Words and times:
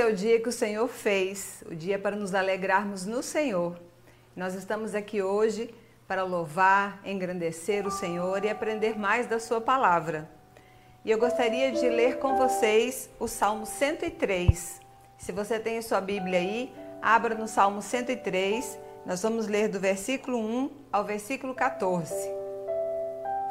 é 0.00 0.06
o 0.06 0.14
dia 0.14 0.40
que 0.40 0.48
o 0.48 0.52
Senhor 0.52 0.88
fez, 0.88 1.62
o 1.70 1.74
dia 1.74 1.98
para 1.98 2.16
nos 2.16 2.34
alegrarmos 2.34 3.04
no 3.04 3.22
Senhor. 3.22 3.78
Nós 4.34 4.54
estamos 4.54 4.94
aqui 4.94 5.20
hoje 5.20 5.74
para 6.08 6.22
louvar, 6.22 7.00
engrandecer 7.04 7.86
o 7.86 7.90
Senhor 7.90 8.42
e 8.44 8.48
aprender 8.48 8.98
mais 8.98 9.26
da 9.26 9.38
Sua 9.38 9.60
palavra. 9.60 10.30
E 11.04 11.10
eu 11.10 11.18
gostaria 11.18 11.70
de 11.70 11.86
ler 11.88 12.18
com 12.18 12.36
vocês 12.36 13.10
o 13.18 13.28
Salmo 13.28 13.66
103. 13.66 14.80
Se 15.18 15.32
você 15.32 15.58
tem 15.58 15.76
a 15.76 15.82
sua 15.82 16.00
Bíblia 16.00 16.38
aí, 16.38 16.72
abra 17.02 17.34
no 17.34 17.46
Salmo 17.46 17.82
103. 17.82 18.78
Nós 19.04 19.22
vamos 19.22 19.48
ler 19.48 19.68
do 19.68 19.78
versículo 19.78 20.38
1 20.38 20.70
ao 20.90 21.04
versículo 21.04 21.54
14. 21.54 22.14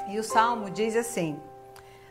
E 0.08 0.18
o 0.18 0.24
salmo 0.24 0.72
diz 0.72 0.96
assim: 0.96 1.40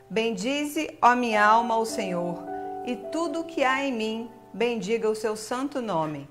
Bendize, 0.09 0.97
ó 1.03 1.17
minha 1.17 1.45
alma, 1.45 1.77
o 1.77 1.85
Senhor, 1.85 2.48
e 2.89 2.97
tudo 2.97 3.41
o 3.41 3.45
que 3.45 3.63
há 3.63 3.85
em 3.85 3.93
mim, 3.93 4.31
bendiga 4.51 5.11
o 5.11 5.15
seu 5.15 5.37
santo 5.37 5.83
nome. 5.83 6.27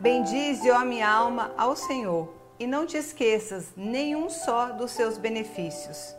Bendize, 0.00 0.68
ó 0.68 0.80
minha 0.80 1.08
alma, 1.08 1.52
ao 1.56 1.76
Senhor, 1.76 2.34
e 2.58 2.66
não 2.66 2.84
te 2.84 2.96
esqueças 2.96 3.68
nenhum 3.76 4.28
só 4.28 4.72
dos 4.72 4.90
seus 4.90 5.16
benefícios. 5.16 6.12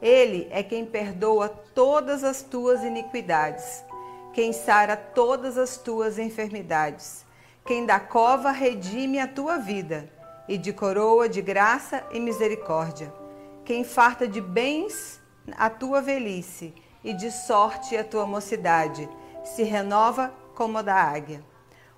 Ele 0.00 0.48
é 0.50 0.62
quem 0.62 0.86
perdoa 0.86 1.50
todas 1.50 2.24
as 2.24 2.40
tuas 2.40 2.82
iniquidades, 2.82 3.84
quem 4.32 4.54
sara 4.54 4.96
todas 4.96 5.58
as 5.58 5.76
tuas 5.76 6.18
enfermidades, 6.18 7.26
quem 7.66 7.84
da 7.84 8.00
cova 8.00 8.50
redime 8.50 9.20
a 9.20 9.28
tua 9.28 9.58
vida, 9.58 10.08
e 10.48 10.56
de 10.56 10.72
coroa 10.72 11.28
de 11.28 11.42
graça 11.42 12.02
e 12.10 12.18
misericórdia, 12.18 13.12
quem 13.66 13.84
farta 13.84 14.26
de 14.26 14.40
bens 14.40 15.20
a 15.58 15.68
tua 15.68 16.00
velhice 16.00 16.72
e 17.02 17.12
de 17.12 17.30
sorte 17.30 17.96
a 17.96 18.04
tua 18.04 18.26
mocidade, 18.26 19.08
se 19.44 19.62
renova 19.62 20.32
como 20.54 20.78
a 20.78 20.82
da 20.82 20.94
águia. 20.94 21.42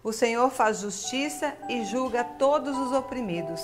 O 0.02 0.12
Senhor 0.12 0.50
faz 0.50 0.80
justiça 0.80 1.54
e 1.68 1.84
julga 1.84 2.24
todos 2.24 2.76
os 2.76 2.92
oprimidos. 2.92 3.60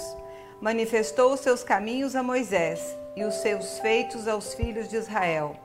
Manifestou 0.60 1.32
os 1.32 1.40
seus 1.40 1.62
caminhos 1.62 2.16
a 2.16 2.22
Moisés 2.22 2.96
e 3.16 3.24
os 3.24 3.34
seus 3.36 3.78
feitos 3.78 4.26
aos 4.26 4.54
filhos 4.54 4.88
de 4.88 4.96
Israel. 4.96 5.56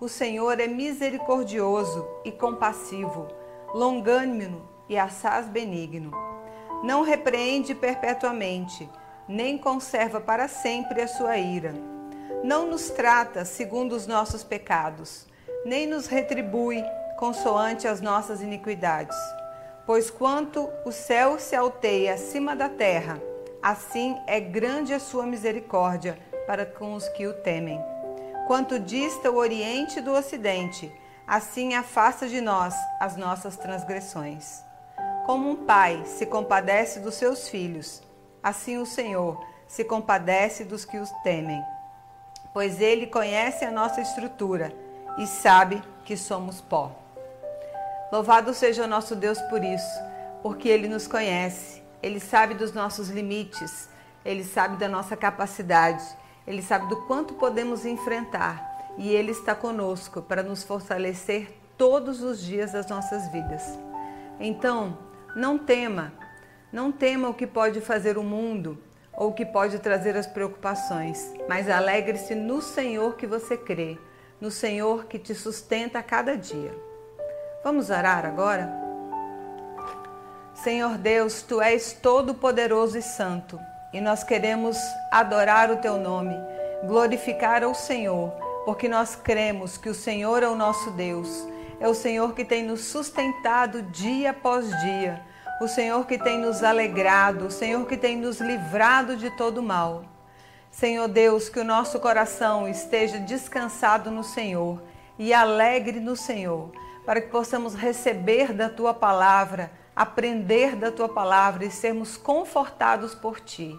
O 0.00 0.08
Senhor 0.08 0.58
é 0.58 0.66
misericordioso 0.66 2.06
e 2.24 2.32
compassivo, 2.32 3.28
longânimo 3.72 4.62
e 4.88 4.98
assaz 4.98 5.46
benigno. 5.46 6.10
Não 6.82 7.02
repreende 7.02 7.74
perpetuamente, 7.74 8.88
nem 9.28 9.56
conserva 9.56 10.20
para 10.20 10.48
sempre 10.48 11.00
a 11.00 11.08
sua 11.08 11.36
ira 11.38 11.92
não 12.42 12.66
nos 12.66 12.90
trata 12.90 13.44
segundo 13.44 13.92
os 13.92 14.06
nossos 14.06 14.42
pecados, 14.42 15.26
nem 15.64 15.86
nos 15.86 16.06
retribui 16.06 16.84
consoante 17.16 17.86
as 17.86 18.00
nossas 18.00 18.40
iniquidades. 18.40 19.16
Pois 19.86 20.10
quanto 20.10 20.68
o 20.84 20.90
céu 20.90 21.38
se 21.38 21.54
alteia 21.54 22.14
acima 22.14 22.56
da 22.56 22.68
terra, 22.68 23.20
assim 23.62 24.16
é 24.26 24.40
grande 24.40 24.92
a 24.92 24.98
sua 24.98 25.24
misericórdia 25.24 26.18
para 26.46 26.66
com 26.66 26.94
os 26.94 27.08
que 27.10 27.26
o 27.28 27.32
temem. 27.32 27.80
Quanto 28.48 28.78
dista 28.78 29.30
o 29.30 29.36
oriente 29.36 30.00
do 30.00 30.12
ocidente, 30.12 30.92
assim 31.26 31.74
afasta 31.74 32.26
de 32.26 32.40
nós 32.40 32.74
as 33.00 33.16
nossas 33.16 33.56
transgressões. 33.56 34.64
Como 35.24 35.48
um 35.48 35.64
pai 35.64 36.02
se 36.04 36.26
compadece 36.26 36.98
dos 36.98 37.14
seus 37.14 37.48
filhos, 37.48 38.02
assim 38.42 38.78
o 38.78 38.86
Senhor 38.86 39.40
se 39.68 39.84
compadece 39.84 40.64
dos 40.64 40.84
que 40.84 40.98
os 40.98 41.10
temem 41.22 41.62
pois 42.52 42.80
ele 42.80 43.06
conhece 43.06 43.64
a 43.64 43.70
nossa 43.70 44.00
estrutura 44.00 44.72
e 45.18 45.26
sabe 45.26 45.82
que 46.04 46.16
somos 46.16 46.60
pó. 46.60 46.92
Louvado 48.10 48.52
seja 48.52 48.84
o 48.84 48.88
nosso 48.88 49.16
Deus 49.16 49.40
por 49.42 49.64
isso, 49.64 50.00
porque 50.42 50.68
ele 50.68 50.88
nos 50.88 51.06
conhece, 51.06 51.82
ele 52.02 52.20
sabe 52.20 52.54
dos 52.54 52.72
nossos 52.72 53.08
limites, 53.08 53.88
ele 54.24 54.44
sabe 54.44 54.76
da 54.76 54.88
nossa 54.88 55.16
capacidade, 55.16 56.04
ele 56.46 56.60
sabe 56.60 56.88
do 56.88 56.96
quanto 57.06 57.34
podemos 57.34 57.86
enfrentar 57.86 58.92
e 58.98 59.08
ele 59.10 59.30
está 59.30 59.54
conosco 59.54 60.20
para 60.20 60.42
nos 60.42 60.62
fortalecer 60.62 61.58
todos 61.78 62.22
os 62.22 62.42
dias 62.42 62.72
das 62.72 62.88
nossas 62.88 63.28
vidas. 63.32 63.78
Então, 64.38 64.98
não 65.34 65.56
tema, 65.56 66.12
não 66.72 66.92
tema 66.92 67.28
o 67.28 67.34
que 67.34 67.46
pode 67.46 67.80
fazer 67.80 68.18
o 68.18 68.22
mundo, 68.22 68.78
ou 69.16 69.32
que 69.32 69.44
pode 69.44 69.78
trazer 69.78 70.16
as 70.16 70.26
preocupações, 70.26 71.32
mas 71.48 71.68
alegre-se 71.68 72.34
no 72.34 72.62
Senhor 72.62 73.16
que 73.16 73.26
você 73.26 73.56
crê, 73.56 73.98
no 74.40 74.50
Senhor 74.50 75.04
que 75.04 75.18
te 75.18 75.34
sustenta 75.34 75.98
a 75.98 76.02
cada 76.02 76.36
dia. 76.36 76.74
Vamos 77.62 77.90
orar 77.90 78.24
agora? 78.24 78.72
Senhor 80.54 80.96
Deus, 80.98 81.42
tu 81.42 81.60
és 81.60 81.92
todo-poderoso 81.92 82.98
e 82.98 83.02
santo, 83.02 83.58
e 83.92 84.00
nós 84.00 84.24
queremos 84.24 84.76
adorar 85.10 85.70
o 85.70 85.76
teu 85.76 85.98
nome, 85.98 86.34
glorificar 86.84 87.62
ao 87.62 87.74
Senhor, 87.74 88.30
porque 88.64 88.88
nós 88.88 89.14
cremos 89.16 89.76
que 89.76 89.88
o 89.88 89.94
Senhor 89.94 90.42
é 90.42 90.48
o 90.48 90.56
nosso 90.56 90.90
Deus, 90.92 91.46
é 91.80 91.88
o 91.88 91.94
Senhor 91.94 92.34
que 92.34 92.44
tem 92.44 92.62
nos 92.62 92.84
sustentado 92.84 93.82
dia 93.82 94.30
após 94.30 94.68
dia 94.80 95.31
o 95.60 95.68
Senhor 95.68 96.06
que 96.06 96.18
tem 96.18 96.38
nos 96.38 96.62
alegrado, 96.62 97.46
o 97.46 97.50
Senhor 97.50 97.86
que 97.86 97.96
tem 97.96 98.16
nos 98.16 98.40
livrado 98.40 99.16
de 99.16 99.30
todo 99.36 99.62
mal. 99.62 100.04
Senhor 100.70 101.06
Deus, 101.06 101.48
que 101.48 101.60
o 101.60 101.64
nosso 101.64 102.00
coração 102.00 102.68
esteja 102.68 103.18
descansado 103.18 104.10
no 104.10 104.24
Senhor 104.24 104.82
e 105.18 105.32
alegre 105.32 106.00
no 106.00 106.16
Senhor, 106.16 106.72
para 107.04 107.20
que 107.20 107.28
possamos 107.28 107.74
receber 107.74 108.52
da 108.52 108.68
tua 108.68 108.94
palavra, 108.94 109.70
aprender 109.94 110.74
da 110.76 110.90
tua 110.90 111.08
palavra 111.08 111.64
e 111.64 111.70
sermos 111.70 112.16
confortados 112.16 113.14
por 113.14 113.40
ti. 113.40 113.78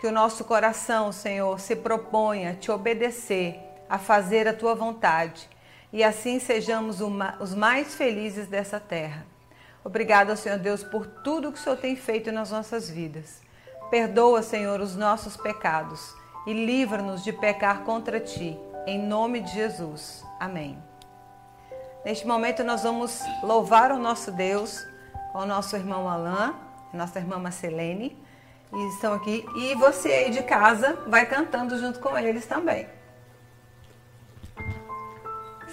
Que 0.00 0.06
o 0.06 0.12
nosso 0.12 0.44
coração, 0.44 1.10
Senhor, 1.10 1.58
se 1.58 1.74
proponha 1.74 2.50
a 2.50 2.54
te 2.54 2.70
obedecer, 2.70 3.58
a 3.88 3.98
fazer 3.98 4.46
a 4.46 4.54
tua 4.54 4.74
vontade 4.74 5.48
e 5.92 6.04
assim 6.04 6.38
sejamos 6.38 6.98
os 7.40 7.54
mais 7.54 7.94
felizes 7.94 8.46
dessa 8.46 8.78
terra. 8.78 9.26
Obrigada, 9.84 10.36
Senhor 10.36 10.58
Deus, 10.58 10.82
por 10.82 11.06
tudo 11.06 11.52
que 11.52 11.58
o 11.58 11.62
Senhor 11.62 11.76
tem 11.76 11.96
feito 11.96 12.30
nas 12.32 12.50
nossas 12.50 12.90
vidas. 12.90 13.40
Perdoa, 13.90 14.42
Senhor, 14.42 14.80
os 14.80 14.96
nossos 14.96 15.36
pecados 15.36 16.14
e 16.46 16.52
livra-nos 16.52 17.22
de 17.22 17.32
pecar 17.32 17.80
contra 17.84 18.20
ti. 18.20 18.58
Em 18.86 18.98
nome 18.98 19.40
de 19.40 19.52
Jesus. 19.52 20.24
Amém. 20.38 20.78
Neste 22.04 22.26
momento 22.26 22.64
nós 22.64 22.82
vamos 22.82 23.20
louvar 23.42 23.92
o 23.92 23.98
nosso 23.98 24.32
Deus 24.32 24.86
com 25.32 25.40
o 25.40 25.46
nosso 25.46 25.76
irmão 25.76 26.08
Alain, 26.08 26.54
nossa 26.92 27.18
irmã 27.18 27.38
Marcelene, 27.38 28.16
e 28.72 28.88
estão 28.94 29.14
aqui. 29.14 29.44
E 29.56 29.74
você 29.74 30.08
aí 30.08 30.30
de 30.30 30.42
casa 30.42 30.98
vai 31.06 31.26
cantando 31.26 31.78
junto 31.78 32.00
com 32.00 32.16
eles 32.16 32.46
também. 32.46 32.88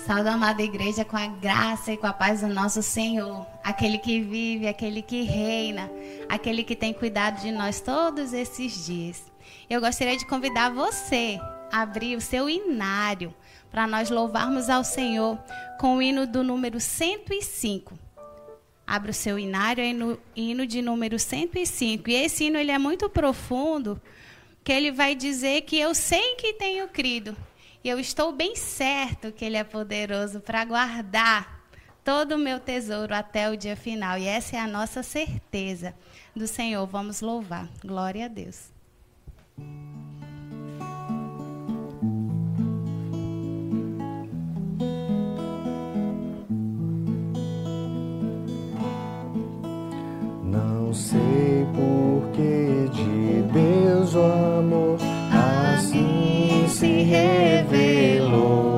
Salve 0.05 0.29
amada 0.29 0.61
igreja 0.61 1.03
com 1.03 1.17
a 1.17 1.25
graça 1.25 1.91
e 1.91 1.97
com 1.97 2.05
a 2.05 2.13
paz 2.13 2.41
do 2.41 2.47
nosso 2.47 2.83
Senhor, 2.83 3.43
aquele 3.63 3.97
que 3.97 4.21
vive, 4.21 4.67
aquele 4.67 5.01
que 5.01 5.23
reina, 5.23 5.89
aquele 6.29 6.63
que 6.63 6.75
tem 6.75 6.93
cuidado 6.93 7.41
de 7.41 7.51
nós 7.51 7.81
todos 7.81 8.31
esses 8.31 8.85
dias. 8.85 9.23
Eu 9.67 9.81
gostaria 9.81 10.15
de 10.15 10.23
convidar 10.27 10.69
você 10.69 11.39
a 11.71 11.81
abrir 11.81 12.15
o 12.15 12.21
seu 12.21 12.47
inário 12.47 13.33
para 13.71 13.87
nós 13.87 14.11
louvarmos 14.11 14.69
ao 14.69 14.83
Senhor 14.83 15.39
com 15.79 15.97
o 15.97 16.01
hino 16.03 16.27
do 16.27 16.43
número 16.43 16.79
105. 16.79 17.97
Abra 18.85 19.09
o 19.09 19.13
seu 19.13 19.39
inário 19.39 20.19
hino 20.35 20.67
de 20.67 20.83
número 20.83 21.17
105. 21.17 22.07
E 22.11 22.13
esse 22.13 22.43
hino 22.43 22.59
ele 22.59 22.71
é 22.71 22.77
muito 22.77 23.09
profundo, 23.09 23.99
que 24.63 24.71
ele 24.71 24.91
vai 24.91 25.15
dizer 25.15 25.61
que 25.61 25.79
eu 25.79 25.95
sei 25.95 26.35
que 26.35 26.53
tenho 26.53 26.87
crido 26.89 27.35
e 27.85 27.89
eu 27.89 27.99
estou 27.99 28.31
bem 28.31 28.55
certo 28.55 29.31
que 29.31 29.45
Ele 29.45 29.57
é 29.57 29.63
poderoso 29.63 30.39
para 30.39 30.65
guardar 30.65 31.63
todo 32.03 32.33
o 32.33 32.37
meu 32.37 32.59
tesouro 32.59 33.13
até 33.13 33.47
o 33.47 33.55
dia 33.55 33.75
final. 33.75 34.17
E 34.17 34.25
essa 34.25 34.55
é 34.55 34.59
a 34.59 34.67
nossa 34.67 35.03
certeza 35.03 35.93
do 36.35 36.47
Senhor. 36.47 36.83
Vamos 36.87 37.21
louvar. 37.21 37.69
Glória 37.85 38.25
a 38.25 38.27
Deus. 38.27 38.73
Não 50.43 50.91
sei 50.91 51.67
por 51.75 52.31
que 52.31 52.89
de 52.89 53.43
Deus 53.53 54.15
o 54.15 54.23
amor 54.23 55.14
assim 55.75 56.65
se 56.69 57.03
revelou. 57.03 58.74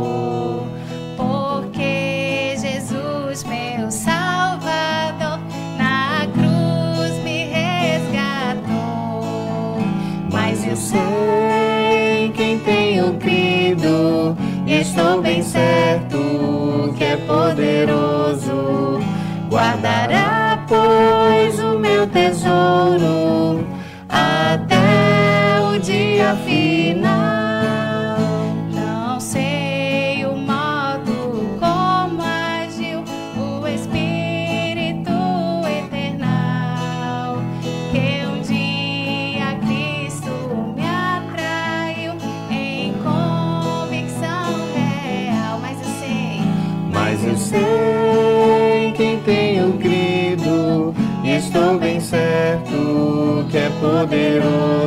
poderoso. 54.07 54.86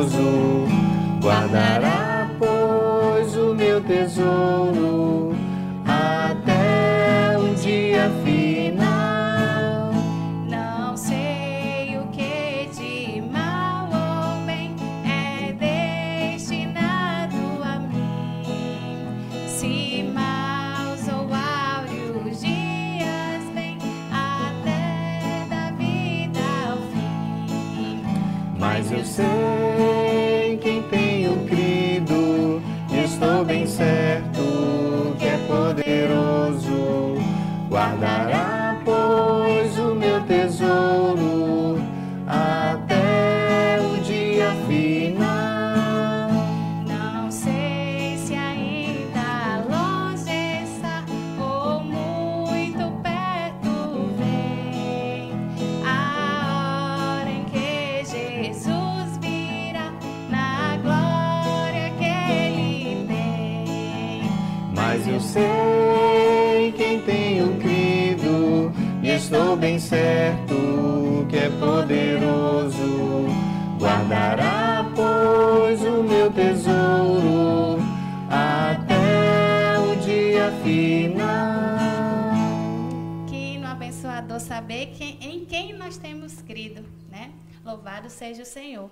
Louvado 87.63 88.09
seja 88.09 88.43
o 88.43 88.45
Senhor. 88.45 88.89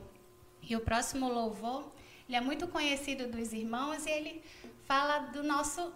E 0.62 0.76
o 0.76 0.82
próximo 0.82 1.28
louvor, 1.28 1.92
ele 2.28 2.38
é 2.38 2.42
muito 2.42 2.68
conhecido 2.68 3.28
dos 3.28 3.54
irmãos 3.54 4.06
e 4.06 4.10
ele 4.10 4.44
fala 4.86 5.20
do 5.20 5.44
nosso 5.44 5.92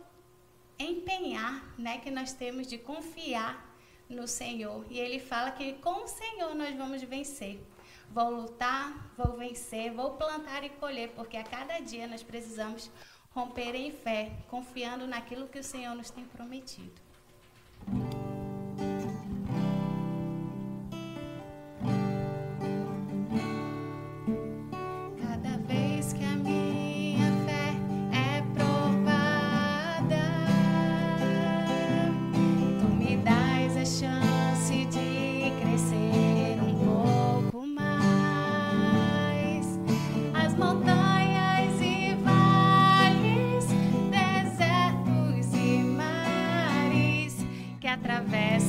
empenhar, 0.79 1.63
né, 1.77 1.99
que 1.99 2.09
nós 2.09 2.33
temos 2.33 2.67
de 2.67 2.77
confiar 2.77 3.73
no 4.09 4.27
Senhor. 4.27 4.85
E 4.89 4.99
ele 4.99 5.19
fala 5.19 5.51
que 5.51 5.73
com 5.73 6.03
o 6.03 6.07
Senhor 6.07 6.55
nós 6.55 6.75
vamos 6.75 7.01
vencer. 7.03 7.59
Vou 8.11 8.29
lutar, 8.29 9.11
vou 9.17 9.37
vencer, 9.37 9.91
vou 9.91 10.11
plantar 10.11 10.63
e 10.63 10.69
colher, 10.69 11.09
porque 11.15 11.37
a 11.37 11.43
cada 11.43 11.79
dia 11.79 12.07
nós 12.07 12.21
precisamos 12.21 12.91
romper 13.31 13.73
em 13.75 13.91
fé, 13.91 14.31
confiando 14.47 15.07
naquilo 15.07 15.47
que 15.47 15.59
o 15.59 15.63
Senhor 15.63 15.95
nos 15.95 16.11
tem 16.11 16.23
prometido. 16.25 17.01
através 47.93 48.62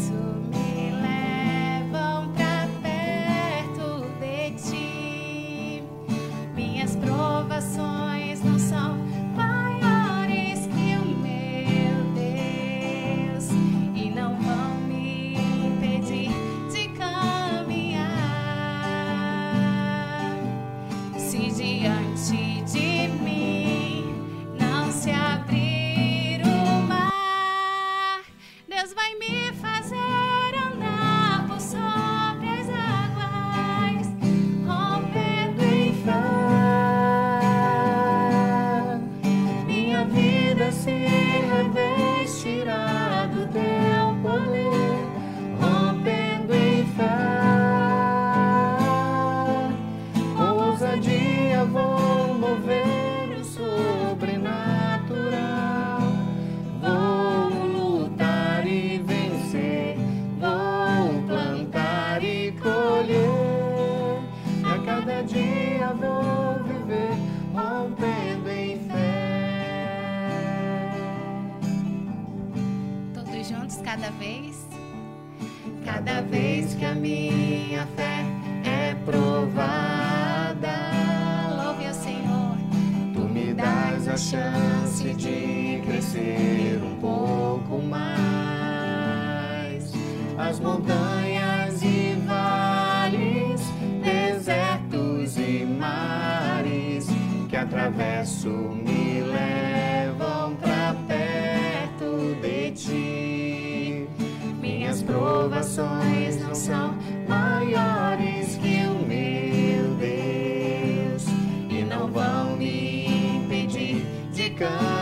Jamaica. 114.56 114.93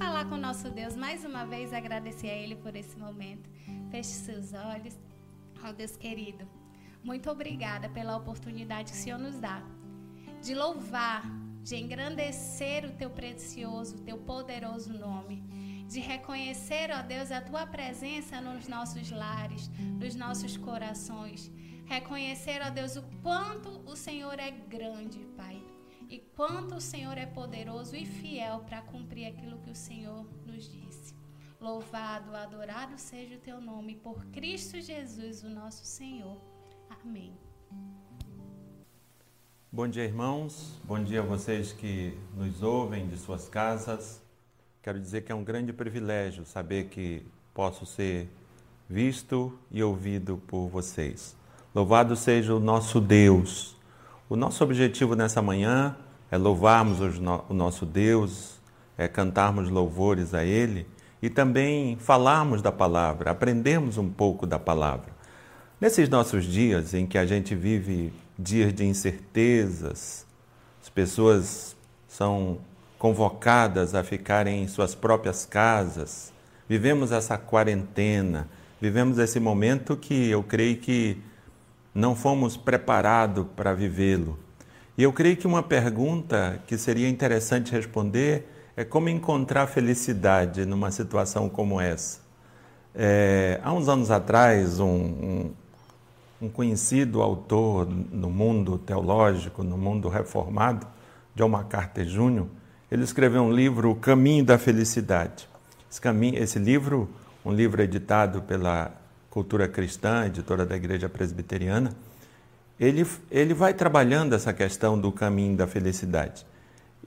Falar 0.00 0.24
com 0.24 0.36
o 0.36 0.38
nosso 0.38 0.70
Deus 0.70 0.96
mais 0.96 1.26
uma 1.26 1.44
vez, 1.44 1.74
agradecer 1.74 2.30
a 2.30 2.34
Ele 2.34 2.56
por 2.56 2.74
esse 2.74 2.98
momento. 2.98 3.50
Feche 3.90 4.08
seus 4.08 4.54
olhos. 4.54 4.98
Ó 5.62 5.72
Deus 5.72 5.94
querido, 5.94 6.48
muito 7.04 7.30
obrigada 7.30 7.86
pela 7.90 8.16
oportunidade 8.16 8.92
que 8.92 8.98
o 8.98 9.00
Senhor 9.02 9.18
nos 9.18 9.38
dá 9.38 9.62
de 10.42 10.54
louvar, 10.54 11.22
de 11.62 11.76
engrandecer 11.76 12.86
o 12.86 12.92
teu 12.92 13.10
precioso, 13.10 13.96
o 13.96 14.00
teu 14.00 14.16
poderoso 14.16 14.90
nome. 14.94 15.44
De 15.86 16.00
reconhecer, 16.00 16.90
ó 16.90 17.02
Deus, 17.02 17.30
a 17.30 17.42
tua 17.42 17.66
presença 17.66 18.40
nos 18.40 18.66
nossos 18.68 19.10
lares, 19.10 19.70
nos 20.00 20.14
nossos 20.14 20.56
corações. 20.56 21.52
Reconhecer, 21.84 22.62
ó 22.66 22.70
Deus, 22.70 22.96
o 22.96 23.02
quanto 23.22 23.68
o 23.84 23.94
Senhor 23.94 24.38
é 24.38 24.50
grande, 24.50 25.18
Pai 25.36 25.59
e 26.10 26.18
quanto 26.18 26.74
o 26.74 26.80
Senhor 26.80 27.16
é 27.16 27.24
poderoso 27.24 27.94
e 27.94 28.04
fiel 28.04 28.64
para 28.66 28.82
cumprir 28.82 29.26
aquilo 29.26 29.58
que 29.58 29.70
o 29.70 29.76
Senhor 29.76 30.26
nos 30.44 30.68
disse. 30.68 31.14
Louvado, 31.60 32.34
adorado 32.34 32.98
seja 32.98 33.36
o 33.36 33.38
teu 33.38 33.60
nome 33.60 33.94
por 33.94 34.26
Cristo 34.26 34.80
Jesus, 34.80 35.44
o 35.44 35.48
nosso 35.48 35.84
Senhor. 35.84 36.36
Amém. 36.88 37.32
Bom 39.70 39.86
dia, 39.86 40.02
irmãos. 40.02 40.80
Bom 40.82 41.00
dia 41.00 41.20
a 41.20 41.24
vocês 41.24 41.72
que 41.72 42.18
nos 42.34 42.60
ouvem 42.60 43.06
de 43.06 43.16
suas 43.16 43.48
casas. 43.48 44.20
Quero 44.82 44.98
dizer 44.98 45.22
que 45.22 45.30
é 45.30 45.34
um 45.34 45.44
grande 45.44 45.72
privilégio 45.72 46.44
saber 46.44 46.88
que 46.88 47.24
posso 47.54 47.86
ser 47.86 48.28
visto 48.88 49.56
e 49.70 49.80
ouvido 49.80 50.42
por 50.48 50.66
vocês. 50.66 51.36
Louvado 51.72 52.16
seja 52.16 52.52
o 52.52 52.58
nosso 52.58 53.00
Deus. 53.00 53.79
O 54.30 54.36
nosso 54.36 54.62
objetivo 54.62 55.16
nessa 55.16 55.42
manhã 55.42 55.96
é 56.30 56.38
louvarmos 56.38 57.00
o 57.00 57.52
nosso 57.52 57.84
Deus, 57.84 58.60
é 58.96 59.08
cantarmos 59.08 59.68
louvores 59.68 60.34
a 60.34 60.44
Ele 60.44 60.86
e 61.20 61.28
também 61.28 61.96
falarmos 61.96 62.62
da 62.62 62.70
palavra, 62.70 63.32
aprendermos 63.32 63.98
um 63.98 64.08
pouco 64.08 64.46
da 64.46 64.56
palavra. 64.56 65.12
Nesses 65.80 66.08
nossos 66.08 66.44
dias 66.44 66.94
em 66.94 67.08
que 67.08 67.18
a 67.18 67.26
gente 67.26 67.56
vive 67.56 68.12
dias 68.38 68.72
de 68.72 68.84
incertezas, 68.84 70.24
as 70.80 70.88
pessoas 70.88 71.74
são 72.06 72.58
convocadas 73.00 73.96
a 73.96 74.04
ficarem 74.04 74.62
em 74.62 74.68
suas 74.68 74.94
próprias 74.94 75.44
casas, 75.44 76.32
vivemos 76.68 77.10
essa 77.10 77.36
quarentena, 77.36 78.48
vivemos 78.80 79.18
esse 79.18 79.40
momento 79.40 79.96
que 79.96 80.30
eu 80.30 80.40
creio 80.44 80.76
que 80.76 81.20
não 81.94 82.14
fomos 82.14 82.56
preparados 82.56 83.46
para 83.56 83.74
vivê-lo. 83.74 84.38
E 84.96 85.02
eu 85.02 85.12
creio 85.12 85.36
que 85.36 85.46
uma 85.46 85.62
pergunta 85.62 86.60
que 86.66 86.76
seria 86.76 87.08
interessante 87.08 87.72
responder 87.72 88.48
é 88.76 88.84
como 88.84 89.08
encontrar 89.08 89.66
felicidade 89.66 90.64
numa 90.64 90.90
situação 90.90 91.48
como 91.48 91.80
essa. 91.80 92.20
É, 92.94 93.60
há 93.62 93.72
uns 93.72 93.88
anos 93.88 94.10
atrás, 94.10 94.80
um, 94.80 94.86
um, 94.86 95.50
um 96.42 96.48
conhecido 96.48 97.22
autor 97.22 97.86
no 97.88 98.30
mundo 98.30 98.78
teológico, 98.78 99.62
no 99.62 99.78
mundo 99.78 100.08
reformado, 100.08 100.86
John 101.34 101.48
MacArthur 101.48 102.04
Jr., 102.04 102.46
ele 102.90 103.04
escreveu 103.04 103.42
um 103.42 103.52
livro, 103.52 103.90
O 103.90 103.94
Caminho 103.94 104.44
da 104.44 104.58
Felicidade. 104.58 105.48
Esse, 105.90 106.00
caminho, 106.00 106.36
esse 106.42 106.58
livro, 106.58 107.08
um 107.44 107.52
livro 107.52 107.80
editado 107.80 108.42
pela 108.42 108.92
Cultura 109.30 109.68
Cristã, 109.68 110.26
editora 110.26 110.66
da 110.66 110.74
Igreja 110.74 111.08
Presbiteriana, 111.08 111.92
ele, 112.80 113.06
ele 113.30 113.54
vai 113.54 113.72
trabalhando 113.72 114.34
essa 114.34 114.52
questão 114.52 114.98
do 114.98 115.12
caminho 115.12 115.56
da 115.56 115.68
felicidade. 115.68 116.44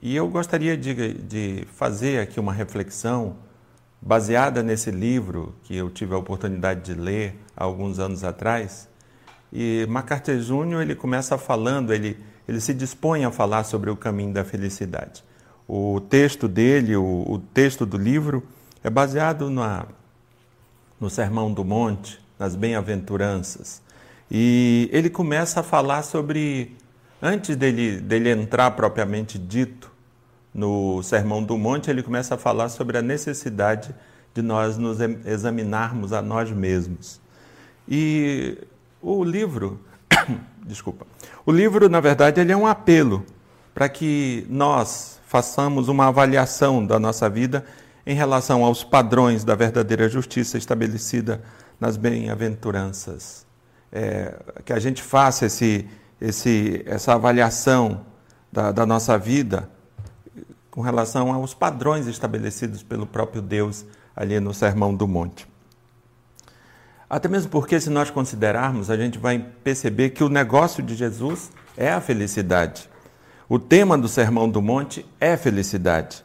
E 0.00 0.16
eu 0.16 0.26
gostaria 0.28 0.76
de, 0.76 1.14
de 1.14 1.66
fazer 1.74 2.20
aqui 2.20 2.40
uma 2.40 2.52
reflexão 2.52 3.36
baseada 4.00 4.62
nesse 4.62 4.90
livro 4.90 5.54
que 5.64 5.76
eu 5.76 5.90
tive 5.90 6.14
a 6.14 6.18
oportunidade 6.18 6.82
de 6.82 6.98
ler 6.98 7.38
há 7.56 7.64
alguns 7.64 7.98
anos 7.98 8.24
atrás. 8.24 8.88
E 9.52 9.86
MacArthur 9.88 10.38
Júnior 10.38 10.82
ele 10.82 10.94
começa 10.94 11.36
falando, 11.36 11.92
ele, 11.92 12.18
ele 12.48 12.60
se 12.60 12.72
dispõe 12.72 13.24
a 13.24 13.30
falar 13.30 13.64
sobre 13.64 13.90
o 13.90 13.96
caminho 13.96 14.32
da 14.32 14.44
felicidade. 14.44 15.24
O 15.66 16.00
texto 16.00 16.48
dele, 16.48 16.96
o, 16.96 17.24
o 17.26 17.38
texto 17.38 17.84
do 17.84 17.96
livro, 17.96 18.42
é 18.82 18.90
baseado 18.90 19.48
na, 19.50 19.86
no 21.00 21.10
Sermão 21.10 21.52
do 21.52 21.64
Monte, 21.64 22.20
nas 22.38 22.54
Bem-aventuranças. 22.54 23.82
E 24.30 24.88
ele 24.92 25.10
começa 25.10 25.60
a 25.60 25.62
falar 25.62 26.02
sobre, 26.02 26.76
antes 27.20 27.56
dele, 27.56 28.00
dele 28.00 28.30
entrar 28.30 28.70
propriamente 28.72 29.38
dito 29.38 29.92
no 30.54 31.02
Sermão 31.02 31.42
do 31.42 31.58
Monte, 31.58 31.90
ele 31.90 32.02
começa 32.02 32.36
a 32.36 32.38
falar 32.38 32.68
sobre 32.68 32.96
a 32.96 33.02
necessidade 33.02 33.94
de 34.32 34.40
nós 34.40 34.78
nos 34.78 34.98
examinarmos 35.24 36.12
a 36.12 36.22
nós 36.22 36.50
mesmos. 36.50 37.20
E 37.88 38.58
o 39.02 39.24
livro, 39.24 39.80
desculpa, 40.64 41.06
o 41.44 41.52
livro, 41.52 41.88
na 41.88 42.00
verdade, 42.00 42.40
ele 42.40 42.52
é 42.52 42.56
um 42.56 42.66
apelo 42.66 43.24
para 43.74 43.88
que 43.88 44.46
nós 44.48 45.18
façamos 45.26 45.88
uma 45.88 46.06
avaliação 46.06 46.86
da 46.86 46.98
nossa 46.98 47.28
vida 47.28 47.64
em 48.06 48.14
relação 48.14 48.64
aos 48.64 48.84
padrões 48.84 49.44
da 49.44 49.54
verdadeira 49.54 50.08
justiça 50.08 50.58
estabelecida 50.58 51.42
nas 51.80 51.96
bem-aventuranças. 51.96 53.46
É, 53.90 54.34
que 54.64 54.72
a 54.72 54.78
gente 54.78 55.02
faça 55.02 55.46
esse, 55.46 55.88
esse, 56.20 56.82
essa 56.86 57.14
avaliação 57.14 58.04
da, 58.52 58.72
da 58.72 58.84
nossa 58.84 59.16
vida 59.16 59.68
com 60.70 60.80
relação 60.80 61.32
aos 61.32 61.54
padrões 61.54 62.06
estabelecidos 62.06 62.82
pelo 62.82 63.06
próprio 63.06 63.40
Deus 63.40 63.84
ali 64.14 64.40
no 64.40 64.52
Sermão 64.52 64.94
do 64.94 65.06
Monte. 65.06 65.46
Até 67.08 67.28
mesmo 67.28 67.50
porque, 67.50 67.78
se 67.78 67.90
nós 67.90 68.10
considerarmos, 68.10 68.90
a 68.90 68.96
gente 68.96 69.18
vai 69.18 69.38
perceber 69.38 70.10
que 70.10 70.24
o 70.24 70.28
negócio 70.28 70.82
de 70.82 70.96
Jesus 70.96 71.50
é 71.76 71.92
a 71.92 72.00
felicidade. 72.00 72.90
O 73.48 73.58
tema 73.58 73.96
do 73.96 74.08
Sermão 74.08 74.48
do 74.48 74.60
Monte 74.60 75.06
é 75.20 75.36
felicidade. 75.36 76.24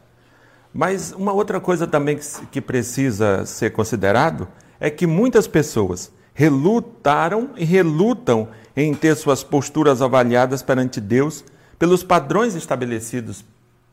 Mas 0.72 1.12
uma 1.12 1.32
outra 1.32 1.60
coisa 1.60 1.86
também 1.86 2.18
que 2.50 2.60
precisa 2.60 3.44
ser 3.44 3.70
considerado 3.70 4.48
é 4.78 4.88
que 4.88 5.06
muitas 5.06 5.46
pessoas 5.46 6.12
relutaram 6.32 7.50
e 7.56 7.64
relutam 7.64 8.48
em 8.76 8.94
ter 8.94 9.14
suas 9.16 9.42
posturas 9.42 10.00
avaliadas 10.00 10.62
perante 10.62 11.00
Deus 11.00 11.44
pelos 11.78 12.02
padrões 12.02 12.54
estabelecidos 12.54 13.44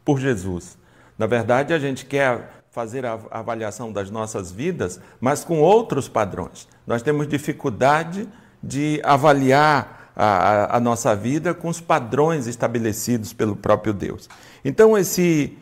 por 0.06 0.20
Jesus. 0.20 0.78
Na 1.18 1.26
verdade, 1.26 1.74
a 1.74 1.80
gente 1.80 2.06
quer 2.06 2.58
fazer 2.72 3.06
a 3.06 3.20
avaliação 3.32 3.92
das 3.92 4.12
nossas 4.12 4.52
vidas, 4.52 5.00
mas 5.20 5.44
com 5.44 5.60
outros 5.60 6.08
padrões. 6.08 6.68
Nós 6.86 7.02
temos 7.02 7.28
dificuldade 7.28 8.30
de 8.62 9.02
avaliar 9.04 10.12
a, 10.16 10.78
a, 10.78 10.80
nossa 10.80 11.16
vida 11.16 11.54
com 11.54 11.70
os 11.70 11.82
padrões 11.82 12.48
estabelecidos 12.48 13.34
pelo 13.34 13.56
próprio 13.56 13.94
Deus. 13.94 14.30
Então, 14.64 14.98
esse, 14.98 15.58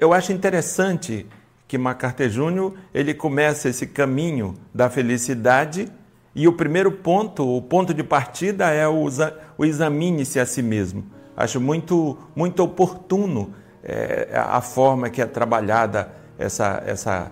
eu 0.00 0.12
acho 0.12 0.32
interessante 0.32 1.26
que 1.68 1.76
MacArthur 1.76 2.28
Júnior 2.28 2.74
ele 2.92 3.14
começa 3.14 3.68
esse 3.68 3.86
caminho 3.86 4.54
da 4.74 4.88
felicidade 4.88 5.90
e 6.34 6.48
o 6.48 6.52
primeiro 6.52 6.90
ponto, 6.90 7.46
o 7.46 7.60
ponto 7.60 7.92
de 7.92 8.02
partida 8.02 8.70
é 8.70 8.88
o, 8.88 9.06
o 9.58 9.64
examine-se 9.64 10.40
a 10.40 10.46
si 10.46 10.62
mesmo. 10.62 11.04
Acho 11.36 11.60
muito, 11.60 12.16
muito 12.34 12.62
oportuno 12.62 13.54
é, 13.82 14.28
a 14.32 14.60
forma 14.60 15.10
que 15.10 15.20
é 15.20 15.26
trabalhada 15.26 16.12
essa, 16.38 16.82
essa, 16.86 17.30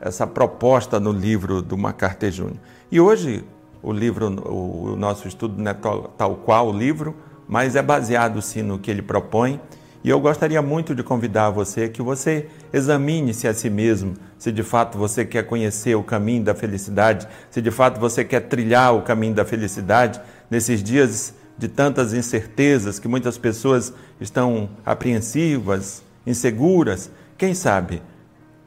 essa 0.00 0.26
proposta 0.26 1.00
no 1.00 1.12
livro 1.12 1.62
do 1.62 1.76
MacArthur 1.78 2.30
Júnior. 2.30 2.58
E 2.90 3.00
hoje 3.00 3.44
o 3.82 3.92
livro, 3.92 4.28
o, 4.48 4.92
o 4.92 4.96
nosso 4.96 5.26
estudo 5.26 5.60
não 5.60 5.70
é 5.70 5.74
tal, 5.74 6.02
tal 6.16 6.36
qual 6.36 6.68
o 6.68 6.72
livro, 6.72 7.16
mas 7.48 7.74
é 7.74 7.82
baseado 7.82 8.40
sim 8.42 8.62
no 8.62 8.78
que 8.78 8.90
ele 8.90 9.02
propõe. 9.02 9.60
E 10.04 10.10
eu 10.10 10.18
gostaria 10.18 10.60
muito 10.60 10.96
de 10.96 11.02
convidar 11.04 11.50
você 11.50 11.88
que 11.88 12.02
você 12.02 12.48
examine-se 12.72 13.46
a 13.46 13.54
si 13.54 13.70
mesmo, 13.70 14.14
se 14.36 14.50
de 14.50 14.64
fato 14.64 14.98
você 14.98 15.24
quer 15.24 15.44
conhecer 15.44 15.94
o 15.94 16.02
caminho 16.02 16.42
da 16.42 16.54
felicidade, 16.54 17.28
se 17.50 17.62
de 17.62 17.70
fato 17.70 18.00
você 18.00 18.24
quer 18.24 18.40
trilhar 18.40 18.96
o 18.96 19.02
caminho 19.02 19.34
da 19.34 19.44
felicidade 19.44 20.20
nesses 20.50 20.82
dias 20.82 21.34
de 21.56 21.68
tantas 21.68 22.12
incertezas 22.12 22.98
que 22.98 23.06
muitas 23.06 23.38
pessoas 23.38 23.92
estão 24.20 24.68
apreensivas, 24.84 26.02
inseguras. 26.26 27.08
Quem 27.38 27.54
sabe, 27.54 28.02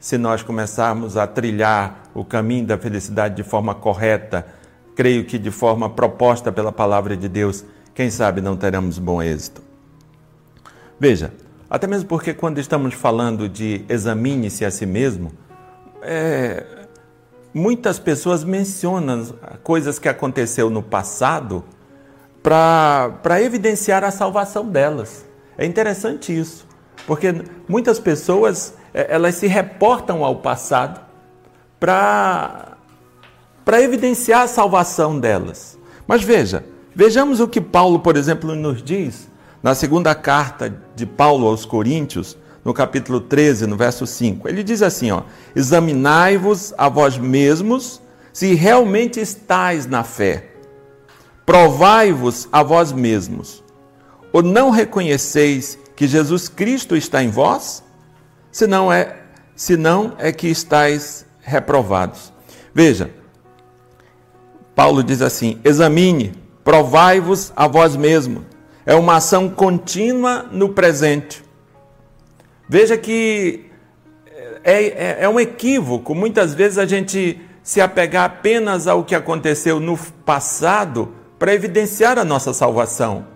se 0.00 0.16
nós 0.16 0.42
começarmos 0.42 1.18
a 1.18 1.26
trilhar 1.26 2.04
o 2.14 2.24
caminho 2.24 2.66
da 2.66 2.78
felicidade 2.78 3.36
de 3.36 3.42
forma 3.42 3.74
correta, 3.74 4.46
creio 4.94 5.26
que 5.26 5.38
de 5.38 5.50
forma 5.50 5.90
proposta 5.90 6.50
pela 6.50 6.72
palavra 6.72 7.14
de 7.14 7.28
Deus, 7.28 7.62
quem 7.94 8.08
sabe 8.08 8.40
não 8.40 8.56
teremos 8.56 8.98
bom 8.98 9.20
êxito. 9.20 9.65
Veja, 10.98 11.32
até 11.68 11.86
mesmo 11.86 12.08
porque 12.08 12.32
quando 12.32 12.58
estamos 12.58 12.94
falando 12.94 13.48
de 13.48 13.84
examine-se 13.88 14.64
a 14.64 14.70
si 14.70 14.86
mesmo, 14.86 15.32
é, 16.00 16.64
muitas 17.52 17.98
pessoas 17.98 18.44
mencionam 18.44 19.34
coisas 19.62 19.98
que 19.98 20.08
aconteceu 20.08 20.70
no 20.70 20.82
passado 20.82 21.64
para 22.42 23.42
evidenciar 23.42 24.04
a 24.04 24.10
salvação 24.10 24.68
delas. 24.68 25.26
É 25.58 25.66
interessante 25.66 26.38
isso, 26.38 26.66
porque 27.06 27.34
muitas 27.68 27.98
pessoas 27.98 28.74
é, 28.94 29.14
elas 29.14 29.34
se 29.34 29.46
reportam 29.46 30.24
ao 30.24 30.36
passado 30.36 31.00
para 31.78 32.78
evidenciar 33.82 34.42
a 34.42 34.46
salvação 34.46 35.18
delas. 35.18 35.76
Mas 36.06 36.22
veja, 36.22 36.64
vejamos 36.94 37.40
o 37.40 37.48
que 37.48 37.60
Paulo, 37.60 37.98
por 37.98 38.16
exemplo, 38.16 38.54
nos 38.54 38.82
diz 38.82 39.28
na 39.62 39.74
segunda 39.74 40.14
carta 40.14 40.74
de 40.94 41.06
Paulo 41.06 41.46
aos 41.46 41.64
Coríntios, 41.64 42.36
no 42.64 42.74
capítulo 42.74 43.20
13, 43.20 43.66
no 43.66 43.76
verso 43.76 44.06
5. 44.06 44.48
Ele 44.48 44.62
diz 44.64 44.82
assim, 44.82 45.10
ó: 45.10 45.22
Examinai-vos 45.54 46.74
a 46.76 46.88
vós 46.88 47.16
mesmos 47.16 48.00
se 48.32 48.54
realmente 48.54 49.20
estáis 49.20 49.86
na 49.86 50.02
fé. 50.02 50.50
Provai-vos 51.46 52.48
a 52.50 52.62
vós 52.62 52.92
mesmos. 52.92 53.62
Ou 54.32 54.42
não 54.42 54.70
reconheceis 54.70 55.78
que 55.94 56.06
Jesus 56.06 56.48
Cristo 56.48 56.96
está 56.96 57.22
em 57.22 57.30
vós? 57.30 57.82
Se 58.50 58.66
não 58.66 58.92
é, 58.92 59.22
se 59.54 59.76
não 59.76 60.14
é 60.18 60.32
que 60.32 60.48
estáis 60.48 61.24
reprovados. 61.40 62.32
Veja, 62.74 63.10
Paulo 64.74 65.02
diz 65.02 65.22
assim: 65.22 65.58
examine, 65.64 66.34
provai-vos 66.64 67.52
a 67.56 67.66
vós 67.66 67.96
mesmos. 67.96 68.42
É 68.86 68.94
uma 68.94 69.16
ação 69.16 69.50
contínua 69.50 70.46
no 70.50 70.70
presente. 70.70 71.44
Veja 72.68 72.96
que 72.96 73.66
é, 74.64 74.84
é, 74.84 75.16
é 75.20 75.28
um 75.28 75.38
equívoco, 75.38 76.14
muitas 76.14 76.54
vezes 76.54 76.78
a 76.78 76.86
gente 76.86 77.40
se 77.62 77.80
apegar 77.80 78.24
apenas 78.24 78.86
ao 78.86 79.02
que 79.02 79.14
aconteceu 79.14 79.80
no 79.80 79.98
passado 80.24 81.12
para 81.38 81.52
evidenciar 81.52 82.18
a 82.18 82.24
nossa 82.24 82.54
salvação. 82.54 83.26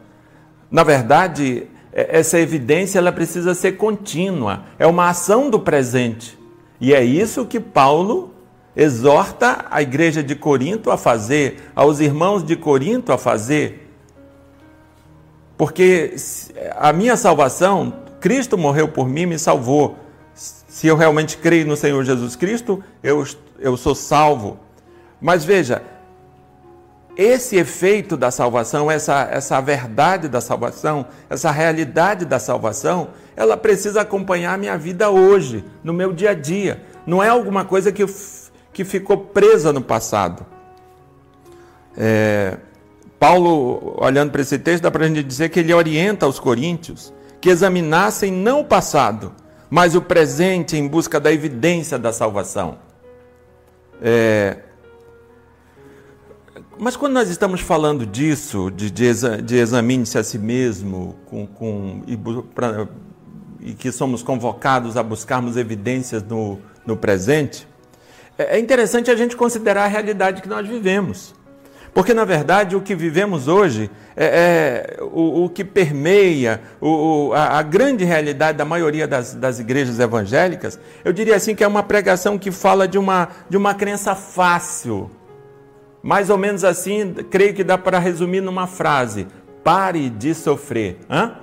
Na 0.71 0.85
verdade, 0.85 1.67
é, 1.93 2.19
essa 2.19 2.39
evidência 2.39 2.99
ela 2.99 3.11
precisa 3.11 3.55
ser 3.55 3.73
contínua, 3.73 4.65
é 4.79 4.87
uma 4.87 5.09
ação 5.09 5.51
do 5.51 5.59
presente. 5.59 6.39
E 6.81 6.95
é 6.95 7.05
isso 7.05 7.45
que 7.45 7.59
Paulo 7.61 8.33
exorta 8.75 9.67
a 9.71 9.83
igreja 9.83 10.23
de 10.23 10.35
Corinto 10.35 10.91
a 10.91 10.97
fazer, 10.97 11.71
aos 11.75 12.01
irmãos 12.01 12.45
de 12.45 12.57
Corinto 12.57 13.13
a 13.13 13.19
fazer. 13.19 13.89
Porque 15.61 16.14
a 16.79 16.90
minha 16.90 17.18
salvação, 17.18 17.92
Cristo 18.18 18.57
morreu 18.57 18.88
por 18.88 19.07
mim, 19.07 19.27
me 19.27 19.38
salvou. 19.38 19.99
Se 20.33 20.87
eu 20.87 20.96
realmente 20.96 21.37
creio 21.37 21.66
no 21.66 21.77
Senhor 21.77 22.03
Jesus 22.03 22.35
Cristo, 22.35 22.83
eu, 23.03 23.27
eu 23.59 23.77
sou 23.77 23.94
salvo. 23.94 24.59
Mas 25.20 25.44
veja, 25.44 25.83
esse 27.14 27.57
efeito 27.57 28.16
da 28.16 28.31
salvação, 28.31 28.90
essa, 28.90 29.29
essa 29.31 29.61
verdade 29.61 30.29
da 30.29 30.40
salvação, 30.40 31.05
essa 31.29 31.51
realidade 31.51 32.25
da 32.25 32.38
salvação, 32.38 33.09
ela 33.37 33.55
precisa 33.55 34.01
acompanhar 34.01 34.55
a 34.55 34.57
minha 34.57 34.79
vida 34.79 35.11
hoje, 35.11 35.62
no 35.85 35.92
meu 35.92 36.11
dia 36.11 36.31
a 36.31 36.35
dia. 36.35 36.83
Não 37.07 37.23
é 37.23 37.29
alguma 37.29 37.66
coisa 37.66 37.92
que, 37.92 38.07
que 38.73 38.83
ficou 38.83 39.18
presa 39.18 39.75
no 39.75 39.83
passado. 39.83 40.46
É, 41.99 42.57
Paulo, 43.20 43.96
olhando 43.98 44.33
para 44.33 44.40
esse 44.40 44.59
texto, 44.59 44.83
dá 44.83 44.90
para 44.90 45.04
a 45.04 45.09
gente 45.09 45.22
dizer 45.22 45.50
que 45.50 45.61
ele 45.61 45.74
orienta 45.74 46.24
aos 46.24 46.40
coríntios 46.40 47.12
que 47.38 47.50
examinassem 47.50 48.33
não 48.33 48.61
o 48.61 48.64
passado, 48.64 49.35
mas 49.68 49.94
o 49.94 50.00
presente 50.00 50.74
em 50.74 50.88
busca 50.88 51.20
da 51.20 51.30
evidência 51.30 51.98
da 51.98 52.14
salvação. 52.14 52.78
É, 54.00 54.56
mas 56.78 56.96
quando 56.96 57.12
nós 57.12 57.28
estamos 57.28 57.61
falando 57.61 58.06
disso, 58.06 58.70
de, 58.70 58.90
de, 58.90 59.12
de 59.42 59.56
examine-se 59.56 60.16
a 60.16 60.24
si 60.24 60.38
mesmo, 60.38 61.14
com, 61.26 61.46
com, 61.46 62.02
e, 62.06 62.16
pra, 62.54 62.88
e, 63.61 63.74
que 63.74 63.92
somos 63.92 64.22
convocados 64.22 64.96
a 64.96 65.02
buscarmos 65.02 65.59
evidências 65.59 66.22
no, 66.22 66.59
no 66.87 66.96
presente, 66.96 67.68
é, 68.38 68.56
é 68.56 68.59
interessante 68.59 69.11
a 69.11 69.14
gente 69.14 69.37
considerar 69.37 69.85
a 69.85 69.88
realidade 69.88 70.40
que 70.40 70.48
nós 70.48 70.66
vivemos. 70.66 71.38
Porque, 71.92 72.14
na 72.14 72.24
verdade, 72.24 72.76
o 72.76 72.81
que 72.81 72.94
vivemos 72.94 73.48
hoje 73.48 73.90
é, 74.16 74.96
é 74.98 75.03
o, 75.03 75.44
o, 75.44 75.48
que 75.48 75.64
permeia 75.64 76.61
o, 76.81 77.33
a, 77.35 77.59
a, 77.59 77.62
grande 77.62 78.05
realidade 78.05 78.57
da 78.57 78.64
maioria 78.64 79.09
das, 79.09 79.35
das 79.35 79.59
igrejas 79.59 79.98
evangélicas. 79.98 80.79
Eu 81.05 81.12
diria 81.12 81.37
assim 81.37 81.55
que 81.55 81.64
é 81.64 81.66
uma 81.66 81.83
pregação 81.83 82.38
que 82.38 82.50
fala 82.50 82.87
de 82.87 82.98
uma, 82.98 83.29
de 83.48 83.57
uma 83.57 83.74
crença 83.74 84.14
fácil 84.14 85.11
mais 86.03 86.31
ou 86.31 86.38
menos 86.38 86.64
assim, 86.64 87.12
creio 87.31 87.55
que 87.55 87.62
dá 87.62 87.76
para 87.76 87.98
resumir 87.98 88.40
numa 88.40 88.66
frase: 88.66 89.26
pare 89.62 90.09
de 90.09 90.35
sofrer. 90.35 90.98
Hã? 91.09 91.35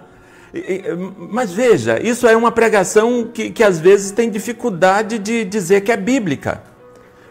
Mas 1.18 1.52
veja, 1.52 2.02
isso 2.02 2.28
é 2.28 2.36
uma 2.36 2.52
pregação 2.52 3.30
que, 3.32 3.52
que 3.52 3.64
às 3.64 3.80
vezes 3.80 4.12
tem 4.12 4.30
dificuldade 4.30 5.20
de 5.20 5.44
dizer 5.44 5.82
que 5.82 5.92
é 5.92 5.98
bíblica. 5.98 6.64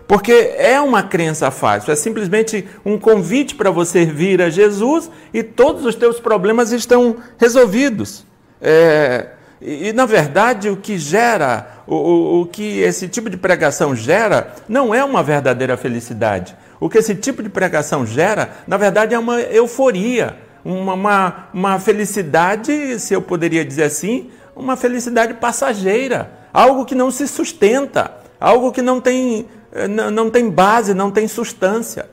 Porque 0.07 0.55
é 0.57 0.81
uma 0.81 1.03
crença 1.03 1.51
fácil, 1.51 1.93
é 1.93 1.97
simplesmente 1.97 2.67
um 2.85 2.97
convite 2.99 3.55
para 3.55 3.71
você 3.71 4.05
vir 4.05 4.41
a 4.41 4.49
Jesus 4.49 5.11
e 5.35 5.43
todos 5.43 5.85
os 5.85 5.97
teus 5.97 6.21
problemas 6.21 6.71
estão 6.71 7.17
resolvidos. 7.39 8.25
É, 8.61 9.31
e, 9.61 9.93
na 9.93 10.07
verdade, 10.07 10.69
o 10.69 10.77
que 10.77 10.99
gera, 10.99 11.83
o, 11.87 12.41
o, 12.41 12.47
que 12.47 12.81
esse 12.81 13.09
tipo 13.09 13.31
de 13.31 13.37
pregação 13.37 13.97
gera, 13.97 14.55
não 14.69 14.95
é 14.95 15.03
uma 15.03 15.23
verdadeira 15.23 15.77
felicidade. 15.77 16.57
O 16.79 16.89
que 16.89 16.99
esse 16.99 17.15
tipo 17.15 17.43
de 17.43 17.49
pregação 17.49 18.07
gera, 18.07 18.51
na 18.67 18.77
verdade, 18.77 19.15
é 19.15 19.19
uma 19.19 19.41
euforia, 19.41 20.37
uma, 20.65 20.95
uma, 20.95 21.49
uma 21.55 21.79
felicidade, 21.79 23.01
se 23.01 23.15
eu 23.15 23.23
poderia 23.23 23.65
dizer 23.65 23.85
assim, 23.85 24.31
uma 24.55 24.77
felicidade 24.77 25.35
passageira, 25.35 26.31
algo 26.53 26.85
que 26.85 26.95
não 26.95 27.11
se 27.11 27.27
sustenta, 27.27 28.11
algo 28.39 28.73
que 28.73 28.83
não 28.83 29.01
tem, 29.01 29.47
eh, 29.77 29.89
não 29.89 30.31
tem 30.31 30.51
base, 30.51 30.95
não 30.95 31.11
tem 31.11 31.29
substância. 31.29 32.09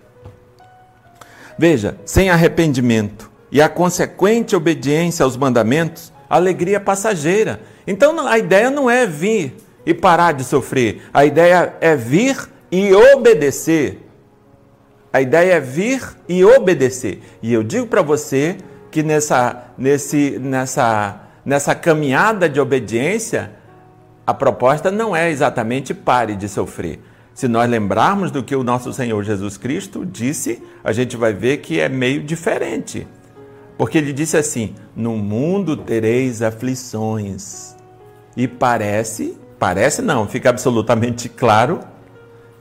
Veja, 1.58 1.98
sem 2.06 2.30
arrependimento 2.30 3.32
e 3.52 3.62
a 3.62 3.70
consequente 3.70 4.56
obediência 4.56 5.24
aos 5.24 5.38
mandamentos, 5.38 6.12
alegria 6.30 6.80
passageira. 6.80 7.62
Então 7.86 8.28
a 8.28 8.38
ideia 8.38 8.70
não 8.70 8.90
é 8.90 9.06
vir 9.06 9.56
e 9.86 9.94
parar 9.94 10.32
de 10.32 10.44
sofrer, 10.44 11.04
a 11.14 11.26
ideia 11.26 11.76
é 11.82 11.96
vir 11.96 12.38
e 12.72 12.94
obedecer 12.94 14.04
a 15.14 15.22
ideia 15.22 15.54
é 15.54 15.60
vir 15.60 16.02
e 16.28 16.44
obedecer. 16.44 17.22
E 17.40 17.54
eu 17.54 17.62
digo 17.62 17.86
para 17.86 18.02
você 18.02 18.58
que 18.90 19.04
nessa, 19.04 19.68
nesse, 19.78 20.40
nessa, 20.40 21.22
nessa 21.46 21.76
caminhada 21.76 22.50
de 22.50 22.60
obediência, 22.60 23.52
a 24.26 24.34
proposta 24.34 24.90
não 24.90 25.16
é 25.16 25.30
exatamente 25.30 25.94
pare 25.94 26.36
de 26.36 26.50
sofrer. 26.50 27.00
Se 27.34 27.48
nós 27.48 27.70
lembrarmos 27.70 28.30
do 28.30 28.44
que 28.44 28.56
o 28.56 28.64
nosso 28.64 28.94
Senhor 28.94 29.24
Jesus 29.24 29.58
Cristo 29.58 30.06
disse, 30.06 30.62
a 30.84 30.92
gente 30.92 31.18
vai 31.18 31.34
ver 31.34 31.58
que 31.58 31.80
é 31.80 31.90
meio 31.90 32.22
diferente. 32.24 33.08
Porque 33.78 33.98
ele 33.98 34.14
disse 34.14 34.38
assim: 34.38 34.76
No 34.96 35.18
mundo 35.18 35.76
tereis 35.76 36.42
aflições. 36.42 37.76
E 38.38 38.48
parece, 38.48 39.38
parece 39.58 40.02
não, 40.02 40.28
fica 40.28 40.50
absolutamente 40.50 41.28
claro 41.28 41.82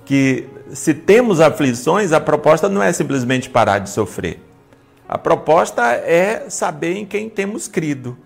que 0.05 0.49
se 0.73 0.95
temos 0.95 1.41
aflições, 1.41 2.13
a 2.13 2.21
proposta 2.21 2.69
não 2.69 2.83
é 2.83 2.93
simplesmente 2.93 3.49
parar 3.49 3.79
de 3.79 3.91
sofrer. 3.91 4.41
A 5.09 5.19
proposta 5.19 5.83
é 5.93 6.49
saber 6.49 6.97
em 6.97 7.05
quem 7.05 7.29
temos 7.29 7.69
crido. 7.69 8.17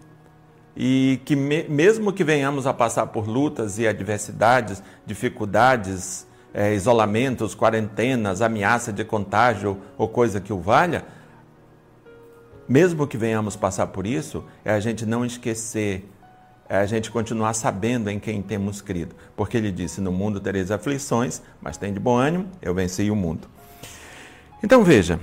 E 0.76 1.20
que 1.24 1.34
me, 1.34 1.64
mesmo 1.64 2.12
que 2.12 2.22
venhamos 2.22 2.66
a 2.66 2.72
passar 2.72 3.06
por 3.06 3.26
lutas 3.26 3.78
e 3.78 3.86
adversidades, 3.88 4.82
dificuldades, 5.04 6.26
é, 6.56 6.72
isolamentos, 6.72 7.54
quarentenas, 7.54 8.40
ameaça 8.40 8.90
de 8.90 9.04
contágio 9.04 9.76
ou 9.98 10.08
coisa 10.08 10.40
que 10.40 10.54
o 10.54 10.58
valha, 10.58 11.04
mesmo 12.66 13.06
que 13.06 13.18
venhamos 13.18 13.54
passar 13.54 13.88
por 13.88 14.06
isso, 14.06 14.42
é 14.64 14.72
a 14.72 14.80
gente 14.80 15.04
não 15.04 15.22
esquecer, 15.22 16.10
é 16.66 16.78
a 16.78 16.86
gente 16.86 17.10
continuar 17.10 17.52
sabendo 17.52 18.08
em 18.08 18.18
quem 18.18 18.40
temos 18.40 18.80
crido. 18.80 19.14
Porque 19.36 19.58
ele 19.58 19.70
disse: 19.70 20.00
No 20.00 20.10
mundo 20.10 20.40
tereis 20.40 20.70
aflições, 20.70 21.42
mas 21.60 21.76
tem 21.76 21.92
de 21.92 22.00
bom 22.00 22.16
ânimo, 22.16 22.48
eu 22.62 22.74
venci 22.74 23.10
o 23.10 23.14
mundo. 23.14 23.46
Então 24.64 24.82
veja, 24.82 25.20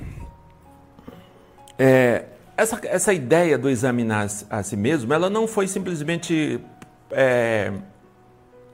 é, 1.80 2.26
essa, 2.56 2.80
essa 2.84 3.12
ideia 3.12 3.58
do 3.58 3.72
examinar 3.72 4.28
a 4.52 4.62
si 4.62 4.78
mesmo, 4.78 5.12
ela 5.12 5.32
não 5.32 5.48
foi 5.48 5.68
simplesmente 5.68 6.60
é, 7.10 7.74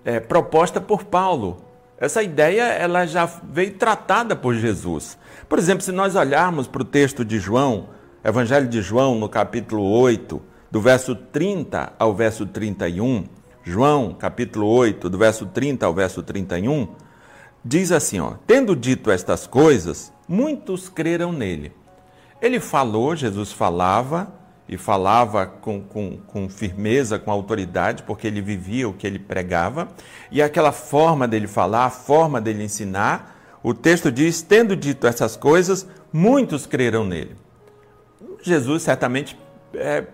é, 0.04 0.20
proposta 0.20 0.82
por 0.82 1.06
Paulo. 1.06 1.69
Essa 2.00 2.24
ideia 2.24 2.64
ela 2.64 3.06
já 3.06 3.26
veio 3.26 3.74
tratada 3.74 4.34
por 4.34 4.56
Jesus. 4.56 5.18
Por 5.50 5.60
exemplo, 5.60 5.84
se 5.84 5.92
nós 5.92 6.16
olharmos 6.16 6.66
para 6.66 6.82
o 6.82 6.86
texto 6.86 7.26
de 7.26 7.40
João, 7.40 7.90
Evangelho 8.24 8.70
de 8.70 8.82
João, 8.82 9.16
no 9.16 9.28
capítulo 9.28 9.84
8, 9.84 10.42
do 10.72 10.80
verso 10.80 11.14
30 11.14 11.94
ao 12.00 12.16
verso 12.16 12.46
31, 12.46 13.26
João, 13.64 14.14
capítulo 14.14 14.68
8, 14.68 15.10
do 15.10 15.18
verso 15.18 15.46
30 15.46 15.86
ao 15.86 15.94
verso 15.94 16.24
31, 16.24 16.88
diz 17.66 17.92
assim: 17.92 18.22
ó, 18.22 18.36
Tendo 18.48 18.78
dito 18.78 19.12
estas 19.12 19.46
coisas, 19.46 20.14
muitos 20.26 20.88
creram 20.88 21.34
nele. 21.34 21.74
Ele 22.42 22.62
falou, 22.62 23.14
Jesus 23.14 23.52
falava, 23.52 24.39
e 24.70 24.78
falava 24.78 25.48
com, 25.48 25.82
com, 25.82 26.18
com 26.28 26.48
firmeza, 26.48 27.18
com 27.18 27.32
autoridade, 27.32 28.04
porque 28.04 28.28
ele 28.28 28.40
vivia 28.40 28.88
o 28.88 28.94
que 28.94 29.08
ele 29.08 29.18
pregava, 29.18 29.88
e 30.32 30.44
aquela 30.44 30.72
forma 30.72 31.28
dele 31.28 31.48
falar, 31.48 31.86
a 31.86 31.90
forma 31.90 32.40
dele 32.40 32.64
ensinar, 32.64 33.60
o 33.64 33.74
texto 33.74 34.12
diz: 34.12 34.44
tendo 34.44 34.76
dito 34.76 35.08
essas 35.08 35.36
coisas, 35.36 35.88
muitos 36.14 36.68
creram 36.68 37.04
nele. 37.04 37.36
Jesus 38.44 38.84
certamente 38.84 39.38
é, 39.74 40.06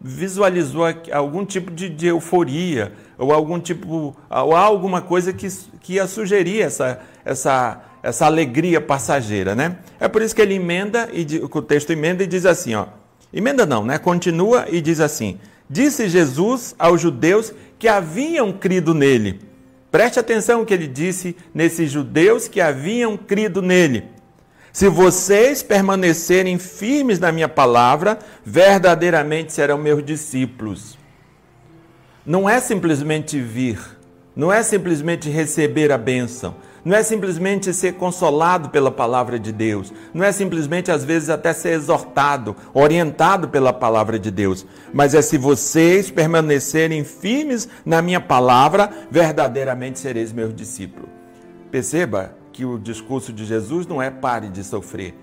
visualizou 0.00 0.84
algum 1.12 1.44
tipo 1.44 1.70
de, 1.70 1.90
de, 1.90 2.06
euforia 2.06 2.92
ou 3.18 3.32
algum 3.32 3.60
tipo 3.60 4.16
ou 4.28 4.56
alguma 4.56 5.02
coisa 5.02 5.32
que, 5.32 5.46
que 5.80 5.94
ia 5.94 6.06
sugerir 6.06 6.62
essa, 6.62 7.00
essa, 7.24 7.82
essa 8.02 8.26
alegria 8.26 8.80
passageira, 8.80 9.54
né? 9.54 9.76
É 10.00 10.08
por 10.08 10.22
isso 10.22 10.34
que 10.34 10.40
ele 10.40 10.54
emenda 10.54 11.08
e 11.12 11.26
o 11.42 11.62
texto 11.62 11.90
emenda 11.90 12.24
e 12.24 12.26
diz 12.26 12.46
assim, 12.46 12.74
ó. 12.74 12.86
Emenda 13.32 13.64
não, 13.64 13.84
né? 13.84 13.98
Continua 13.98 14.66
e 14.68 14.80
diz 14.80 15.00
assim: 15.00 15.38
Disse 15.68 16.08
Jesus 16.08 16.74
aos 16.78 17.00
judeus 17.00 17.52
que 17.78 17.88
haviam 17.88 18.52
crido 18.52 18.92
nele. 18.92 19.40
Preste 19.90 20.20
atenção 20.20 20.64
que 20.64 20.72
ele 20.72 20.86
disse 20.86 21.36
nesses 21.54 21.90
judeus 21.90 22.46
que 22.46 22.60
haviam 22.60 23.16
crido 23.16 23.60
nele. 23.60 24.04
Se 24.72 24.88
vocês 24.88 25.62
permanecerem 25.62 26.58
firmes 26.58 27.18
na 27.18 27.32
minha 27.32 27.48
palavra, 27.48 28.18
verdadeiramente 28.44 29.52
serão 29.52 29.78
meus 29.78 30.04
discípulos. 30.04 30.96
Não 32.24 32.48
é 32.48 32.60
simplesmente 32.60 33.40
vir, 33.40 33.80
não 34.36 34.52
é 34.52 34.62
simplesmente 34.62 35.28
receber 35.28 35.90
a 35.90 35.98
bênção, 35.98 36.54
não 36.84 36.96
é 36.96 37.02
simplesmente 37.02 37.72
ser 37.72 37.94
consolado 37.94 38.70
pela 38.70 38.90
palavra 38.90 39.38
de 39.38 39.52
Deus, 39.52 39.92
não 40.12 40.24
é 40.24 40.32
simplesmente 40.32 40.90
às 40.90 41.04
vezes 41.04 41.28
até 41.28 41.52
ser 41.52 41.70
exortado, 41.70 42.56
orientado 42.72 43.48
pela 43.48 43.72
palavra 43.72 44.18
de 44.18 44.30
Deus, 44.30 44.66
mas 44.92 45.14
é 45.14 45.22
se 45.22 45.38
vocês 45.38 46.10
permanecerem 46.10 47.04
firmes 47.04 47.68
na 47.84 48.00
minha 48.00 48.20
palavra, 48.20 48.90
verdadeiramente 49.10 49.98
sereis 49.98 50.32
meus 50.32 50.54
discípulos. 50.54 51.08
Perceba 51.70 52.34
que 52.52 52.64
o 52.64 52.78
discurso 52.78 53.32
de 53.32 53.44
Jesus 53.44 53.86
não 53.86 54.02
é 54.02 54.10
pare 54.10 54.48
de 54.48 54.64
sofrer, 54.64 55.14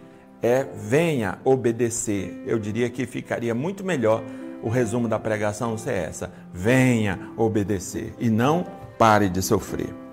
é 0.42 0.66
venha 0.76 1.40
obedecer. 1.44 2.44
Eu 2.46 2.60
diria 2.60 2.90
que 2.90 3.06
ficaria 3.06 3.54
muito 3.54 3.84
melhor 3.84 4.24
o 4.62 4.70
resumo 4.70 5.08
da 5.08 5.20
pregação 5.20 5.78
ser 5.78 5.94
essa: 5.94 6.32
venha 6.54 7.20
obedecer 7.36 8.14
e 8.20 8.30
não 8.30 8.66
pare 8.98 9.30
de 9.30 9.42
sofrer. 9.42 10.07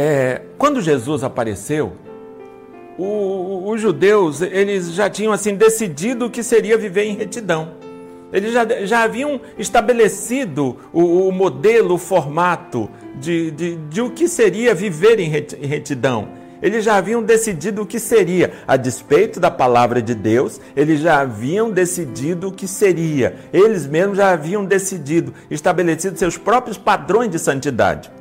É, 0.00 0.42
quando 0.56 0.80
Jesus 0.80 1.24
apareceu, 1.24 1.94
os 2.96 3.80
judeus 3.80 4.40
eles 4.40 4.92
já 4.92 5.10
tinham 5.10 5.32
assim 5.32 5.56
decidido 5.56 6.30
que 6.30 6.40
seria 6.40 6.78
viver 6.78 7.02
em 7.02 7.16
retidão. 7.16 7.70
Eles 8.32 8.52
já, 8.52 8.64
já 8.86 9.02
haviam 9.02 9.40
estabelecido 9.58 10.76
o, 10.92 11.26
o 11.26 11.32
modelo, 11.32 11.96
o 11.96 11.98
formato 11.98 12.88
de, 13.16 13.50
de, 13.50 13.74
de 13.74 14.00
o 14.00 14.10
que 14.10 14.28
seria 14.28 14.72
viver 14.72 15.18
em 15.18 15.28
retidão. 15.28 16.28
Eles 16.62 16.84
já 16.84 16.94
haviam 16.94 17.20
decidido 17.20 17.82
o 17.82 17.86
que 17.86 17.98
seria, 17.98 18.52
a 18.68 18.76
despeito 18.76 19.40
da 19.40 19.50
palavra 19.50 20.00
de 20.00 20.14
Deus, 20.14 20.60
eles 20.76 21.00
já 21.00 21.22
haviam 21.22 21.72
decidido 21.72 22.48
o 22.48 22.52
que 22.52 22.68
seria. 22.68 23.34
Eles 23.52 23.84
mesmos 23.84 24.18
já 24.18 24.30
haviam 24.30 24.64
decidido, 24.64 25.34
estabelecido 25.50 26.16
seus 26.16 26.38
próprios 26.38 26.78
padrões 26.78 27.30
de 27.32 27.38
santidade. 27.40 28.16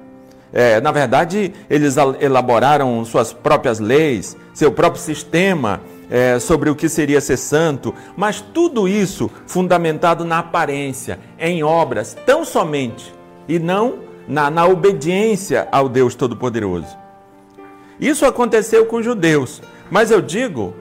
É, 0.58 0.82
na 0.82 0.92
verdade, 0.92 1.54
eles 1.70 1.98
elaboraram 2.20 3.06
suas 3.06 3.32
próprias 3.32 3.80
leis, 3.80 4.36
seu 4.56 4.72
próprio 4.72 5.00
sistema 5.00 5.82
é, 6.10 6.40
sobre 6.40 6.68
o 6.68 6.76
que 6.76 6.90
seria 6.90 7.22
ser 7.22 7.38
santo, 7.38 7.94
mas 8.16 8.42
tudo 8.42 8.88
isso 8.88 9.30
fundamentado 9.46 10.26
na 10.26 10.40
aparência, 10.40 11.20
em 11.38 11.62
obras, 11.62 12.18
tão 12.26 12.44
somente, 12.44 13.14
e 13.48 13.60
não 13.60 14.00
na, 14.28 14.50
na 14.50 14.66
obediência 14.66 15.68
ao 15.72 15.88
Deus 15.88 16.16
Todo-Poderoso. 16.16 16.98
Isso 18.00 18.26
aconteceu 18.26 18.88
com 18.88 18.96
os 18.96 19.06
judeus, 19.06 19.62
mas 19.92 20.10
eu 20.10 20.24
digo, 20.24 20.74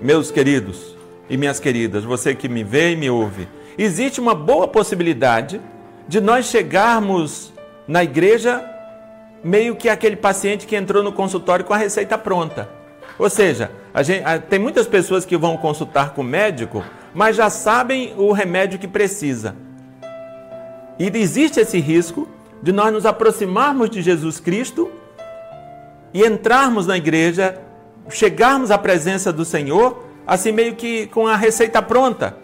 meus 0.00 0.30
queridos 0.30 0.96
e 1.28 1.36
minhas 1.36 1.58
queridas, 1.58 2.04
você 2.04 2.32
que 2.32 2.48
me 2.48 2.62
vê 2.62 2.92
e 2.92 2.96
me 2.96 3.10
ouve, 3.10 3.48
existe 3.76 4.20
uma 4.20 4.36
boa 4.36 4.68
possibilidade 4.68 5.60
de 6.06 6.20
nós 6.20 6.46
chegarmos 6.46 7.52
na 7.88 8.04
igreja 8.04 8.75
meio 9.46 9.76
que 9.76 9.88
aquele 9.88 10.16
paciente 10.16 10.66
que 10.66 10.74
entrou 10.74 11.04
no 11.04 11.12
consultório 11.12 11.64
com 11.64 11.72
a 11.72 11.76
receita 11.76 12.18
pronta. 12.18 12.68
Ou 13.16 13.30
seja, 13.30 13.70
gente, 14.02 14.24
tem 14.50 14.58
muitas 14.58 14.88
pessoas 14.88 15.24
que 15.24 15.36
vão 15.36 15.56
consultar 15.56 16.10
com 16.10 16.20
o 16.20 16.24
médico, 16.24 16.84
mas 17.14 17.36
já 17.36 17.48
sabem 17.48 18.12
o 18.18 18.32
remédio 18.32 18.78
que 18.78 18.88
precisa. 18.88 19.54
E 20.98 21.10
existe 21.14 21.60
esse 21.60 21.78
risco 21.78 22.28
de 22.60 22.72
nós 22.72 22.92
nos 22.92 23.06
aproximarmos 23.06 23.88
de 23.88 24.02
Jesus 24.02 24.40
Cristo 24.40 24.90
e 26.12 26.24
entrarmos 26.24 26.86
na 26.86 26.96
igreja, 26.96 27.60
chegarmos 28.10 28.72
à 28.72 28.76
presença 28.76 29.32
do 29.32 29.44
Senhor, 29.44 30.04
assim 30.26 30.50
meio 30.50 30.74
que 30.74 31.06
com 31.06 31.28
a 31.28 31.36
receita 31.36 31.80
pronta. 31.80 32.36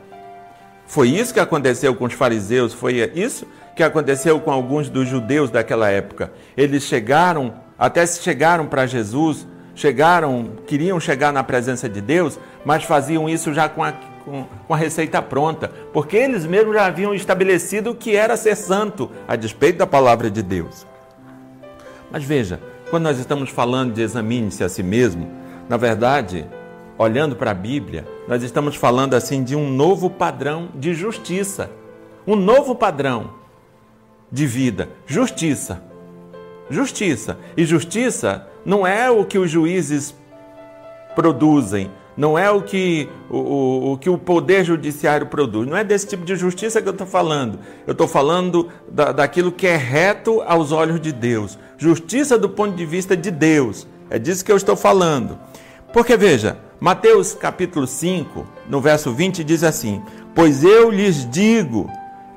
Foi 0.86 1.08
isso 1.08 1.34
que 1.34 1.40
aconteceu 1.40 1.94
com 1.96 2.04
os 2.04 2.12
fariseus, 2.12 2.72
foi 2.72 3.10
isso 3.14 3.46
que 3.74 3.82
aconteceu 3.82 4.38
com 4.40 4.50
alguns 4.50 4.88
dos 4.88 5.08
judeus 5.08 5.50
daquela 5.50 5.90
época. 5.90 6.32
Eles 6.56 6.84
chegaram, 6.84 7.54
até 7.78 8.06
chegaram 8.06 8.66
para 8.66 8.86
Jesus, 8.86 9.46
chegaram, 9.74 10.52
queriam 10.66 11.00
chegar 11.00 11.32
na 11.32 11.42
presença 11.42 11.88
de 11.88 12.00
Deus, 12.00 12.38
mas 12.64 12.84
faziam 12.84 13.28
isso 13.28 13.52
já 13.54 13.68
com 13.68 13.82
a, 13.82 13.92
com, 14.24 14.44
com 14.66 14.74
a 14.74 14.76
receita 14.76 15.22
pronta, 15.22 15.70
porque 15.92 16.16
eles 16.16 16.44
mesmos 16.44 16.74
já 16.74 16.86
haviam 16.86 17.14
estabelecido 17.14 17.90
o 17.90 17.94
que 17.94 18.14
era 18.14 18.36
ser 18.36 18.56
santo, 18.56 19.10
a 19.26 19.36
despeito 19.36 19.78
da 19.78 19.86
palavra 19.86 20.30
de 20.30 20.42
Deus. 20.42 20.86
Mas 22.10 22.24
veja, 22.24 22.60
quando 22.90 23.04
nós 23.04 23.18
estamos 23.18 23.48
falando 23.48 23.94
de 23.94 24.02
examine-se 24.02 24.62
a 24.62 24.68
si 24.68 24.82
mesmo, 24.82 25.30
na 25.66 25.78
verdade, 25.78 26.46
olhando 26.98 27.34
para 27.34 27.52
a 27.52 27.54
Bíblia, 27.54 28.06
nós 28.28 28.42
estamos 28.42 28.76
falando 28.76 29.14
assim 29.14 29.42
de 29.42 29.56
um 29.56 29.70
novo 29.70 30.10
padrão 30.10 30.68
de 30.74 30.92
justiça, 30.92 31.70
um 32.26 32.36
novo 32.36 32.74
padrão 32.74 33.41
de 34.32 34.46
vida, 34.46 34.88
justiça. 35.06 35.82
Justiça. 36.70 37.38
E 37.54 37.66
justiça 37.66 38.48
não 38.64 38.86
é 38.86 39.10
o 39.10 39.24
que 39.26 39.38
os 39.38 39.50
juízes 39.50 40.14
produzem, 41.14 41.90
não 42.16 42.38
é 42.38 42.50
o 42.50 42.62
que 42.62 43.08
o, 43.28 43.36
o, 43.36 43.92
o, 43.92 43.98
que 43.98 44.08
o 44.08 44.16
poder 44.16 44.64
judiciário 44.64 45.26
produz. 45.26 45.68
Não 45.68 45.76
é 45.76 45.84
desse 45.84 46.06
tipo 46.06 46.24
de 46.24 46.34
justiça 46.34 46.80
que 46.80 46.88
eu 46.88 46.92
estou 46.92 47.06
falando. 47.06 47.58
Eu 47.86 47.92
estou 47.92 48.08
falando 48.08 48.68
da, 48.90 49.12
daquilo 49.12 49.52
que 49.52 49.66
é 49.66 49.76
reto 49.76 50.40
aos 50.42 50.72
olhos 50.72 51.00
de 51.00 51.12
Deus. 51.12 51.58
Justiça 51.76 52.38
do 52.38 52.48
ponto 52.48 52.74
de 52.74 52.86
vista 52.86 53.16
de 53.16 53.30
Deus. 53.30 53.86
É 54.08 54.18
disso 54.18 54.44
que 54.44 54.52
eu 54.52 54.56
estou 54.56 54.76
falando. 54.76 55.38
Porque 55.92 56.16
veja, 56.16 56.58
Mateus 56.80 57.34
capítulo 57.34 57.86
5, 57.86 58.46
no 58.68 58.80
verso 58.80 59.12
20, 59.12 59.44
diz 59.44 59.62
assim: 59.62 60.02
Pois 60.34 60.64
eu 60.64 60.90
lhes 60.90 61.28
digo 61.30 61.90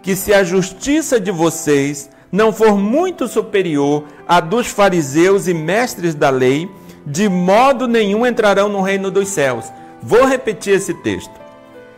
que 0.05 0.15
se 0.15 0.31
a 0.31 0.43
justiça 0.43 1.19
de 1.19 1.31
vocês 1.31 2.11
não 2.31 2.53
for 2.53 2.77
muito 2.77 3.27
superior 3.27 4.03
à 4.27 4.39
dos 4.39 4.67
fariseus 4.67 5.47
e 5.47 5.53
mestres 5.53 6.13
da 6.13 6.29
lei, 6.29 6.69
de 7.03 7.27
modo 7.27 7.87
nenhum 7.87 8.23
entrarão 8.23 8.69
no 8.69 8.81
reino 8.81 9.09
dos 9.09 9.29
céus. 9.29 9.65
Vou 10.03 10.23
repetir 10.25 10.75
esse 10.75 10.93
texto. 10.93 11.33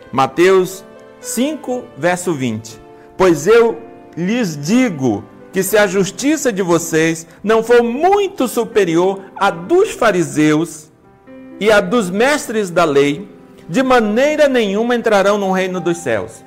Mateus 0.10 0.86
5, 1.20 1.84
verso 1.98 2.34
20. 2.34 2.80
Pois 3.18 3.46
eu 3.46 3.78
lhes 4.16 4.58
digo 4.58 5.26
que 5.52 5.62
se 5.62 5.78
a 5.78 5.86
justiça 5.86 6.50
de 6.50 6.62
vocês 6.62 7.28
não 7.44 7.62
for 7.62 7.84
muito 7.84 8.48
superior 8.48 9.20
à 9.36 9.50
dos 9.50 9.92
fariseus 9.92 10.90
e 11.60 11.70
à 11.70 11.82
dos 11.82 12.10
mestres 12.10 12.70
da 12.70 12.86
lei, 12.86 13.28
de 13.68 13.84
maneira 13.84 14.48
nenhuma 14.48 14.96
entrarão 14.96 15.38
no 15.38 15.52
reino 15.52 15.82
dos 15.82 15.98
céus. 15.98 16.42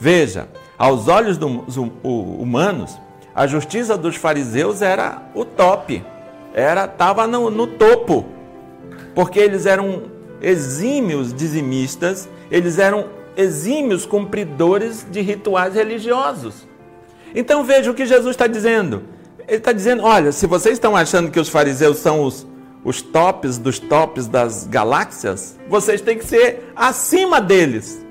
Veja, 0.00 0.48
aos 0.82 1.06
olhos 1.06 1.38
dos 1.38 1.76
humanos, 2.02 2.98
a 3.32 3.46
justiça 3.46 3.96
dos 3.96 4.16
fariseus 4.16 4.82
era 4.82 5.22
o 5.32 5.44
top 5.44 6.02
era 6.52 6.86
estava 6.86 7.24
no, 7.24 7.50
no 7.50 7.68
topo, 7.68 8.26
porque 9.14 9.38
eles 9.38 9.64
eram 9.64 10.02
exímios 10.40 11.32
dizimistas, 11.32 12.28
eles 12.50 12.80
eram 12.80 13.06
exímios 13.36 14.04
cumpridores 14.04 15.06
de 15.08 15.20
rituais 15.20 15.74
religiosos. 15.74 16.66
Então 17.32 17.62
veja 17.62 17.92
o 17.92 17.94
que 17.94 18.04
Jesus 18.04 18.30
está 18.30 18.48
dizendo. 18.48 19.04
Ele 19.46 19.58
está 19.58 19.72
dizendo: 19.72 20.02
olha, 20.02 20.32
se 20.32 20.48
vocês 20.48 20.74
estão 20.74 20.96
achando 20.96 21.30
que 21.30 21.38
os 21.38 21.48
fariseus 21.48 21.98
são 21.98 22.24
os, 22.24 22.44
os 22.84 23.00
tops 23.00 23.56
dos 23.56 23.78
tops 23.78 24.26
das 24.26 24.66
galáxias, 24.66 25.56
vocês 25.68 26.00
têm 26.00 26.18
que 26.18 26.24
ser 26.24 26.72
acima 26.74 27.40
deles. 27.40 28.04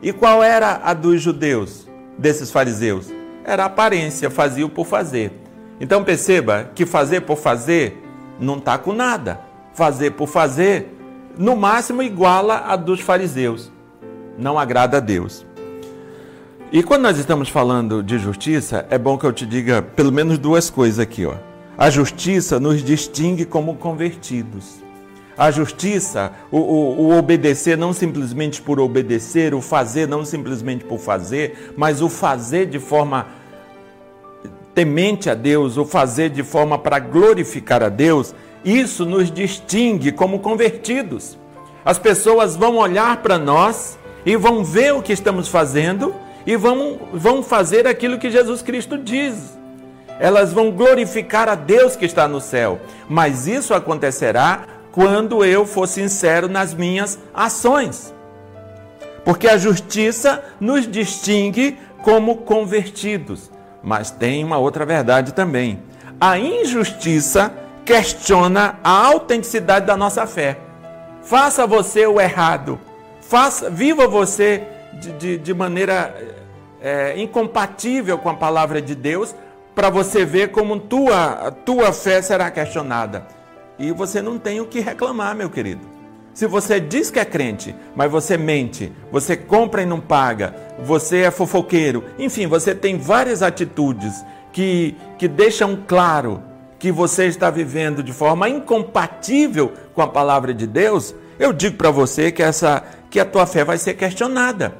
E 0.00 0.12
qual 0.12 0.42
era 0.42 0.80
a 0.84 0.94
dos 0.94 1.20
judeus, 1.20 1.87
desses 2.18 2.50
fariseus? 2.50 3.10
Era 3.44 3.64
aparência, 3.64 4.28
fazia 4.28 4.68
por 4.68 4.84
fazer. 4.84 5.32
Então 5.80 6.04
perceba 6.04 6.70
que 6.74 6.84
fazer 6.84 7.22
por 7.22 7.38
fazer 7.38 8.02
não 8.38 8.58
está 8.58 8.76
com 8.76 8.92
nada. 8.92 9.40
Fazer 9.72 10.10
por 10.10 10.26
fazer, 10.26 10.94
no 11.38 11.56
máximo, 11.56 12.02
iguala 12.02 12.64
a 12.66 12.74
dos 12.74 13.00
fariseus. 13.00 13.70
Não 14.36 14.58
agrada 14.58 14.96
a 14.96 15.00
Deus. 15.00 15.46
E 16.70 16.82
quando 16.82 17.02
nós 17.02 17.16
estamos 17.16 17.48
falando 17.48 18.02
de 18.02 18.18
justiça, 18.18 18.86
é 18.90 18.98
bom 18.98 19.16
que 19.16 19.24
eu 19.24 19.32
te 19.32 19.46
diga 19.46 19.80
pelo 19.80 20.12
menos 20.12 20.36
duas 20.36 20.68
coisas 20.68 20.98
aqui. 20.98 21.24
Ó. 21.24 21.34
A 21.78 21.88
justiça 21.88 22.60
nos 22.60 22.82
distingue 22.82 23.44
como 23.44 23.76
convertidos. 23.76 24.82
A 25.38 25.52
justiça, 25.52 26.32
o, 26.50 26.58
o, 26.58 27.00
o, 27.00 27.16
obedecer 27.16 27.78
não 27.78 27.92
simplesmente 27.92 28.60
por 28.60 28.80
obedecer, 28.80 29.54
o 29.54 29.60
fazer 29.60 30.08
não 30.08 30.24
simplesmente 30.24 30.84
por 30.84 30.98
fazer, 30.98 31.72
mas 31.76 32.02
o 32.02 32.08
fazer 32.08 32.66
de 32.66 32.80
forma 32.80 33.28
temente 34.74 35.30
a 35.30 35.34
Deus, 35.34 35.76
o 35.76 35.84
fazer 35.84 36.30
de 36.30 36.42
forma 36.42 36.76
para 36.76 36.98
glorificar 36.98 37.84
a 37.84 37.88
Deus, 37.88 38.34
isso 38.64 39.06
nos 39.06 39.30
distingue 39.30 40.10
como 40.10 40.40
convertidos. 40.40 41.38
As 41.84 42.00
pessoas 42.00 42.56
vão 42.56 42.76
olhar 42.76 43.18
para 43.18 43.38
nós 43.38 43.96
e 44.26 44.36
vão 44.36 44.64
ver 44.64 44.92
o 44.92 45.02
que 45.02 45.12
estamos 45.12 45.46
fazendo 45.46 46.14
e 46.44 46.56
vão, 46.56 46.98
vão 47.12 47.42
fazer 47.44 47.86
aquilo 47.86 48.18
que 48.18 48.30
Jesus 48.30 48.60
Cristo 48.60 48.98
diz. 48.98 49.56
Elas 50.18 50.52
vão 50.52 50.72
glorificar 50.72 51.48
a 51.48 51.54
Deus 51.54 51.94
que 51.94 52.04
está 52.04 52.26
no 52.26 52.40
céu. 52.40 52.80
Mas 53.08 53.46
isso 53.46 53.72
acontecerá 53.72 54.77
quando 54.92 55.44
eu 55.44 55.66
for 55.66 55.86
sincero 55.86 56.48
nas 56.48 56.74
minhas 56.74 57.18
ações. 57.34 58.14
Porque 59.24 59.48
a 59.48 59.58
justiça 59.58 60.42
nos 60.58 60.86
distingue 60.90 61.78
como 62.02 62.38
convertidos. 62.38 63.50
Mas 63.82 64.10
tem 64.10 64.44
uma 64.44 64.58
outra 64.58 64.86
verdade 64.86 65.32
também. 65.34 65.82
A 66.20 66.38
injustiça 66.38 67.52
questiona 67.84 68.78
a 68.82 69.06
autenticidade 69.06 69.86
da 69.86 69.96
nossa 69.96 70.26
fé. 70.26 70.58
Faça 71.22 71.66
você 71.66 72.06
o 72.06 72.20
errado. 72.20 72.78
Faça, 73.20 73.70
viva 73.70 74.08
você 74.08 74.62
de, 74.94 75.12
de, 75.12 75.38
de 75.38 75.54
maneira 75.54 76.14
é, 76.80 77.18
incompatível 77.20 78.18
com 78.18 78.30
a 78.30 78.34
palavra 78.34 78.80
de 78.80 78.94
Deus, 78.94 79.34
para 79.74 79.90
você 79.90 80.24
ver 80.24 80.50
como 80.50 80.78
tua, 80.78 81.52
tua 81.64 81.92
fé 81.92 82.20
será 82.22 82.50
questionada. 82.50 83.26
E 83.78 83.92
você 83.92 84.20
não 84.20 84.38
tem 84.38 84.60
o 84.60 84.66
que 84.66 84.80
reclamar, 84.80 85.34
meu 85.34 85.48
querido. 85.48 85.80
Se 86.34 86.46
você 86.46 86.78
diz 86.78 87.10
que 87.10 87.18
é 87.18 87.24
crente, 87.24 87.74
mas 87.96 88.10
você 88.10 88.36
mente, 88.36 88.92
você 89.10 89.36
compra 89.36 89.82
e 89.82 89.86
não 89.86 90.00
paga, 90.00 90.54
você 90.84 91.22
é 91.22 91.30
fofoqueiro, 91.30 92.04
enfim, 92.18 92.46
você 92.46 92.74
tem 92.74 92.96
várias 92.96 93.42
atitudes 93.42 94.24
que, 94.52 94.94
que 95.18 95.26
deixam 95.26 95.76
claro 95.86 96.42
que 96.78 96.92
você 96.92 97.26
está 97.26 97.50
vivendo 97.50 98.02
de 98.02 98.12
forma 98.12 98.48
incompatível 98.48 99.72
com 99.94 100.00
a 100.00 100.06
palavra 100.06 100.54
de 100.54 100.66
Deus, 100.66 101.14
eu 101.38 101.52
digo 101.52 101.76
para 101.76 101.90
você 101.90 102.30
que 102.30 102.42
essa 102.42 102.84
que 103.10 103.18
a 103.18 103.24
tua 103.24 103.46
fé 103.46 103.64
vai 103.64 103.78
ser 103.78 103.94
questionada. 103.94 104.76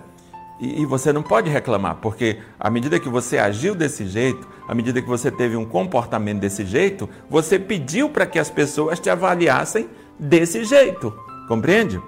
E, 0.61 0.83
e, 0.83 0.87
você 0.87 1.13
não 1.13 1.23
pode 1.23 1.49
reclamar, 1.49 1.97
porque 1.97 2.39
à 2.59 2.69
medida 2.69 2.99
que 2.99 3.09
você 3.09 3.39
agiu 3.39 3.75
desse 3.75 4.07
jeito, 4.07 4.49
à 4.69 4.75
medida 4.75 5.01
que 5.01 5.09
você 5.09 5.31
teve 5.31 5.57
um 5.57 5.65
comportamento 5.65 6.41
desse 6.41 6.67
jeito, 6.67 7.09
você 7.31 7.59
pediu 7.59 8.11
para 8.11 8.27
que 8.27 8.39
as 8.39 8.51
pessoas 8.51 9.01
te 9.01 9.09
avaliassem 9.09 9.89
desse 10.19 10.63
jeito. 10.63 11.11
Compreende? 11.49 11.99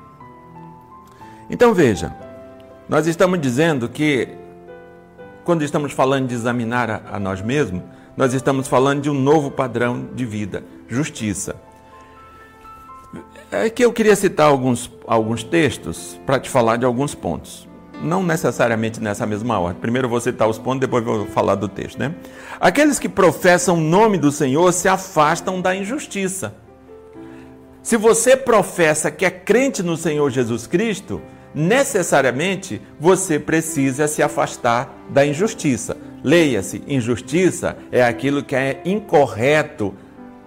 Então 1.49 1.73
veja, 1.73 2.15
nós 2.87 3.07
estamos 3.07 3.41
dizendo 3.41 3.89
que 3.89 4.29
quando 5.43 5.65
estamos 5.65 5.93
falando 5.93 6.29
de 6.29 6.35
examinar 6.35 6.91
a, 6.91 7.17
a 7.17 7.19
nós 7.19 7.41
mesmos, 7.41 7.83
nós 8.15 8.35
estamos 8.35 8.69
falando 8.69 9.01
de 9.01 9.09
um 9.09 9.15
novo 9.15 9.51
padrão 9.51 10.11
de 10.15 10.27
vida, 10.27 10.63
justiça. 10.87 11.57
É 13.51 13.71
que 13.71 13.83
eu 13.83 13.93
queria 13.93 14.15
citar 14.15 14.49
alguns, 14.49 14.91
alguns 15.07 15.43
textos 15.43 16.21
para 16.27 16.39
te 16.39 16.51
falar 16.51 16.77
de 16.77 16.85
alguns 16.85 17.15
pontos. 17.15 17.70
Não 18.03 18.23
necessariamente 18.23 19.01
nessa 19.01 19.27
mesma 19.27 19.59
ordem. 19.59 19.81
Primeiro 19.81 20.09
vou 20.09 20.21
citar 20.21 20.49
os 20.49 20.59
pontos, 20.59 20.81
depois 20.81 21.05
vou 21.05 21.27
falar 21.27 21.55
do 21.55 21.69
texto, 21.69 21.99
né? 21.99 22.15
Aqueles 22.59 22.99
que 22.99 23.09
professam 23.09 23.77
o 23.77 23.81
nome 23.81 24.17
do 24.17 24.33
Senhor 24.33 24.73
se 24.73 24.89
afastam 24.89 25.61
da 25.61 25.75
injustiça. 25.75 26.55
Se 27.83 27.97
você 27.97 28.37
professa 28.37 29.11
que 29.11 29.25
é 29.25 29.31
crente 29.31 29.83
no 29.83 29.97
Senhor 29.97 30.31
Jesus 30.31 30.67
Cristo, 30.67 31.21
necessariamente 31.55 32.81
você 32.99 33.39
precisa 33.39 34.07
se 34.07 34.23
afastar 34.23 34.95
da 35.11 35.25
injustiça. 35.27 35.97
Leia-se: 36.23 36.83
injustiça 36.87 37.77
é 37.91 38.03
aquilo 38.03 38.43
que 38.43 38.55
é 38.55 38.81
incorreto 38.85 39.95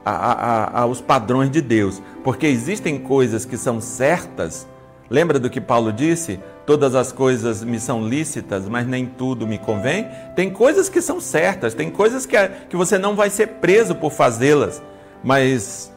a, 0.06 0.12
a, 0.12 0.82
aos 0.82 1.02
padrões 1.02 1.50
de 1.50 1.62
Deus, 1.62 2.02
porque 2.24 2.46
existem 2.46 3.00
coisas 3.00 3.46
que 3.46 3.58
são 3.58 3.82
certas. 3.82 4.68
Lembra 5.10 5.40
do 5.40 5.50
que 5.50 5.62
Paulo 5.62 5.92
disse? 5.92 6.40
Todas 6.66 6.96
as 6.96 7.12
coisas 7.12 7.64
me 7.64 7.80
são 7.80 8.08
lícitas, 8.08 8.70
mas 8.70 8.88
nem 8.88 9.06
tudo 9.06 9.46
me 9.46 9.58
convém. 9.58 10.08
Tem 10.36 10.50
coisas 10.50 10.88
que 10.88 11.02
são 11.02 11.20
certas, 11.20 11.74
tem 11.74 11.90
coisas 11.90 12.26
que, 12.26 12.38
que 12.70 12.76
você 12.76 12.98
não 12.98 13.16
vai 13.16 13.30
ser 13.30 13.48
preso 13.48 13.94
por 13.96 14.12
fazê-las, 14.12 14.82
mas 15.22 15.92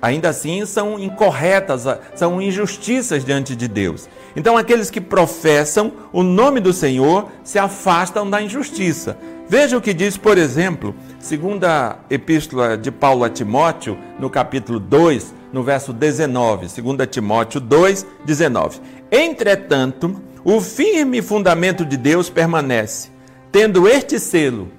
ainda 0.00 0.28
assim 0.28 0.64
são 0.66 0.98
incorretas, 0.98 1.84
são 2.14 2.40
injustiças 2.40 3.24
diante 3.24 3.56
de 3.56 3.66
Deus. 3.66 4.08
Então, 4.36 4.56
aqueles 4.56 4.90
que 4.90 5.00
professam 5.00 5.92
o 6.12 6.22
nome 6.22 6.60
do 6.60 6.72
Senhor 6.72 7.28
se 7.42 7.58
afastam 7.58 8.28
da 8.28 8.40
injustiça. 8.40 9.16
Veja 9.48 9.76
o 9.76 9.80
que 9.80 9.92
diz, 9.92 10.16
por 10.16 10.38
exemplo, 10.38 10.94
segunda 11.18 11.98
epístola 12.08 12.78
de 12.78 12.90
Paulo 12.90 13.24
a 13.24 13.30
Timóteo, 13.30 13.98
no 14.18 14.30
capítulo 14.30 14.78
2, 14.78 15.34
no 15.52 15.62
verso 15.62 15.92
19, 15.92 16.66
2 16.66 17.08
Timóteo 17.10 17.60
2, 17.60 18.06
19. 18.24 18.80
Entretanto, 19.16 20.20
o 20.44 20.60
firme 20.60 21.22
fundamento 21.22 21.84
de 21.84 21.96
Deus 21.96 22.28
permanece, 22.28 23.10
tendo 23.52 23.86
este 23.86 24.18
selo: 24.18 24.72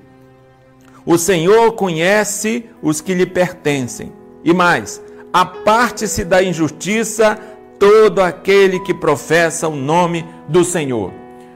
o 1.06 1.18
Senhor 1.18 1.72
conhece 1.72 2.66
os 2.82 3.00
que 3.00 3.14
lhe 3.14 3.26
pertencem. 3.26 4.12
E 4.44 4.54
mais, 4.54 5.02
aparte-se 5.32 6.26
da 6.26 6.44
injustiça 6.44 7.40
todo 7.80 8.22
aquele 8.22 8.82
que 8.82 8.94
professa 8.94 9.70
o 9.70 9.76
nome 9.76 10.26
do 10.50 10.66
Senhor. 10.66 11.14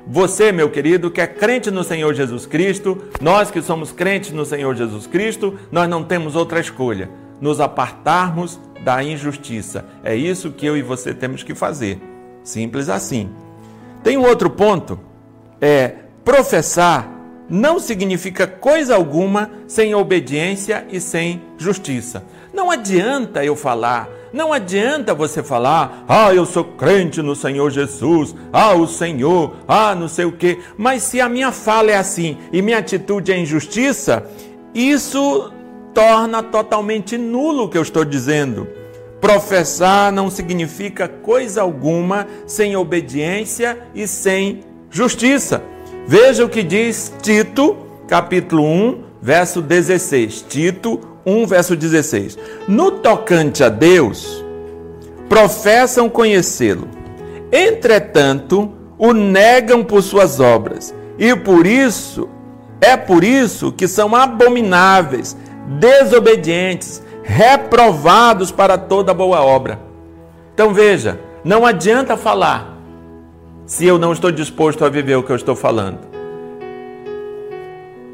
Você, 0.08 0.54
meu 0.54 0.70
querido, 0.70 1.12
que 1.12 1.20
é 1.20 1.28
crente 1.28 1.70
no 1.70 1.84
Senhor 1.84 2.14
Jesus 2.14 2.46
Cristo, 2.46 2.98
nós 3.20 3.52
que 3.52 3.62
somos 3.62 3.92
crentes 3.92 4.32
no 4.32 4.46
Senhor 4.46 4.74
Jesus 4.74 5.06
Cristo, 5.06 5.60
nós 5.70 5.90
não 5.90 6.02
temos 6.02 6.34
outra 6.34 6.62
escolha. 6.62 7.10
nos 7.42 7.62
apartarmos 7.62 8.60
da 8.84 9.02
injustiça. 9.02 9.86
É 10.04 10.14
isso 10.14 10.52
que 10.52 10.66
eu 10.66 10.76
e 10.76 10.82
você 10.82 11.14
temos 11.14 11.42
que 11.42 11.56
fazer. 11.56 12.09
Simples 12.50 12.90
assim. 12.90 13.30
Tem 14.04 14.18
um 14.18 14.26
outro 14.26 14.50
ponto, 14.50 15.00
é 15.62 15.94
professar 16.26 17.08
não 17.48 17.80
significa 17.80 18.48
coisa 18.48 18.96
alguma 18.96 19.52
sem 19.68 19.94
obediência 19.94 20.86
e 20.92 21.00
sem 21.00 21.42
justiça. 21.58 22.24
Não 22.52 22.70
adianta 22.70 23.44
eu 23.44 23.56
falar, 23.56 24.10
não 24.32 24.54
adianta 24.54 25.14
você 25.14 25.44
falar, 25.44 26.06
ah, 26.08 26.34
eu 26.34 26.46
sou 26.46 26.64
crente 26.64 27.22
no 27.22 27.36
Senhor 27.36 27.70
Jesus, 27.70 28.36
ah, 28.52 28.74
o 28.74 28.88
Senhor, 28.88 29.56
ah, 29.68 29.94
não 29.94 30.08
sei 30.08 30.26
o 30.26 30.32
quê. 30.32 30.60
Mas 30.78 31.04
se 31.04 31.22
a 31.22 31.30
minha 31.30 31.52
fala 31.52 31.92
é 31.92 31.98
assim 31.98 32.38
e 32.52 32.62
minha 32.64 32.80
atitude 32.80 33.32
é 33.32 33.38
injustiça, 33.38 34.24
isso 34.74 35.52
torna 35.94 36.42
totalmente 36.42 37.16
nulo 37.16 37.66
o 37.66 37.70
que 37.70 37.78
eu 37.78 37.84
estou 37.84 38.06
dizendo. 38.06 38.79
Professar 39.22 40.12
não 40.12 40.30
significa 40.30 41.08
coisa 41.08 41.62
alguma 41.62 42.28
sem 42.48 42.76
obediência 42.76 43.78
e 43.94 44.08
sem 44.08 44.62
justiça. 44.90 45.62
Veja 46.08 46.46
o 46.46 46.50
que 46.50 46.64
diz 46.64 47.14
Tito, 47.22 47.78
capítulo 48.08 48.64
1, 48.64 49.04
verso 49.22 49.62
16. 49.62 50.46
Tito 50.48 51.02
1, 51.26 51.46
verso 51.46 51.76
16. 51.76 52.38
No 52.68 52.92
tocante 52.92 53.64
a 53.64 53.70
Deus, 53.70 54.44
professam 55.28 56.10
conhecê-lo. 56.10 56.88
Entretanto, 57.52 58.72
o 58.98 59.14
negam 59.14 59.84
por 59.84 60.02
suas 60.02 60.40
obras, 60.40 60.94
e 61.18 61.36
por 61.36 61.68
isso 61.68 62.30
é 62.82 62.96
por 62.96 63.24
isso 63.24 63.72
que 63.72 63.88
são 63.88 64.16
abomináveis, 64.16 65.36
desobedientes, 65.80 67.02
reprovados 67.24 68.52
para 68.52 68.78
toda 68.78 69.14
boa 69.14 69.42
obra. 69.42 69.80
Então 70.54 70.74
veja, 70.74 71.20
não 71.44 71.66
adianta 71.66 72.18
falar 72.18 72.78
se 73.66 73.86
eu 73.86 73.98
não 73.98 74.12
estou 74.12 74.32
disposto 74.32 74.84
a 74.84 74.90
viver 74.90 75.16
o 75.16 75.24
que 75.24 75.32
eu 75.32 75.36
estou 75.36 75.56
falando. 75.56 76.00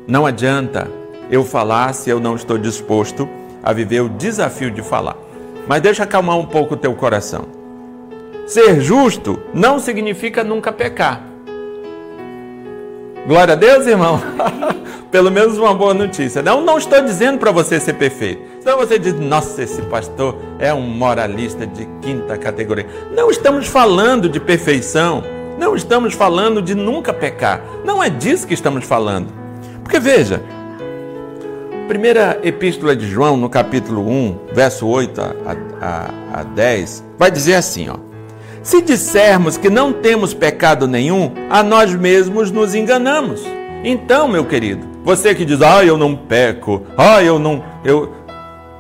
Não 0.08 0.26
adianta 0.26 0.88
eu 1.32 1.44
falar 1.44 1.94
se 1.94 2.10
eu 2.10 2.20
não 2.20 2.36
estou 2.36 2.58
disposto 2.58 3.28
a 3.64 3.74
viver 3.74 4.02
o 4.02 4.10
desafio 4.10 4.70
de 4.70 4.84
falar. 4.84 5.18
Mas 5.68 5.82
deixa 5.82 6.04
acalmar 6.04 6.38
um 6.38 6.46
pouco 6.46 6.76
o 6.76 6.78
teu 6.78 6.94
coração. 6.94 7.46
Ser 8.46 8.80
justo 8.80 9.40
não 9.54 9.80
significa 9.80 10.44
nunca 10.44 10.72
pecar. 10.72 11.24
Glória 13.26 13.54
a 13.54 13.58
Deus, 13.58 13.88
irmão. 13.88 14.22
Pelo 15.16 15.32
menos 15.32 15.58
uma 15.58 15.74
boa 15.74 15.94
notícia. 15.94 16.42
Não, 16.42 16.60
não 16.60 16.78
estou 16.78 17.02
dizendo 17.02 17.38
para 17.38 17.50
você 17.50 17.80
ser 17.80 17.94
perfeito. 17.94 18.42
Senão 18.60 18.78
você 18.78 19.00
diz, 19.00 19.18
nossa, 19.18 19.64
esse 19.64 19.82
pastor 19.84 20.38
é 20.60 20.74
um 20.74 20.82
moralista 20.82 21.66
de 21.66 21.88
quinta 22.02 22.38
categoria. 22.38 22.86
Não 23.16 23.32
estamos 23.32 23.66
falando 23.66 24.28
de 24.28 24.42
perfeição. 24.42 25.24
Não 25.58 25.74
estamos 25.74 26.14
falando 26.14 26.62
de 26.62 26.76
nunca 26.76 27.14
pecar. 27.14 27.62
Não 27.86 28.04
é 28.04 28.10
disso 28.10 28.46
que 28.46 28.54
estamos 28.54 28.84
falando. 28.84 29.32
Porque 29.82 30.02
veja, 30.02 30.44
primeira 31.88 32.38
epístola 32.44 32.94
de 32.94 33.08
João, 33.10 33.38
no 33.38 33.50
capítulo 33.50 34.06
1, 34.06 34.40
verso 34.52 34.86
8 34.86 35.22
a, 35.22 35.34
a, 35.80 36.40
a 36.42 36.44
10, 36.44 37.06
vai 37.18 37.32
dizer 37.32 37.56
assim: 37.56 37.88
ó, 37.88 37.96
Se 38.62 38.82
dissermos 38.82 39.56
que 39.56 39.70
não 39.70 39.94
temos 39.94 40.34
pecado 40.34 40.90
nenhum, 40.90 41.32
a 41.50 41.64
nós 41.64 41.96
mesmos 41.96 42.52
nos 42.52 42.76
enganamos. 42.76 43.42
Então, 43.82 44.28
meu 44.28 44.44
querido, 44.44 44.95
você 45.06 45.36
que 45.36 45.46
diz, 45.46 45.62
ah, 45.62 45.86
eu 45.86 45.96
não 45.98 46.16
peco, 46.16 46.82
ah, 46.98 47.24
eu 47.24 47.38
não. 47.38 47.64
Eu... 47.84 48.12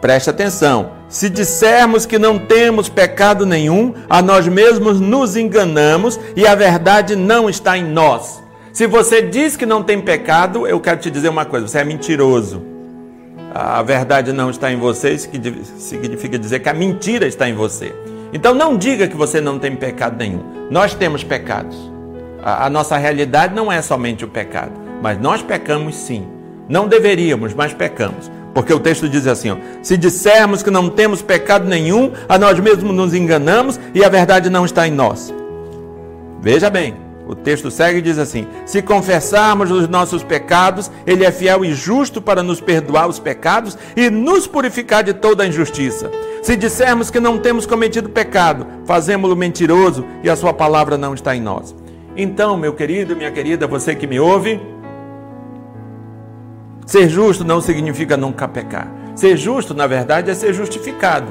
Preste 0.02 0.30
atenção. 0.30 0.92
Se 1.08 1.30
dissermos 1.30 2.06
que 2.06 2.18
não 2.18 2.38
temos 2.38 2.90
pecado 2.90 3.46
nenhum, 3.46 3.94
a 4.10 4.22
nós 4.22 4.48
mesmos 4.48 5.00
nos 5.00 5.38
enganamos 5.38 6.20
e 6.36 6.46
a 6.46 6.56
verdade 6.56 7.16
não 7.16 7.50
está 7.50 7.78
em 7.78 7.84
nós. 7.84 8.44
Se 8.74 8.88
você 8.88 9.22
diz 9.22 9.56
que 9.56 9.66
não 9.66 9.82
tem 9.82 10.02
pecado, 10.02 10.68
eu 10.68 10.80
quero 10.80 11.00
te 11.00 11.10
dizer 11.10 11.30
uma 11.30 11.46
coisa: 11.46 11.68
você 11.68 11.80
é 11.80 11.84
mentiroso. 11.84 12.62
A 13.54 13.82
verdade 13.82 14.34
não 14.34 14.50
está 14.50 14.70
em 14.72 14.78
você, 14.78 15.18
significa 15.18 16.38
dizer 16.38 16.60
que 16.60 16.68
a 16.68 16.74
mentira 16.74 17.26
está 17.26 17.48
em 17.48 17.54
você. 17.54 17.96
Então 18.34 18.54
não 18.54 18.76
diga 18.76 19.08
que 19.08 19.16
você 19.16 19.40
não 19.40 19.58
tem 19.58 19.76
pecado 19.76 20.18
nenhum. 20.18 20.44
Nós 20.70 20.94
temos 20.94 21.24
pecados. 21.24 21.78
A 22.44 22.70
nossa 22.70 22.98
realidade 22.98 23.56
não 23.56 23.72
é 23.72 23.82
somente 23.82 24.26
o 24.26 24.28
pecado, 24.28 24.74
mas 25.02 25.20
nós 25.20 25.42
pecamos 25.42 25.96
sim. 25.96 26.28
Não 26.68 26.88
deveríamos, 26.88 27.54
mas 27.54 27.74
pecamos. 27.74 28.32
Porque 28.54 28.74
o 28.74 28.80
texto 28.80 29.10
diz 29.10 29.28
assim: 29.28 29.52
ó, 29.52 29.58
se 29.82 29.98
dissermos 29.98 30.64
que 30.64 30.72
não 30.72 30.90
temos 30.90 31.22
pecado 31.22 31.68
nenhum, 31.68 32.12
a 32.28 32.38
nós 32.38 32.60
mesmos 32.60 32.96
nos 32.96 33.14
enganamos 33.14 33.80
e 33.94 34.04
a 34.04 34.10
verdade 34.10 34.50
não 34.50 34.66
está 34.66 34.88
em 34.88 34.92
nós. 34.92 35.34
Veja 36.42 36.70
bem, 36.70 36.96
o 37.28 37.34
texto 37.36 37.72
segue 37.72 38.00
e 38.00 38.02
diz 38.02 38.18
assim: 38.18 38.48
Se 38.66 38.82
confessarmos 38.82 39.72
os 39.72 39.88
nossos 39.88 40.24
pecados, 40.24 40.92
Ele 41.06 41.26
é 41.26 41.32
fiel 41.32 41.66
e 41.66 41.74
justo 41.74 42.22
para 42.22 42.44
nos 42.44 42.62
perdoar 42.62 43.08
os 43.08 43.20
pecados 43.20 43.78
e 43.96 44.10
nos 44.10 44.48
purificar 44.48 45.04
de 45.04 45.14
toda 45.14 45.46
injustiça. 45.46 46.12
Se 46.42 46.56
dissermos 46.56 47.10
que 47.10 47.20
não 47.20 47.40
temos 47.40 47.66
cometido 47.66 48.10
pecado, 48.10 48.66
fazemos-lo 48.86 49.36
mentiroso 49.36 50.06
e 50.24 50.30
a 50.30 50.36
Sua 50.36 50.54
palavra 50.54 50.98
não 50.98 51.14
está 51.14 51.36
em 51.36 51.42
nós. 51.42 51.76
Então, 52.16 52.56
meu 52.56 52.74
querido, 52.74 53.16
minha 53.16 53.32
querida, 53.32 53.68
você 53.68 53.94
que 53.94 54.08
me 54.08 54.20
ouve, 54.20 54.62
Ser 56.86 57.10
justo 57.10 57.44
não 57.44 57.60
significa 57.60 58.16
nunca 58.16 58.48
pecar. 58.48 58.92
Ser 59.16 59.38
justo, 59.38 59.74
na 59.74 59.88
verdade, 59.88 60.30
é 60.30 60.36
ser 60.36 60.54
justificado. 60.54 61.28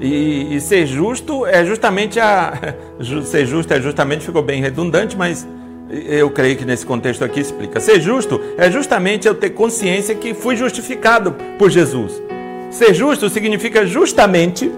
E, 0.00 0.54
e 0.54 0.60
ser 0.60 0.86
justo 0.86 1.46
é 1.46 1.64
justamente 1.64 2.20
a. 2.20 2.52
Ser 3.24 3.46
justo 3.46 3.72
é 3.72 3.80
justamente, 3.80 4.24
ficou 4.24 4.42
bem 4.42 4.60
redundante, 4.60 5.16
mas 5.16 5.46
eu 5.90 6.30
creio 6.30 6.56
que 6.56 6.64
nesse 6.64 6.84
contexto 6.84 7.24
aqui 7.24 7.40
explica. 7.40 7.80
Ser 7.80 8.00
justo 8.00 8.40
é 8.56 8.70
justamente 8.70 9.26
eu 9.26 9.34
ter 9.34 9.50
consciência 9.50 10.14
que 10.14 10.34
fui 10.34 10.56
justificado 10.56 11.34
por 11.58 11.70
Jesus. 11.70 12.22
Ser 12.70 12.92
justo 12.92 13.28
significa 13.28 13.86
justamente 13.86 14.70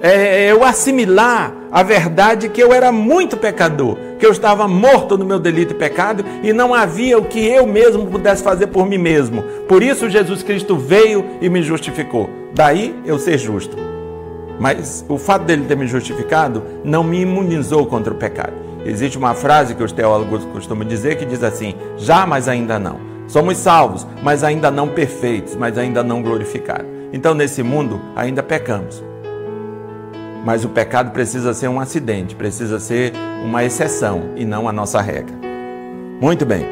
é, 0.00 0.50
eu 0.50 0.64
assimilar 0.64 1.54
a 1.70 1.82
verdade 1.82 2.48
que 2.48 2.62
eu 2.62 2.72
era 2.72 2.90
muito 2.90 3.36
pecador, 3.36 3.96
que 4.22 4.26
eu 4.26 4.30
estava 4.30 4.68
morto 4.68 5.18
no 5.18 5.24
meu 5.24 5.40
delito 5.40 5.74
e 5.74 5.76
pecado 5.76 6.24
e 6.44 6.52
não 6.52 6.72
havia 6.72 7.18
o 7.18 7.24
que 7.24 7.44
eu 7.44 7.66
mesmo 7.66 8.06
pudesse 8.06 8.40
fazer 8.40 8.68
por 8.68 8.86
mim 8.86 8.96
mesmo. 8.96 9.42
Por 9.66 9.82
isso 9.82 10.08
Jesus 10.08 10.44
Cristo 10.44 10.76
veio 10.76 11.24
e 11.40 11.48
me 11.48 11.60
justificou. 11.60 12.30
Daí 12.54 12.94
eu 13.04 13.18
ser 13.18 13.36
justo. 13.36 13.76
Mas 14.60 15.04
o 15.08 15.18
fato 15.18 15.44
dele 15.44 15.64
ter 15.66 15.76
me 15.76 15.88
justificado 15.88 16.62
não 16.84 17.02
me 17.02 17.22
imunizou 17.22 17.84
contra 17.84 18.12
o 18.12 18.16
pecado. 18.16 18.52
Existe 18.86 19.18
uma 19.18 19.34
frase 19.34 19.74
que 19.74 19.82
os 19.82 19.90
teólogos 19.90 20.44
costumam 20.52 20.86
dizer 20.86 21.16
que 21.16 21.26
diz 21.26 21.42
assim: 21.42 21.74
já, 21.96 22.24
mas 22.24 22.46
ainda 22.46 22.78
não. 22.78 23.00
Somos 23.26 23.56
salvos, 23.56 24.06
mas 24.22 24.44
ainda 24.44 24.70
não 24.70 24.86
perfeitos, 24.86 25.56
mas 25.56 25.76
ainda 25.76 26.00
não 26.04 26.22
glorificados. 26.22 26.86
Então, 27.12 27.34
nesse 27.34 27.64
mundo, 27.64 28.00
ainda 28.14 28.40
pecamos 28.40 29.02
mas 30.44 30.64
o 30.64 30.68
pecado 30.68 31.10
precisa 31.12 31.54
ser 31.54 31.68
um 31.68 31.80
acidente, 31.80 32.34
precisa 32.34 32.78
ser 32.78 33.12
uma 33.44 33.64
exceção 33.64 34.30
e 34.36 34.44
não 34.44 34.68
a 34.68 34.72
nossa 34.72 35.00
regra. 35.00 35.34
Muito 36.20 36.44
bem. 36.44 36.66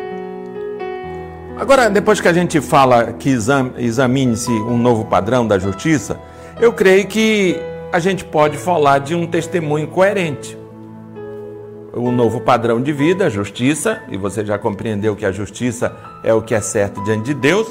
Agora, 1.59 1.90
depois 1.90 2.20
que 2.20 2.28
a 2.28 2.32
gente 2.32 2.61
fala 2.61 3.12
que 3.12 3.28
examine-se 3.76 4.51
um 4.51 4.78
novo 4.78 5.05
padrão 5.05 5.47
da 5.47 5.59
justiça, 5.59 6.18
eu 6.59 6.72
creio 6.72 7.07
que 7.07 7.61
a 7.92 7.99
gente 7.99 8.24
pode 8.24 8.57
falar 8.57 8.99
de 8.99 9.14
um 9.14 9.26
testemunho 9.26 9.88
coerente. 9.88 10.57
O 11.92 12.11
novo 12.12 12.40
padrão 12.40 12.80
de 12.80 12.92
vida, 12.92 13.26
a 13.26 13.28
justiça, 13.28 14.01
e 14.09 14.16
você 14.16 14.45
já 14.45 14.57
compreendeu 14.57 15.16
que 15.16 15.26
a 15.26 15.32
justiça 15.32 15.95
é 16.22 16.32
o 16.32 16.40
que 16.40 16.55
é 16.55 16.61
certo 16.61 17.03
diante 17.03 17.24
de 17.24 17.34
Deus. 17.34 17.68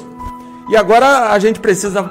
E 0.68 0.76
agora 0.76 1.30
a 1.30 1.38
gente 1.38 1.58
precisa 1.58 2.08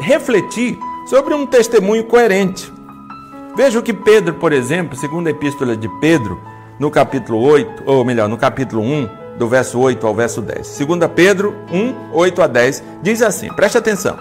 refletir 0.00 0.76
sobre 1.08 1.32
um 1.32 1.46
testemunho 1.46 2.04
coerente. 2.04 2.73
Veja 3.56 3.78
o 3.78 3.82
que 3.82 3.92
Pedro, 3.92 4.34
por 4.34 4.52
exemplo, 4.52 4.96
segundo 4.96 5.28
a 5.28 5.30
epístola 5.30 5.76
de 5.76 5.88
Pedro, 6.00 6.40
no 6.78 6.90
capítulo 6.90 7.40
8, 7.40 7.84
ou 7.86 8.04
melhor, 8.04 8.28
no 8.28 8.36
capítulo 8.36 8.82
1, 8.82 9.08
do 9.38 9.48
verso 9.48 9.78
8 9.78 10.04
ao 10.04 10.14
verso 10.14 10.42
10. 10.42 10.66
Segunda 10.66 11.08
Pedro 11.08 11.54
1, 11.72 12.12
8 12.12 12.42
a 12.42 12.46
10, 12.48 12.82
diz 13.02 13.22
assim, 13.22 13.48
preste 13.54 13.78
atenção. 13.78 14.18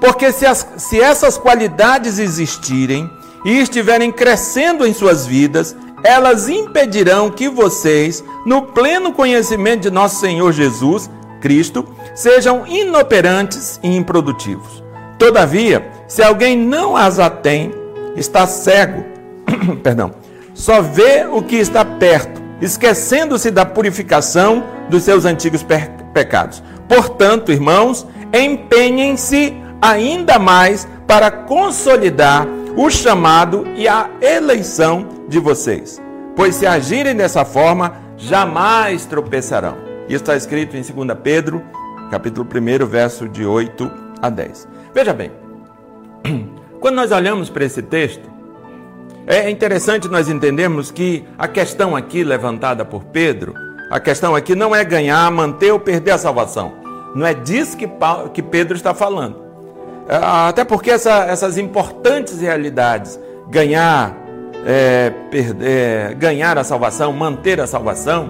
Porque 0.00 0.30
se, 0.32 0.46
as, 0.46 0.66
se 0.76 1.00
essas 1.00 1.36
qualidades 1.36 2.18
existirem 2.18 3.10
e 3.44 3.58
estiverem 3.58 4.12
crescendo 4.12 4.86
em 4.86 4.94
suas 4.94 5.26
vidas, 5.26 5.76
elas 6.04 6.48
impedirão 6.48 7.30
que 7.30 7.48
vocês, 7.48 8.22
no 8.46 8.62
pleno 8.62 9.12
conhecimento 9.12 9.82
de 9.82 9.90
nosso 9.90 10.20
Senhor 10.20 10.52
Jesus 10.52 11.10
Cristo, 11.40 11.84
sejam 12.14 12.64
inoperantes 12.66 13.80
e 13.82 13.96
improdutivos. 13.96 14.82
Todavia, 15.18 15.88
se 16.06 16.22
alguém 16.22 16.56
não 16.56 16.96
as 16.96 17.18
atém, 17.18 17.81
está 18.16 18.46
cego, 18.46 19.04
perdão, 19.82 20.12
só 20.54 20.82
vê 20.82 21.26
o 21.30 21.42
que 21.42 21.56
está 21.56 21.84
perto, 21.84 22.42
esquecendo-se 22.60 23.50
da 23.50 23.64
purificação 23.64 24.62
dos 24.88 25.02
seus 25.02 25.24
antigos 25.24 25.64
pecados. 26.12 26.62
Portanto, 26.88 27.50
irmãos, 27.50 28.06
empenhem-se 28.32 29.56
ainda 29.80 30.38
mais 30.38 30.86
para 31.06 31.30
consolidar 31.30 32.46
o 32.76 32.88
chamado 32.90 33.66
e 33.74 33.88
a 33.88 34.08
eleição 34.20 35.06
de 35.28 35.38
vocês. 35.38 36.00
Pois 36.36 36.54
se 36.54 36.66
agirem 36.66 37.14
dessa 37.14 37.44
forma, 37.44 37.94
jamais 38.16 39.04
tropeçarão. 39.04 39.76
Isso 40.06 40.22
está 40.22 40.36
escrito 40.36 40.76
em 40.76 40.82
2 40.82 41.18
Pedro, 41.22 41.62
capítulo 42.10 42.46
1, 42.46 42.86
verso 42.86 43.28
de 43.28 43.44
8 43.44 43.90
a 44.20 44.30
10. 44.30 44.68
Veja 44.94 45.12
bem, 45.12 45.32
quando 46.82 46.96
nós 46.96 47.12
olhamos 47.12 47.48
para 47.48 47.64
esse 47.64 47.80
texto, 47.80 48.28
é 49.24 49.48
interessante 49.48 50.08
nós 50.08 50.28
entendermos 50.28 50.90
que 50.90 51.24
a 51.38 51.46
questão 51.46 51.94
aqui 51.94 52.24
levantada 52.24 52.84
por 52.84 53.04
Pedro, 53.04 53.54
a 53.88 54.00
questão 54.00 54.34
aqui 54.34 54.56
não 54.56 54.74
é 54.74 54.84
ganhar, 54.84 55.30
manter 55.30 55.70
ou 55.70 55.78
perder 55.78 56.10
a 56.10 56.18
salvação. 56.18 56.72
Não 57.14 57.24
é 57.24 57.34
disso 57.34 57.76
que, 57.76 57.88
que 58.34 58.42
Pedro 58.42 58.74
está 58.74 58.92
falando. 58.92 59.40
É, 60.08 60.16
até 60.16 60.64
porque 60.64 60.90
essa, 60.90 61.24
essas 61.26 61.56
importantes 61.56 62.40
realidades, 62.40 63.16
ganhar, 63.48 64.16
é, 64.66 65.10
perder, 65.30 66.16
ganhar 66.16 66.58
a 66.58 66.64
salvação, 66.64 67.12
manter 67.12 67.60
a 67.60 67.66
salvação, 67.68 68.28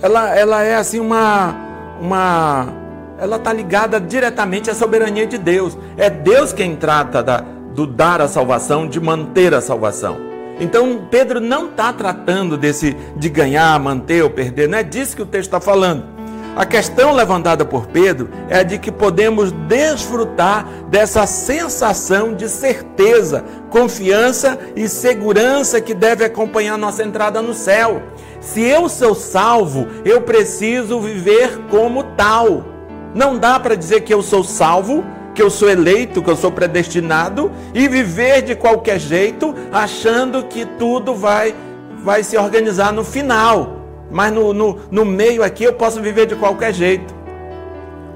ela, 0.00 0.34
ela 0.34 0.62
é 0.62 0.76
assim 0.76 1.00
uma, 1.00 1.54
uma 2.00 2.85
ela 3.18 3.36
está 3.36 3.52
ligada 3.52 4.00
diretamente 4.00 4.70
à 4.70 4.74
soberania 4.74 5.26
de 5.26 5.38
Deus. 5.38 5.76
É 5.96 6.10
Deus 6.10 6.52
quem 6.52 6.76
trata 6.76 7.22
da, 7.22 7.42
do 7.74 7.86
dar 7.86 8.20
a 8.20 8.28
salvação, 8.28 8.86
de 8.86 9.00
manter 9.00 9.54
a 9.54 9.60
salvação. 9.60 10.18
Então 10.58 11.06
Pedro 11.10 11.40
não 11.40 11.66
está 11.66 11.92
tratando 11.92 12.56
desse 12.56 12.96
de 13.16 13.28
ganhar, 13.28 13.78
manter 13.78 14.22
ou 14.22 14.30
perder, 14.30 14.68
não 14.68 14.78
é 14.78 14.82
disso 14.82 15.16
que 15.16 15.22
o 15.22 15.26
texto 15.26 15.48
está 15.48 15.60
falando. 15.60 16.16
A 16.56 16.64
questão 16.64 17.12
levantada 17.12 17.66
por 17.66 17.86
Pedro 17.86 18.30
é 18.48 18.60
a 18.60 18.62
de 18.62 18.78
que 18.78 18.90
podemos 18.90 19.52
desfrutar 19.52 20.66
dessa 20.88 21.26
sensação 21.26 22.34
de 22.34 22.48
certeza, 22.48 23.44
confiança 23.68 24.58
e 24.74 24.88
segurança 24.88 25.82
que 25.82 25.92
deve 25.92 26.24
acompanhar 26.24 26.78
nossa 26.78 27.04
entrada 27.04 27.42
no 27.42 27.52
céu. 27.52 28.02
Se 28.40 28.62
eu 28.62 28.88
sou 28.88 29.14
salvo, 29.14 29.86
eu 30.02 30.22
preciso 30.22 30.98
viver 30.98 31.58
como 31.68 32.02
tal. 32.16 32.75
Não 33.16 33.38
dá 33.38 33.58
para 33.58 33.74
dizer 33.74 34.02
que 34.02 34.12
eu 34.14 34.22
sou 34.22 34.44
salvo 34.44 35.02
que 35.34 35.42
eu 35.42 35.50
sou 35.50 35.68
eleito, 35.68 36.22
que 36.22 36.30
eu 36.30 36.36
sou 36.36 36.50
predestinado 36.50 37.52
e 37.74 37.86
viver 37.86 38.40
de 38.40 38.56
qualquer 38.56 38.98
jeito, 38.98 39.54
achando 39.70 40.44
que 40.44 40.64
tudo 40.64 41.14
vai, 41.14 41.54
vai 42.02 42.24
se 42.24 42.38
organizar 42.38 42.90
no 42.90 43.04
final. 43.04 43.76
Mas 44.10 44.32
no, 44.32 44.54
no, 44.54 44.78
no 44.90 45.04
meio 45.04 45.42
aqui 45.44 45.64
eu 45.64 45.74
posso 45.74 46.00
viver 46.00 46.26
de 46.26 46.34
qualquer 46.36 46.72
jeito. 46.72 47.14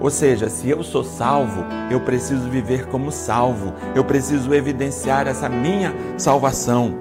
Ou 0.00 0.08
seja, 0.08 0.48
se 0.48 0.70
eu 0.70 0.82
sou 0.82 1.04
salvo, 1.04 1.62
eu 1.90 2.00
preciso 2.00 2.48
viver 2.48 2.86
como 2.86 3.12
salvo, 3.12 3.74
eu 3.94 4.02
preciso 4.02 4.54
evidenciar 4.54 5.28
essa 5.28 5.46
minha 5.46 5.94
salvação. 6.16 6.94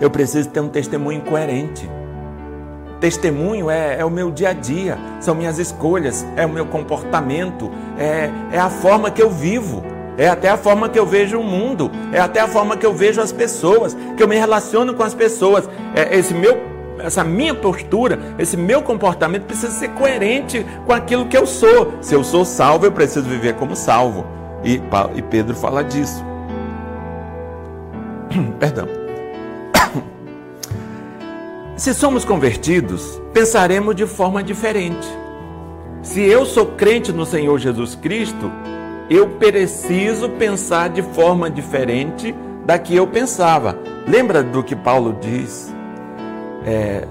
Eu 0.00 0.08
preciso 0.08 0.48
ter 0.50 0.60
um 0.60 0.68
testemunho 0.68 1.20
coerente. 1.22 1.90
Testemunho 3.00 3.70
é, 3.70 3.98
é, 3.98 4.04
o 4.04 4.10
meu 4.10 4.30
dia 4.30 4.50
a 4.50 4.52
dia, 4.52 4.98
são 5.20 5.34
minhas 5.34 5.58
escolhas, 5.58 6.26
é 6.36 6.44
o 6.44 6.50
meu 6.50 6.66
comportamento, 6.66 7.70
é, 7.98 8.30
é 8.52 8.58
a 8.58 8.68
forma 8.68 9.10
que 9.10 9.22
eu 9.22 9.30
vivo, 9.30 9.82
é 10.18 10.28
até 10.28 10.50
a 10.50 10.56
forma 10.58 10.86
que 10.86 10.98
eu 10.98 11.06
vejo 11.06 11.40
o 11.40 11.42
mundo, 11.42 11.90
é 12.12 12.20
até 12.20 12.40
a 12.40 12.46
forma 12.46 12.76
que 12.76 12.84
eu 12.84 12.92
vejo 12.92 13.20
as 13.22 13.32
pessoas, 13.32 13.96
que 14.16 14.22
eu 14.22 14.28
me 14.28 14.36
relaciono 14.36 14.92
com 14.92 15.02
as 15.02 15.14
pessoas. 15.14 15.66
É 15.94 16.14
esse 16.14 16.34
meu, 16.34 16.58
essa 16.98 17.24
minha 17.24 17.54
postura, 17.54 18.18
esse 18.38 18.54
meu 18.54 18.82
comportamento 18.82 19.44
precisa 19.44 19.72
ser 19.72 19.88
coerente 19.90 20.66
com 20.84 20.92
aquilo 20.92 21.24
que 21.26 21.38
eu 21.38 21.46
sou. 21.46 21.94
Se 22.02 22.14
eu 22.14 22.22
sou 22.22 22.44
salvo, 22.44 22.84
eu 22.84 22.92
preciso 22.92 23.26
viver 23.26 23.54
como 23.54 23.74
salvo. 23.74 24.26
E, 24.62 24.78
e 25.14 25.22
Pedro 25.22 25.54
fala 25.54 25.82
disso. 25.82 26.22
Perdão. 28.60 28.99
Se 31.80 31.94
somos 31.94 32.26
convertidos, 32.26 33.18
pensaremos 33.32 33.96
de 33.96 34.06
forma 34.06 34.42
diferente. 34.42 35.08
Se 36.02 36.20
eu 36.20 36.44
sou 36.44 36.66
crente 36.66 37.10
no 37.10 37.24
Senhor 37.24 37.58
Jesus 37.58 37.94
Cristo, 37.94 38.52
eu 39.08 39.26
preciso 39.26 40.28
pensar 40.28 40.90
de 40.90 41.00
forma 41.00 41.50
diferente 41.50 42.34
da 42.66 42.78
que 42.78 42.94
eu 42.94 43.06
pensava. 43.06 43.78
Lembra 44.06 44.42
do 44.42 44.62
que 44.62 44.76
Paulo 44.76 45.16
diz? 45.22 45.74
É, 46.66 47.08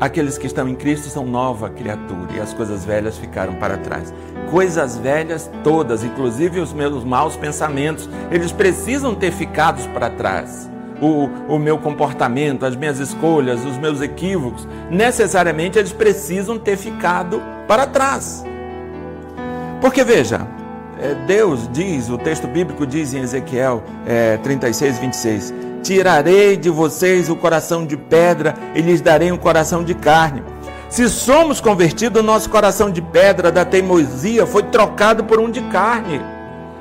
aqueles 0.00 0.38
que 0.38 0.46
estão 0.46 0.66
em 0.66 0.74
Cristo 0.74 1.10
são 1.10 1.26
nova 1.26 1.68
criatura 1.68 2.32
e 2.34 2.40
as 2.40 2.54
coisas 2.54 2.86
velhas 2.86 3.18
ficaram 3.18 3.56
para 3.56 3.76
trás. 3.76 4.14
Coisas 4.50 4.96
velhas 4.96 5.50
todas, 5.62 6.02
inclusive 6.02 6.58
os 6.58 6.72
meus 6.72 7.04
maus 7.04 7.36
pensamentos, 7.36 8.08
eles 8.30 8.50
precisam 8.50 9.14
ter 9.14 9.30
ficado 9.30 9.86
para 9.92 10.08
trás 10.08 10.74
o, 11.00 11.28
o 11.48 11.58
meu 11.58 11.78
comportamento, 11.78 12.64
as 12.64 12.76
minhas 12.76 12.98
escolhas, 12.98 13.64
os 13.64 13.76
meus 13.78 14.00
equívocos, 14.00 14.66
necessariamente 14.90 15.78
eles 15.78 15.92
precisam 15.92 16.58
ter 16.58 16.76
ficado 16.76 17.42
para 17.66 17.86
trás. 17.86 18.44
Porque 19.80 20.02
veja, 20.02 20.46
é, 20.98 21.14
Deus 21.26 21.68
diz, 21.72 22.08
o 22.08 22.16
texto 22.16 22.46
bíblico 22.46 22.86
diz 22.86 23.12
em 23.12 23.20
Ezequiel 23.20 23.82
é, 24.06 24.38
36, 24.38 24.98
26: 24.98 25.54
Tirarei 25.82 26.56
de 26.56 26.70
vocês 26.70 27.28
o 27.28 27.36
coração 27.36 27.86
de 27.86 27.96
pedra 27.96 28.54
e 28.74 28.80
lhes 28.80 29.00
darei 29.00 29.30
um 29.30 29.36
coração 29.36 29.84
de 29.84 29.94
carne. 29.94 30.42
Se 30.88 31.08
somos 31.08 31.60
convertidos, 31.60 32.24
nosso 32.24 32.48
coração 32.48 32.90
de 32.90 33.02
pedra 33.02 33.52
da 33.52 33.64
teimosia 33.64 34.46
foi 34.46 34.62
trocado 34.62 35.24
por 35.24 35.38
um 35.38 35.50
de 35.50 35.60
carne. 35.62 36.20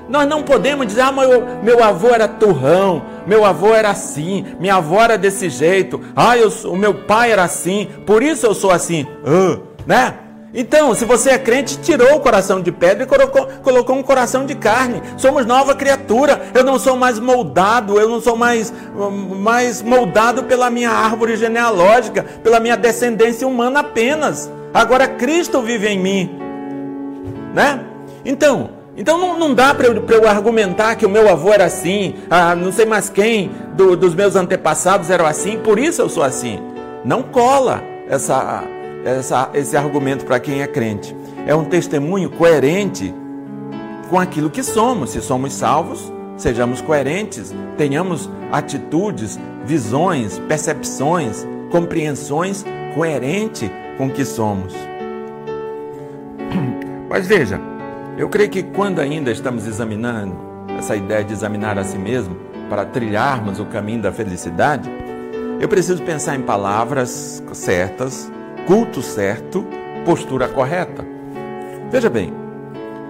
Nós 0.07 0.27
não 0.27 0.43
podemos 0.43 0.85
dizer, 0.85 1.01
ah, 1.01 1.11
meu, 1.11 1.45
meu 1.63 1.83
avô 1.83 2.09
era 2.09 2.27
turrão, 2.27 3.03
meu 3.25 3.43
avô 3.43 3.73
era 3.73 3.89
assim, 3.89 4.45
minha 4.59 4.75
avó 4.75 5.01
era 5.01 5.17
desse 5.17 5.49
jeito, 5.49 5.99
ah, 6.15 6.37
eu, 6.37 6.49
o 6.65 6.77
meu 6.77 6.93
pai 6.93 7.31
era 7.31 7.43
assim, 7.43 7.89
por 8.05 8.21
isso 8.21 8.45
eu 8.45 8.53
sou 8.53 8.71
assim, 8.71 9.03
uh, 9.03 9.61
né? 9.85 10.19
Então, 10.57 10.95
se 10.95 11.03
você 11.03 11.31
é 11.31 11.37
crente, 11.37 11.77
tirou 11.79 12.15
o 12.15 12.19
coração 12.21 12.61
de 12.61 12.71
pedra 12.71 13.03
e 13.03 13.05
colocou, 13.05 13.45
colocou 13.61 13.93
um 13.93 14.01
coração 14.01 14.45
de 14.45 14.55
carne. 14.55 15.01
Somos 15.17 15.45
nova 15.45 15.75
criatura. 15.75 16.41
Eu 16.53 16.63
não 16.63 16.79
sou 16.79 16.95
mais 16.95 17.19
moldado, 17.19 17.99
eu 17.99 18.07
não 18.07 18.21
sou 18.21 18.37
mais, 18.37 18.73
mais 19.37 19.81
moldado 19.81 20.43
pela 20.43 20.69
minha 20.69 20.91
árvore 20.91 21.35
genealógica, 21.35 22.23
pela 22.41 22.61
minha 22.61 22.77
descendência 22.77 23.45
humana 23.45 23.81
apenas. 23.81 24.49
Agora 24.73 25.09
Cristo 25.09 25.61
vive 25.61 25.89
em 25.89 25.99
mim. 25.99 26.39
Né? 27.53 27.81
Então, 28.23 28.69
então 28.97 29.17
não, 29.17 29.37
não 29.37 29.53
dá 29.53 29.73
para 29.73 29.87
eu, 29.87 30.05
eu, 30.07 30.27
argumentar 30.27 30.95
que 30.95 31.05
o 31.05 31.09
meu 31.09 31.29
avô 31.29 31.51
era 31.51 31.65
assim, 31.65 32.15
ah, 32.29 32.55
não 32.55 32.71
sei 32.71 32.85
mais 32.85 33.09
quem 33.09 33.51
do, 33.75 33.95
dos 33.95 34.15
meus 34.15 34.35
antepassados 34.35 35.09
eram 35.09 35.25
assim, 35.25 35.57
por 35.59 35.77
isso 35.77 36.01
eu 36.01 36.09
sou 36.09 36.23
assim. 36.23 36.59
Não 37.03 37.21
cola 37.21 37.83
essa, 38.07 38.63
essa, 39.03 39.49
esse 39.53 39.75
argumento 39.75 40.25
para 40.25 40.39
quem 40.39 40.61
é 40.61 40.67
crente. 40.67 41.15
É 41.45 41.53
um 41.53 41.65
testemunho 41.65 42.29
coerente 42.29 43.13
com 44.09 44.19
aquilo 44.19 44.49
que 44.49 44.63
somos. 44.63 45.11
Se 45.11 45.21
somos 45.21 45.53
salvos, 45.53 46.11
sejamos 46.37 46.81
coerentes, 46.81 47.53
tenhamos 47.77 48.29
atitudes, 48.51 49.37
visões, 49.65 50.39
percepções, 50.47 51.45
compreensões 51.69 52.65
coerentes 52.95 53.69
com 53.97 54.07
o 54.07 54.09
que 54.11 54.23
somos. 54.23 54.73
Mas 57.09 57.27
veja, 57.27 57.59
eu 58.17 58.29
creio 58.29 58.49
que 58.49 58.63
quando 58.63 58.99
ainda 58.99 59.31
estamos 59.31 59.67
examinando 59.67 60.35
essa 60.77 60.95
ideia 60.95 61.23
de 61.23 61.33
examinar 61.33 61.77
a 61.77 61.83
si 61.83 61.97
mesmo 61.97 62.35
para 62.69 62.85
trilharmos 62.85 63.59
o 63.59 63.65
caminho 63.65 64.01
da 64.01 64.11
felicidade, 64.11 64.89
eu 65.59 65.67
preciso 65.67 66.01
pensar 66.01 66.35
em 66.35 66.41
palavras 66.41 67.43
certas, 67.53 68.31
culto 68.65 69.01
certo, 69.01 69.65
postura 70.05 70.47
correta. 70.47 71.05
Veja 71.91 72.09
bem, 72.09 72.33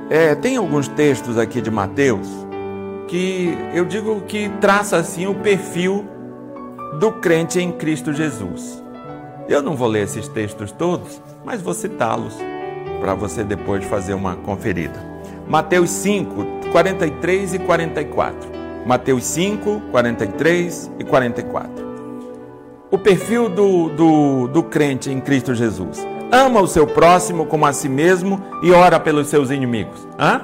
é, 0.09 0.33
tem 0.33 0.57
alguns 0.57 0.87
textos 0.87 1.37
aqui 1.37 1.61
de 1.61 1.69
Mateus 1.69 2.27
que 3.07 3.55
eu 3.73 3.85
digo 3.85 4.21
que 4.21 4.49
traça 4.59 4.97
assim 4.97 5.27
o 5.27 5.35
perfil 5.35 6.05
do 6.99 7.11
crente 7.11 7.59
em 7.59 7.71
Cristo 7.71 8.11
Jesus. 8.11 8.83
Eu 9.47 9.61
não 9.61 9.75
vou 9.75 9.87
ler 9.87 10.03
esses 10.03 10.27
textos 10.27 10.71
todos, 10.71 11.21
mas 11.43 11.61
vou 11.61 11.73
citá-los 11.73 12.35
para 13.05 13.13
você 13.13 13.43
depois 13.43 13.85
fazer 13.85 14.15
uma 14.15 14.35
conferida. 14.35 14.99
Mateus 15.47 15.91
5, 15.91 16.71
43 16.71 17.53
e 17.53 17.59
44. 17.59 18.49
Mateus 18.83 19.23
5, 19.25 19.79
43 19.91 20.91
e 20.97 21.03
44. 21.03 21.85
O 22.89 22.97
perfil 22.97 23.47
do, 23.47 23.89
do, 23.89 24.47
do 24.47 24.63
crente 24.63 25.11
em 25.11 25.21
Cristo 25.21 25.53
Jesus. 25.53 26.03
Ama 26.31 26.59
o 26.61 26.67
seu 26.67 26.87
próximo 26.87 27.45
como 27.45 27.67
a 27.67 27.73
si 27.73 27.87
mesmo 27.87 28.41
e 28.63 28.71
ora 28.71 28.99
pelos 28.99 29.27
seus 29.27 29.51
inimigos. 29.51 30.07
Hã? 30.17 30.41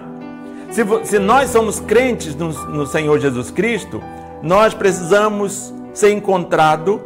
Se, 0.70 0.84
se 1.03 1.18
nós 1.18 1.49
somos 1.49 1.80
crentes 1.80 2.36
no, 2.36 2.49
no 2.70 2.86
Senhor 2.86 3.20
Jesus 3.20 3.49
Cristo, 3.49 3.99
nós 4.43 4.76
precisamos 4.76 5.74
ser 5.95 6.12
encontrados 6.12 6.99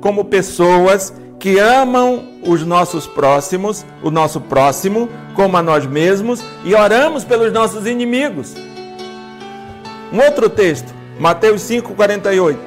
como 0.00 0.24
pessoas 0.24 1.12
que 1.38 1.58
amam 1.58 2.31
os 2.42 2.64
nossos 2.64 3.06
próximos, 3.06 3.84
o 4.02 4.10
nosso 4.10 4.40
próximo, 4.40 5.08
como 5.34 5.56
a 5.56 5.62
nós 5.62 5.86
mesmos, 5.86 6.42
e 6.64 6.74
oramos 6.74 7.24
pelos 7.24 7.52
nossos 7.52 7.86
inimigos. 7.86 8.54
Um 10.12 10.20
outro 10.20 10.50
texto, 10.50 10.92
Mateus 11.18 11.62
5:48. 11.62 12.58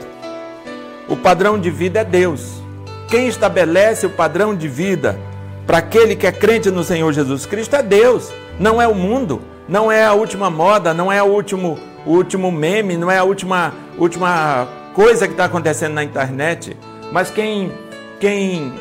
O 1.08 1.16
padrão 1.16 1.60
de 1.60 1.70
vida 1.70 2.00
é 2.00 2.04
Deus. 2.04 2.64
Quem 3.08 3.28
estabelece 3.28 4.06
o 4.06 4.10
padrão 4.10 4.56
de 4.56 4.68
vida 4.68 5.20
para 5.68 5.78
aquele 5.80 6.16
que 6.16 6.26
é 6.26 6.32
crente 6.32 6.72
no 6.72 6.84
Senhor 6.84 7.12
Jesus 7.12 7.46
Cristo 7.46 7.76
é 7.76 7.84
Deus, 7.84 8.32
não 8.60 8.82
é 8.82 8.88
o 8.88 8.96
mundo, 8.96 9.42
não 9.68 9.92
é 9.92 10.06
a 10.06 10.14
última 10.14 10.50
moda, 10.50 10.94
não 10.94 11.12
é 11.12 11.22
o 11.22 11.28
último, 11.28 11.78
o 12.06 12.12
último 12.12 12.52
meme, 12.52 12.98
não 12.98 13.10
é 13.10 13.18
a 13.18 13.24
última, 13.24 13.74
última 13.98 14.68
coisa 14.94 15.28
que 15.28 15.34
está 15.34 15.46
acontecendo 15.46 15.94
na 15.94 16.04
internet. 16.04 16.76
Mas 17.12 17.30
quem, 17.30 17.72
quem, 18.20 18.74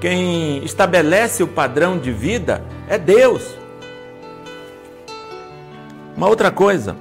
quem 0.00 0.64
estabelece 0.64 1.42
o 1.42 1.48
padrão 1.48 1.98
de 1.98 2.12
vida 2.12 2.62
é 2.88 2.98
Deus. 2.98 3.42
Uma 6.16 6.28
outra 6.28 6.50
coisa, 6.50 6.96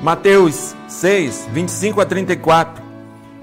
Mateus 0.00 0.74
6, 0.88 1.48
25 1.52 2.00
a 2.00 2.06
34. 2.06 2.82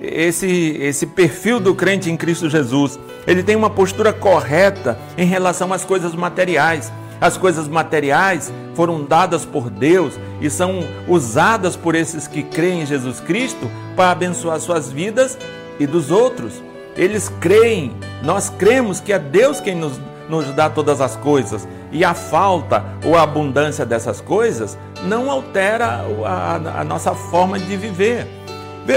Esse, 0.02 0.78
esse 0.80 1.06
perfil 1.06 1.60
do 1.60 1.76
crente 1.76 2.10
em 2.10 2.16
Cristo 2.16 2.50
Jesus, 2.50 2.97
ele 3.28 3.43
tem 3.43 3.56
uma 3.56 3.70
postura 3.70 4.14
correta 4.14 4.97
em 5.18 5.26
relação 5.26 5.74
às 5.74 5.84
coisas 5.84 6.16
materiais. 6.16 6.91
As 7.20 7.36
coisas 7.36 7.68
materiais 7.68 8.52
foram 8.76 9.04
dadas 9.04 9.43
por 9.43 9.70
Deus 9.70 10.14
e 10.39 10.50
são 10.50 10.80
usadas 11.06 11.76
por 11.76 11.95
esses 11.95 12.28
que 12.28 12.43
creem 12.43 12.84
em 12.84 12.86
Jesus 12.86 13.20
Cristo 13.20 13.70
para 13.95 14.12
abençoar 14.12 14.60
suas 14.62 14.89
vidas 14.89 15.38
e 15.78 15.86
dos 15.86 16.12
outros. 16.12 16.62
Eles 17.00 17.32
creem, 17.39 17.93
nós 18.22 18.50
cremos 18.50 19.00
que 19.00 19.14
é 19.14 19.18
Deus 19.18 19.62
quem 19.62 19.74
nos, 19.74 19.97
nos 20.28 20.54
dá 20.54 20.70
todas 20.70 21.00
as 21.00 21.16
coisas. 21.16 21.66
E 21.93 22.04
a 22.04 22.14
falta 22.14 22.84
ou 23.06 23.16
a 23.16 23.24
abundância 23.24 23.86
dessas 23.86 24.20
coisas 24.20 24.78
não 25.06 25.32
altera 25.32 26.04
a, 26.26 26.82
a 26.82 26.84
nossa 26.84 27.16
forma 27.16 27.58
de 27.58 27.78
viver. 27.78 28.28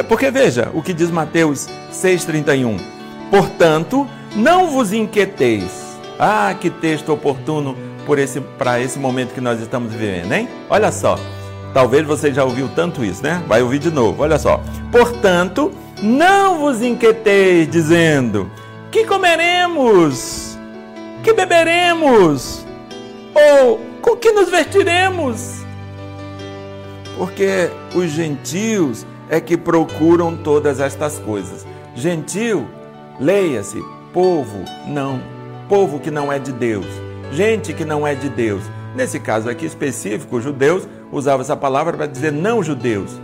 Porque 0.09 0.33
veja 0.33 0.69
o 0.75 0.83
que 0.83 0.93
diz 0.93 1.13
Mateus 1.13 1.69
6,31. 1.93 2.81
Portanto, 3.31 4.09
não 4.35 4.69
vos 4.69 4.93
inquieteis. 4.93 5.97
Ah, 6.19 6.53
que 6.61 6.71
texto 6.71 7.13
oportuno 7.13 7.77
por 8.05 8.19
esse 8.19 8.41
para 8.41 8.81
esse 8.81 8.99
momento 8.99 9.33
que 9.33 9.41
nós 9.41 9.61
estamos 9.61 9.93
vivendo, 9.93 10.33
hein? 10.33 10.49
Olha 10.69 10.91
só. 10.91 11.17
Talvez 11.73 12.05
você 12.05 12.35
já 12.35 12.43
ouviu 12.43 12.69
tanto 12.75 13.05
isso, 13.05 13.23
né? 13.23 13.41
Vai 13.47 13.63
ouvir 13.63 13.79
de 13.79 13.93
novo. 13.93 14.25
Olha 14.25 14.39
só. 14.41 14.61
Portanto, 14.91 15.73
não 16.03 16.59
vos 16.59 16.83
inquieteis 16.83 17.69
dizendo: 17.71 18.51
que 18.91 19.05
comeremos? 19.05 20.59
Que 21.23 21.33
beberemos? 21.33 22.67
Ou 23.35 23.81
com 24.03 24.17
que 24.17 24.33
nos 24.33 24.51
vestiremos? 24.51 25.63
Porque 27.17 27.71
os 27.95 28.11
gentios 28.11 29.07
é 29.31 29.41
que 29.41 29.57
procuram 29.57 30.37
todas 30.37 30.81
estas 30.81 31.19
coisas. 31.19 31.67
Gentil, 31.95 32.67
leia-se, 33.21 33.81
povo, 34.13 34.65
não, 34.87 35.23
povo 35.69 36.01
que 36.01 36.11
não 36.11 36.33
é 36.33 36.39
de 36.39 36.53
Deus 36.53 36.87
gente 37.33 37.73
que 37.73 37.85
não 37.85 38.07
é 38.07 38.15
de 38.15 38.29
Deus. 38.29 38.63
Nesse 38.95 39.19
caso 39.19 39.49
aqui 39.49 39.65
específico, 39.65 40.37
os 40.37 40.45
judeus 40.45 40.87
usavam 41.11 41.41
essa 41.41 41.57
palavra 41.57 41.97
para 41.97 42.07
dizer 42.07 42.31
não 42.31 42.63
judeus. 42.63 43.19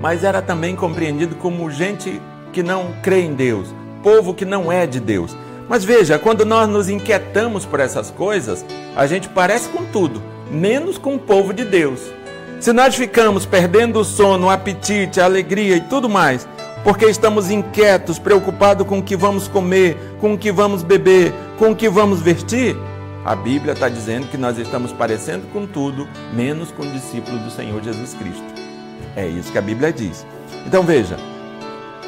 Mas 0.00 0.24
era 0.24 0.40
também 0.40 0.74
compreendido 0.74 1.36
como 1.36 1.70
gente 1.70 2.20
que 2.52 2.62
não 2.62 2.94
crê 3.02 3.20
em 3.20 3.34
Deus, 3.34 3.74
povo 4.02 4.34
que 4.34 4.44
não 4.44 4.72
é 4.72 4.86
de 4.86 4.98
Deus. 4.98 5.36
Mas 5.68 5.84
veja, 5.84 6.18
quando 6.18 6.44
nós 6.44 6.68
nos 6.68 6.88
inquietamos 6.88 7.64
por 7.64 7.78
essas 7.78 8.10
coisas, 8.10 8.64
a 8.96 9.06
gente 9.06 9.28
parece 9.28 9.68
com 9.68 9.84
tudo, 9.84 10.20
menos 10.50 10.98
com 10.98 11.14
o 11.14 11.18
povo 11.18 11.52
de 11.52 11.64
Deus. 11.64 12.00
Se 12.58 12.72
nós 12.72 12.94
ficamos 12.94 13.46
perdendo 13.46 14.00
o 14.00 14.04
sono, 14.04 14.48
o 14.48 14.50
apetite, 14.50 15.20
a 15.20 15.26
alegria 15.26 15.76
e 15.76 15.80
tudo 15.82 16.08
mais, 16.08 16.48
porque 16.82 17.06
estamos 17.06 17.50
inquietos, 17.50 18.18
preocupados 18.18 18.86
com 18.86 18.98
o 18.98 19.02
que 19.02 19.14
vamos 19.14 19.46
comer, 19.46 19.96
com 20.20 20.34
o 20.34 20.38
que 20.38 20.50
vamos 20.50 20.82
beber, 20.82 21.32
com 21.58 21.70
o 21.70 21.76
que 21.76 21.88
vamos 21.88 22.20
vestir, 22.20 22.76
a 23.24 23.36
Bíblia 23.36 23.74
está 23.74 23.88
dizendo 23.88 24.28
que 24.28 24.38
nós 24.38 24.58
estamos 24.58 24.92
parecendo 24.92 25.46
com 25.52 25.66
tudo, 25.66 26.08
menos 26.32 26.72
com 26.72 26.82
o 26.82 26.90
discípulo 26.90 27.38
do 27.38 27.50
Senhor 27.50 27.82
Jesus 27.82 28.14
Cristo. 28.14 28.69
É 29.16 29.26
isso 29.26 29.50
que 29.50 29.58
a 29.58 29.62
Bíblia 29.62 29.92
diz. 29.92 30.26
Então 30.66 30.82
veja, 30.82 31.16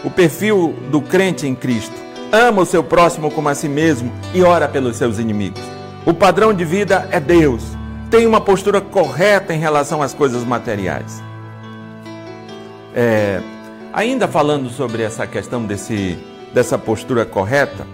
o 0.04 0.10
perfil 0.10 0.74
do 0.90 1.00
crente 1.00 1.46
em 1.46 1.54
Cristo 1.54 1.94
ama 2.30 2.62
o 2.62 2.66
seu 2.66 2.82
próximo 2.82 3.30
como 3.30 3.48
a 3.48 3.54
si 3.54 3.68
mesmo 3.68 4.12
e 4.34 4.42
ora 4.42 4.68
pelos 4.68 4.96
seus 4.96 5.18
inimigos. 5.18 5.62
O 6.04 6.14
padrão 6.14 6.52
de 6.52 6.64
vida 6.64 7.08
é 7.10 7.20
Deus. 7.20 7.62
Tem 8.10 8.26
uma 8.26 8.40
postura 8.40 8.80
correta 8.80 9.54
em 9.54 9.58
relação 9.58 10.02
às 10.02 10.12
coisas 10.12 10.44
materiais. 10.44 11.22
É, 12.94 13.40
Ainda 13.92 14.26
falando 14.26 14.70
sobre 14.70 15.02
essa 15.02 15.26
questão 15.26 15.66
desse, 15.66 16.18
dessa 16.54 16.78
postura 16.78 17.26
correta, 17.26 17.86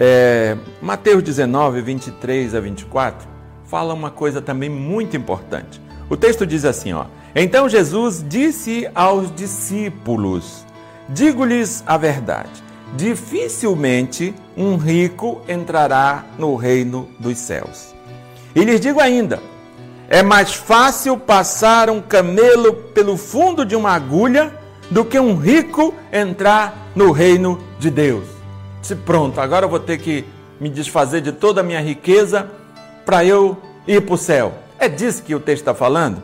é, 0.00 0.56
Mateus 0.80 1.22
19, 1.22 1.82
23 1.82 2.54
a 2.54 2.60
24, 2.60 3.28
fala 3.66 3.92
uma 3.92 4.10
coisa 4.10 4.40
também 4.40 4.70
muito 4.70 5.14
importante. 5.14 5.82
O 6.08 6.16
texto 6.16 6.46
diz 6.46 6.64
assim: 6.64 6.94
ó, 6.94 7.04
Então 7.34 7.68
Jesus 7.68 8.24
disse 8.28 8.88
aos 8.94 9.34
discípulos: 9.34 10.66
Digo-lhes 11.08 11.82
a 11.86 11.96
verdade, 11.96 12.62
dificilmente 12.94 14.34
um 14.56 14.76
rico 14.76 15.40
entrará 15.48 16.24
no 16.38 16.56
reino 16.56 17.08
dos 17.18 17.38
céus. 17.38 17.94
E 18.54 18.62
lhes 18.64 18.80
digo 18.80 19.00
ainda: 19.00 19.40
é 20.08 20.22
mais 20.22 20.52
fácil 20.52 21.16
passar 21.16 21.88
um 21.88 22.00
camelo 22.00 22.74
pelo 22.74 23.16
fundo 23.16 23.64
de 23.64 23.74
uma 23.74 23.92
agulha 23.92 24.52
do 24.90 25.06
que 25.06 25.18
um 25.18 25.34
rico 25.34 25.94
entrar 26.12 26.90
no 26.94 27.12
reino 27.12 27.58
de 27.78 27.90
Deus. 27.90 28.26
Se 28.82 28.94
pronto, 28.94 29.40
agora 29.40 29.64
eu 29.64 29.70
vou 29.70 29.80
ter 29.80 29.96
que 29.96 30.26
me 30.60 30.68
desfazer 30.68 31.22
de 31.22 31.32
toda 31.32 31.62
a 31.62 31.64
minha 31.64 31.80
riqueza 31.80 32.46
para 33.06 33.24
eu 33.24 33.56
ir 33.86 34.02
para 34.02 34.14
o 34.14 34.18
céu. 34.18 34.52
É 34.78 34.86
disso 34.86 35.22
que 35.22 35.34
o 35.34 35.40
texto 35.40 35.62
está 35.62 35.74
falando? 35.74 36.22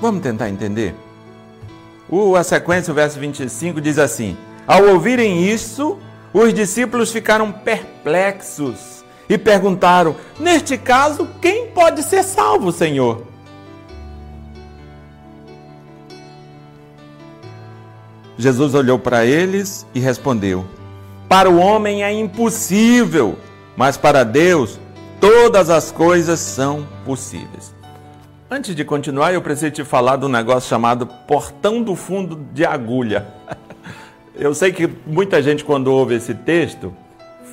Vamos 0.00 0.22
tentar 0.22 0.48
entender? 0.48 0.94
O, 2.08 2.36
a 2.36 2.44
sequência, 2.44 2.92
o 2.92 2.94
verso 2.94 3.18
25, 3.18 3.80
diz 3.80 3.98
assim: 3.98 4.36
Ao 4.66 4.84
ouvirem 4.84 5.48
isso, 5.48 5.98
os 6.32 6.52
discípulos 6.52 7.10
ficaram 7.10 7.50
perplexos 7.50 9.04
e 9.28 9.36
perguntaram: 9.36 10.14
Neste 10.38 10.76
caso, 10.76 11.28
quem 11.40 11.68
pode 11.68 12.02
ser 12.02 12.22
salvo, 12.22 12.70
Senhor? 12.70 13.24
Jesus 18.38 18.74
olhou 18.74 18.98
para 18.98 19.24
eles 19.24 19.86
e 19.94 20.00
respondeu: 20.00 20.64
Para 21.28 21.50
o 21.50 21.58
homem 21.58 22.04
é 22.04 22.12
impossível, 22.12 23.38
mas 23.76 23.96
para 23.96 24.24
Deus 24.24 24.78
todas 25.18 25.70
as 25.70 25.90
coisas 25.90 26.38
são 26.38 26.86
possíveis. 27.04 27.75
Antes 28.48 28.76
de 28.76 28.84
continuar, 28.84 29.34
eu 29.34 29.42
preciso 29.42 29.72
te 29.72 29.82
falar 29.82 30.22
um 30.24 30.28
negócio 30.28 30.68
chamado 30.68 31.04
portão 31.04 31.82
do 31.82 31.96
fundo 31.96 32.46
de 32.52 32.64
agulha. 32.64 33.26
Eu 34.38 34.54
sei 34.54 34.70
que 34.70 34.86
muita 35.06 35.42
gente, 35.42 35.64
quando 35.64 35.88
ouve 35.88 36.14
esse 36.14 36.34
texto, 36.34 36.94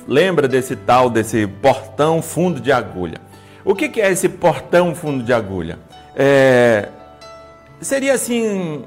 lembra 0.06 0.46
desse 0.46 0.76
tal, 0.76 1.08
desse 1.08 1.46
portão 1.46 2.20
fundo 2.20 2.60
de 2.60 2.70
agulha. 2.70 3.18
O 3.64 3.74
que 3.74 4.00
é 4.00 4.12
esse 4.12 4.28
portão 4.28 4.94
fundo 4.94 5.24
de 5.24 5.32
agulha? 5.32 5.78
É... 6.14 6.90
Seria 7.80 8.12
assim 8.12 8.84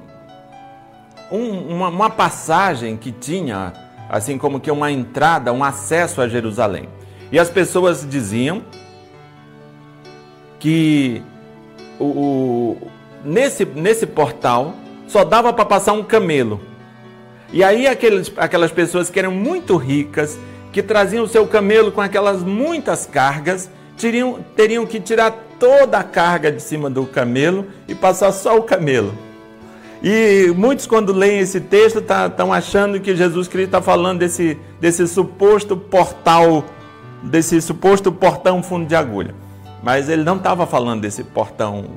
um, 1.31 1.75
uma, 1.75 1.89
uma 1.89 2.09
passagem 2.09 2.95
que 2.95 3.11
tinha, 3.11 3.73
assim 4.07 4.37
como 4.37 4.59
que 4.59 4.71
uma 4.71 4.91
entrada, 4.91 5.51
um 5.51 5.63
acesso 5.63 6.21
a 6.21 6.27
Jerusalém. 6.27 6.87
E 7.31 7.39
as 7.39 7.49
pessoas 7.49 8.07
diziam 8.07 8.63
que 10.59 11.21
o, 11.99 12.05
o, 12.05 12.77
nesse, 13.23 13.65
nesse 13.65 14.05
portal 14.05 14.75
só 15.07 15.23
dava 15.23 15.53
para 15.53 15.65
passar 15.65 15.93
um 15.93 16.03
camelo. 16.03 16.59
E 17.51 17.63
aí 17.63 17.87
aqueles, 17.87 18.31
aquelas 18.37 18.71
pessoas 18.71 19.09
que 19.09 19.19
eram 19.19 19.31
muito 19.31 19.77
ricas, 19.77 20.37
que 20.71 20.83
traziam 20.83 21.23
o 21.23 21.27
seu 21.27 21.47
camelo 21.47 21.91
com 21.91 22.01
aquelas 22.01 22.43
muitas 22.43 23.05
cargas, 23.05 23.69
teriam, 23.97 24.39
teriam 24.55 24.85
que 24.85 24.99
tirar 24.99 25.31
toda 25.59 25.97
a 25.97 26.03
carga 26.03 26.51
de 26.51 26.61
cima 26.61 26.89
do 26.89 27.05
camelo 27.05 27.65
e 27.87 27.95
passar 27.95 28.31
só 28.31 28.57
o 28.57 28.63
camelo. 28.63 29.13
E 30.03 30.53
muitos, 30.55 30.85
quando 30.85 31.11
leem 31.11 31.39
esse 31.39 31.59
texto, 31.59 31.99
estão 31.99 32.29
tá, 32.29 32.55
achando 32.55 32.99
que 32.99 33.15
Jesus 33.15 33.47
Cristo 33.47 33.69
está 33.69 33.81
falando 33.81 34.19
desse, 34.19 34.57
desse 34.79 35.07
suposto 35.07 35.75
portal, 35.75 36.63
desse 37.23 37.59
suposto 37.61 38.11
portão 38.11 38.61
fundo 38.61 38.85
de 38.85 38.95
agulha. 38.95 39.33
Mas 39.87 40.09
ele 40.09 40.21
não 40.21 40.35
estava 40.35 40.67
falando 40.67 40.99
desse 40.99 41.23
portão 41.23 41.91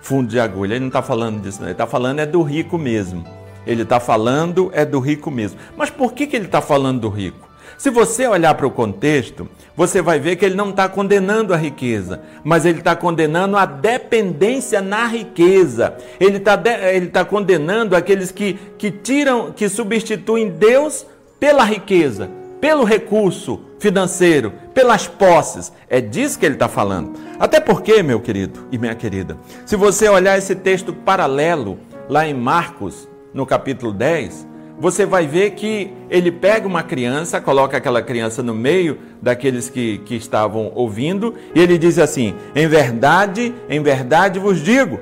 fundo 0.00 0.26
de 0.28 0.40
agulha, 0.40 0.72
ele 0.72 0.80
não 0.80 0.88
está 0.88 1.00
falando 1.00 1.40
disso, 1.40 1.60
não. 1.60 1.68
ele 1.68 1.74
está 1.74 1.86
falando 1.86 2.18
é 2.18 2.26
do 2.26 2.42
rico 2.42 2.76
mesmo. 2.76 3.24
Ele 3.64 3.82
está 3.82 4.00
falando 4.00 4.68
é 4.74 4.84
do 4.84 4.98
rico 4.98 5.30
mesmo. 5.30 5.60
Mas 5.76 5.90
por 5.90 6.12
que, 6.12 6.26
que 6.26 6.34
ele 6.34 6.46
está 6.46 6.60
falando 6.60 7.02
do 7.02 7.08
rico? 7.08 7.48
Se 7.78 7.88
você 7.88 8.26
olhar 8.26 8.52
para 8.56 8.66
o 8.66 8.70
contexto, 8.72 9.48
você 9.76 10.02
vai 10.02 10.18
ver 10.18 10.34
que 10.34 10.44
ele 10.44 10.56
não 10.56 10.70
está 10.70 10.88
condenando 10.88 11.54
a 11.54 11.56
riqueza, 11.56 12.20
mas 12.42 12.66
ele 12.66 12.80
está 12.80 12.96
condenando 12.96 13.56
a 13.56 13.64
dependência 13.64 14.82
na 14.82 15.06
riqueza. 15.06 15.96
Ele 16.18 16.38
está 16.38 16.60
ele 16.92 17.06
tá 17.06 17.24
condenando 17.24 17.94
aqueles 17.94 18.32
que, 18.32 18.54
que 18.76 18.90
tiram, 18.90 19.52
que 19.52 19.68
substituem 19.68 20.50
Deus 20.50 21.06
pela 21.38 21.62
riqueza, 21.62 22.28
pelo 22.62 22.84
recurso 22.84 23.60
financeiro, 23.80 24.52
pelas 24.72 25.08
posses. 25.08 25.72
É 25.90 26.00
disso 26.00 26.38
que 26.38 26.46
ele 26.46 26.54
está 26.54 26.68
falando. 26.68 27.14
Até 27.36 27.58
porque, 27.58 28.04
meu 28.04 28.20
querido 28.20 28.68
e 28.70 28.78
minha 28.78 28.94
querida, 28.94 29.36
se 29.66 29.74
você 29.74 30.08
olhar 30.08 30.38
esse 30.38 30.54
texto 30.54 30.92
paralelo 30.92 31.76
lá 32.08 32.24
em 32.24 32.32
Marcos, 32.32 33.08
no 33.34 33.44
capítulo 33.44 33.92
10, 33.92 34.46
você 34.78 35.04
vai 35.04 35.26
ver 35.26 35.50
que 35.50 35.92
ele 36.08 36.30
pega 36.30 36.64
uma 36.64 36.84
criança, 36.84 37.40
coloca 37.40 37.76
aquela 37.76 38.00
criança 38.00 38.44
no 38.44 38.54
meio 38.54 38.96
daqueles 39.20 39.68
que, 39.68 39.98
que 39.98 40.14
estavam 40.14 40.70
ouvindo, 40.72 41.34
e 41.56 41.60
ele 41.60 41.76
diz 41.76 41.98
assim: 41.98 42.32
Em 42.54 42.68
verdade, 42.68 43.52
em 43.68 43.82
verdade 43.82 44.38
vos 44.38 44.60
digo, 44.60 45.00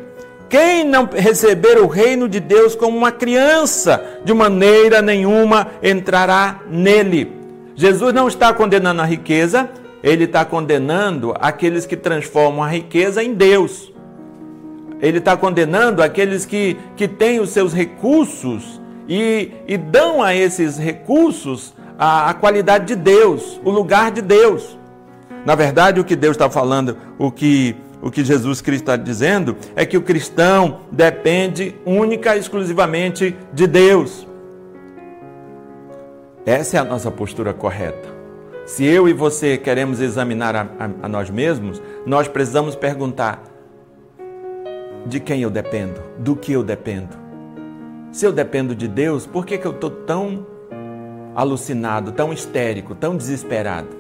quem 0.49 0.83
não 0.83 1.05
receber 1.05 1.79
o 1.79 1.87
reino 1.87 2.27
de 2.27 2.41
Deus 2.41 2.75
como 2.75 2.97
uma 2.97 3.13
criança, 3.13 4.03
de 4.25 4.33
maneira 4.33 5.03
nenhuma 5.03 5.69
entrará 5.83 6.63
nele. 6.67 7.40
Jesus 7.81 8.13
não 8.13 8.29
está 8.29 8.53
condenando 8.53 9.01
a 9.01 9.07
riqueza, 9.07 9.71
ele 10.03 10.25
está 10.25 10.45
condenando 10.45 11.35
aqueles 11.41 11.87
que 11.87 11.97
transformam 11.97 12.63
a 12.63 12.69
riqueza 12.69 13.25
em 13.25 13.33
Deus. 13.33 13.91
Ele 15.01 15.17
está 15.17 15.35
condenando 15.35 16.03
aqueles 16.03 16.45
que, 16.45 16.77
que 16.95 17.09
têm 17.09 17.41
os 17.41 17.49
seus 17.49 17.73
recursos 17.73 18.79
e, 19.09 19.53
e 19.67 19.79
dão 19.79 20.23
a 20.23 20.35
esses 20.35 20.77
recursos 20.77 21.73
a, 21.99 22.29
a 22.29 22.35
qualidade 22.35 22.85
de 22.85 22.97
Deus, 22.97 23.59
o 23.65 23.71
lugar 23.71 24.11
de 24.11 24.21
Deus. 24.21 24.79
Na 25.47 25.55
verdade, 25.55 26.01
o 26.01 26.05
que 26.05 26.15
Deus 26.15 26.33
está 26.33 26.51
falando, 26.51 26.99
o 27.19 27.31
que, 27.33 27.75
o 28.03 28.11
que 28.11 28.23
Jesus 28.23 28.61
Cristo 28.61 28.83
está 28.83 28.97
dizendo, 28.99 29.57
é 29.75 29.87
que 29.87 29.97
o 29.97 30.03
cristão 30.03 30.81
depende 30.93 31.75
única 31.87 32.37
e 32.37 32.41
exclusivamente 32.41 33.35
de 33.55 33.67
Deus. 33.67 34.29
Essa 36.51 36.79
é 36.79 36.81
a 36.81 36.85
nossa 36.85 37.13
postura 37.13 37.55
correta. 37.55 38.09
Se 38.67 38.85
eu 38.85 39.09
e 39.09 39.13
você 39.13 39.57
queremos 39.57 40.01
examinar 40.01 40.57
a, 40.57 40.63
a, 40.63 40.91
a 41.03 41.09
nós 41.09 41.31
mesmos, 41.31 41.81
nós 42.05 42.27
precisamos 42.27 42.75
perguntar: 42.75 43.41
de 45.07 45.21
quem 45.21 45.43
eu 45.43 45.49
dependo? 45.49 46.03
Do 46.19 46.35
que 46.35 46.51
eu 46.51 46.65
dependo? 46.65 47.17
Se 48.11 48.27
eu 48.27 48.33
dependo 48.33 48.75
de 48.75 48.89
Deus, 48.89 49.29
por 49.29 49.47
que, 49.47 49.59
que 49.59 49.65
eu 49.65 49.71
estou 49.71 49.91
tão 49.91 50.45
alucinado, 51.37 52.11
tão 52.11 52.33
histérico, 52.33 52.97
tão 52.97 53.17
desesperado? 53.17 53.97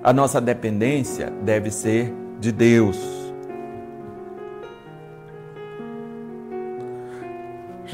A 0.00 0.12
nossa 0.12 0.40
dependência 0.40 1.28
deve 1.42 1.72
ser 1.72 2.14
de 2.38 2.52
Deus. 2.52 3.23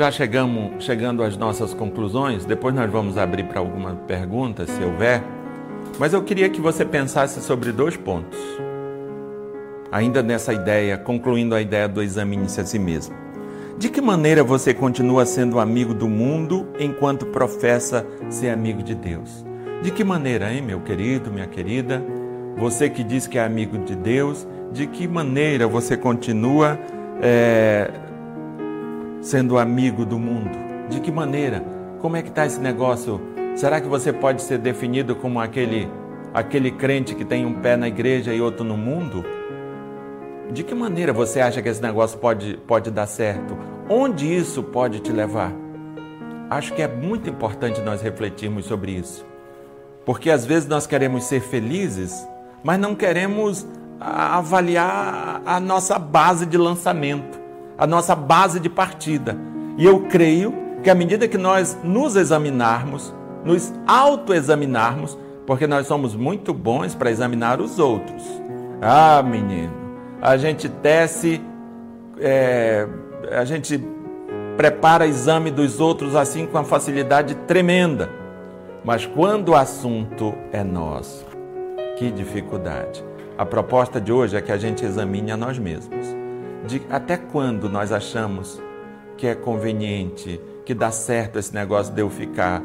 Já 0.00 0.10
chegamos 0.10 0.82
chegando 0.82 1.22
às 1.22 1.36
nossas 1.36 1.74
conclusões, 1.74 2.46
depois 2.46 2.74
nós 2.74 2.90
vamos 2.90 3.18
abrir 3.18 3.44
para 3.44 3.60
algumas 3.60 3.98
perguntas, 4.06 4.70
se 4.70 4.82
houver. 4.82 5.22
Mas 5.98 6.14
eu 6.14 6.22
queria 6.22 6.48
que 6.48 6.58
você 6.58 6.86
pensasse 6.86 7.42
sobre 7.42 7.70
dois 7.70 7.98
pontos. 7.98 8.38
Ainda 9.92 10.22
nessa 10.22 10.54
ideia, 10.54 10.96
concluindo 10.96 11.54
a 11.54 11.60
ideia 11.60 11.86
do 11.86 12.02
examine-se 12.02 12.62
a 12.62 12.64
si 12.64 12.78
mesmo. 12.78 13.14
De 13.76 13.90
que 13.90 14.00
maneira 14.00 14.42
você 14.42 14.72
continua 14.72 15.26
sendo 15.26 15.60
amigo 15.60 15.92
do 15.92 16.08
mundo 16.08 16.66
enquanto 16.78 17.26
professa 17.26 18.06
ser 18.30 18.48
amigo 18.48 18.82
de 18.82 18.94
Deus? 18.94 19.44
De 19.82 19.90
que 19.90 20.02
maneira, 20.02 20.50
hein, 20.50 20.62
meu 20.62 20.80
querido, 20.80 21.30
minha 21.30 21.46
querida? 21.46 22.02
Você 22.56 22.88
que 22.88 23.04
diz 23.04 23.26
que 23.26 23.36
é 23.36 23.44
amigo 23.44 23.76
de 23.76 23.96
Deus, 23.96 24.48
de 24.72 24.86
que 24.86 25.06
maneira 25.06 25.68
você 25.68 25.94
continua 25.94 26.78
é, 27.20 27.90
sendo 29.20 29.58
amigo 29.58 30.04
do 30.04 30.18
mundo? 30.18 30.50
De 30.88 31.00
que 31.00 31.10
maneira? 31.10 31.64
Como 32.00 32.16
é 32.16 32.22
que 32.22 32.28
está 32.28 32.46
esse 32.46 32.60
negócio? 32.60 33.20
Será 33.54 33.80
que 33.80 33.88
você 33.88 34.12
pode 34.12 34.42
ser 34.42 34.58
definido 34.58 35.14
como 35.14 35.40
aquele, 35.40 35.88
aquele 36.32 36.70
crente 36.70 37.14
que 37.14 37.24
tem 37.24 37.44
um 37.44 37.54
pé 37.54 37.76
na 37.76 37.88
igreja 37.88 38.32
e 38.32 38.40
outro 38.40 38.64
no 38.64 38.76
mundo? 38.76 39.24
De 40.50 40.64
que 40.64 40.74
maneira 40.74 41.12
você 41.12 41.40
acha 41.40 41.62
que 41.62 41.68
esse 41.68 41.82
negócio 41.82 42.18
pode, 42.18 42.58
pode 42.66 42.90
dar 42.90 43.06
certo? 43.06 43.56
Onde 43.88 44.34
isso 44.34 44.62
pode 44.62 45.00
te 45.00 45.12
levar? 45.12 45.52
Acho 46.48 46.74
que 46.74 46.82
é 46.82 46.88
muito 46.88 47.30
importante 47.30 47.80
nós 47.80 48.02
refletirmos 48.02 48.64
sobre 48.64 48.92
isso. 48.92 49.24
Porque 50.04 50.30
às 50.30 50.44
vezes 50.44 50.68
nós 50.68 50.86
queremos 50.86 51.24
ser 51.24 51.40
felizes, 51.40 52.26
mas 52.64 52.80
não 52.80 52.94
queremos 52.94 53.66
avaliar 54.00 55.42
a 55.44 55.60
nossa 55.60 55.98
base 55.98 56.46
de 56.46 56.56
lançamento, 56.56 57.39
a 57.80 57.86
nossa 57.86 58.14
base 58.14 58.60
de 58.60 58.68
partida. 58.68 59.34
E 59.78 59.86
eu 59.86 60.02
creio 60.02 60.52
que 60.82 60.90
à 60.90 60.94
medida 60.94 61.26
que 61.26 61.38
nós 61.38 61.78
nos 61.82 62.14
examinarmos, 62.14 63.14
nos 63.42 63.72
autoexaminarmos, 63.86 65.18
porque 65.46 65.66
nós 65.66 65.86
somos 65.86 66.14
muito 66.14 66.52
bons 66.52 66.94
para 66.94 67.10
examinar 67.10 67.58
os 67.58 67.78
outros. 67.78 68.22
Ah, 68.82 69.22
menino, 69.22 69.72
a 70.20 70.36
gente 70.36 70.68
tece, 70.68 71.40
é, 72.18 72.86
a 73.32 73.46
gente 73.46 73.82
prepara 74.58 75.06
exame 75.06 75.50
dos 75.50 75.80
outros 75.80 76.14
assim 76.14 76.44
com 76.44 76.58
uma 76.58 76.64
facilidade 76.64 77.34
tremenda. 77.34 78.10
Mas 78.84 79.06
quando 79.06 79.50
o 79.50 79.56
assunto 79.56 80.34
é 80.52 80.62
nosso, 80.62 81.26
que 81.96 82.10
dificuldade. 82.10 83.02
A 83.38 83.46
proposta 83.46 83.98
de 83.98 84.12
hoje 84.12 84.36
é 84.36 84.42
que 84.42 84.52
a 84.52 84.58
gente 84.58 84.84
examine 84.84 85.32
a 85.32 85.36
nós 85.36 85.58
mesmos. 85.58 86.19
De 86.66 86.82
até 86.90 87.16
quando 87.16 87.68
nós 87.68 87.92
achamos 87.92 88.60
que 89.16 89.26
é 89.26 89.34
conveniente, 89.34 90.40
que 90.64 90.74
dá 90.74 90.90
certo 90.90 91.38
esse 91.38 91.54
negócio 91.54 91.92
de 91.92 92.00
eu 92.00 92.10
ficar 92.10 92.62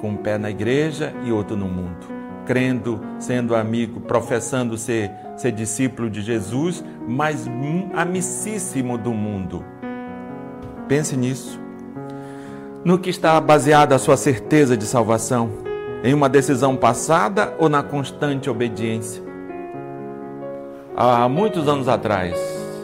com 0.00 0.10
um 0.10 0.16
pé 0.16 0.38
na 0.38 0.50
igreja 0.50 1.12
e 1.24 1.32
outro 1.32 1.56
no 1.56 1.66
mundo, 1.66 2.06
crendo, 2.46 3.00
sendo 3.18 3.54
amigo, 3.54 4.00
professando 4.00 4.76
ser 4.76 5.10
ser 5.36 5.52
discípulo 5.52 6.08
de 6.08 6.22
Jesus, 6.22 6.84
mas 7.06 7.46
amicíssimo 7.94 8.96
do 8.96 9.12
mundo. 9.12 9.64
Pense 10.88 11.16
nisso. 11.16 11.60
No 12.84 12.98
que 12.98 13.10
está 13.10 13.40
baseada 13.40 13.94
a 13.94 13.98
sua 13.98 14.16
certeza 14.16 14.76
de 14.76 14.84
salvação? 14.84 15.50
Em 16.04 16.14
uma 16.14 16.28
decisão 16.28 16.76
passada 16.76 17.54
ou 17.58 17.68
na 17.68 17.82
constante 17.82 18.50
obediência? 18.50 19.22
Há 20.96 21.28
muitos 21.28 21.68
anos 21.68 21.88
atrás, 21.88 22.36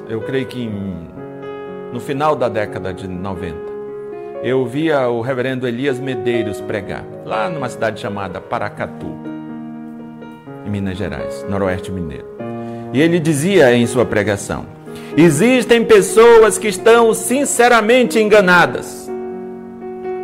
eu 0.09 0.23
creio 0.23 0.47
que 0.47 0.63
em, 0.63 1.09
no 1.93 2.01
final 2.01 2.35
da 2.35 2.49
década 2.49 2.95
de 2.95 3.07
90, 3.07 3.57
eu 4.43 4.65
via 4.65 5.09
o 5.09 5.21
reverendo 5.21 5.69
Elias 5.69 5.99
Medeiros 5.99 6.61
pregar, 6.61 7.05
lá 7.25 7.51
numa 7.51 7.69
cidade 7.69 8.01
chamada 8.01 8.41
Paracatu, 8.41 9.07
em 10.65 10.71
Minas 10.71 10.97
Gerais, 10.97 11.45
noroeste 11.49 11.93
mineiro. 11.93 12.27
E 12.93 13.01
ele 13.03 13.21
dizia 13.21 13.75
em 13.75 13.87
sua 13.87 14.07
pregação: 14.07 14.65
Existem 15.17 15.85
pessoas 15.85 16.57
que 16.57 16.69
estão 16.69 17.13
sinceramente 17.13 18.19
enganadas. 18.19 19.11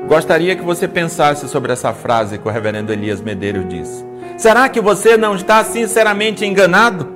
Gostaria 0.08 0.56
que 0.56 0.62
você 0.62 0.86
pensasse 0.88 1.48
sobre 1.48 1.72
essa 1.72 1.92
frase 1.92 2.38
que 2.38 2.48
o 2.48 2.50
reverendo 2.50 2.92
Elias 2.92 3.20
Medeiros 3.20 3.68
disse. 3.68 4.04
Será 4.36 4.68
que 4.68 4.80
você 4.80 5.16
não 5.16 5.34
está 5.34 5.62
sinceramente 5.64 6.44
enganado? 6.44 7.13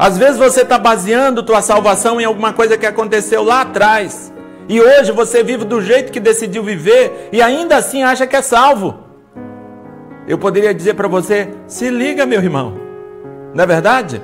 Às 0.00 0.16
vezes 0.16 0.38
você 0.38 0.62
está 0.62 0.78
baseando 0.78 1.42
tua 1.42 1.60
salvação 1.60 2.18
em 2.20 2.24
alguma 2.24 2.54
coisa 2.54 2.78
que 2.78 2.86
aconteceu 2.86 3.44
lá 3.44 3.60
atrás. 3.60 4.32
E 4.66 4.80
hoje 4.80 5.12
você 5.12 5.42
vive 5.44 5.64
do 5.64 5.82
jeito 5.82 6.10
que 6.10 6.18
decidiu 6.18 6.64
viver 6.64 7.28
e 7.30 7.42
ainda 7.42 7.76
assim 7.76 8.02
acha 8.02 8.26
que 8.26 8.34
é 8.34 8.40
salvo. 8.40 8.98
Eu 10.26 10.38
poderia 10.38 10.72
dizer 10.72 10.94
para 10.94 11.06
você: 11.06 11.50
se 11.66 11.90
liga, 11.90 12.24
meu 12.24 12.40
irmão. 12.40 12.74
Não 13.54 13.62
é 13.62 13.66
verdade? 13.66 14.22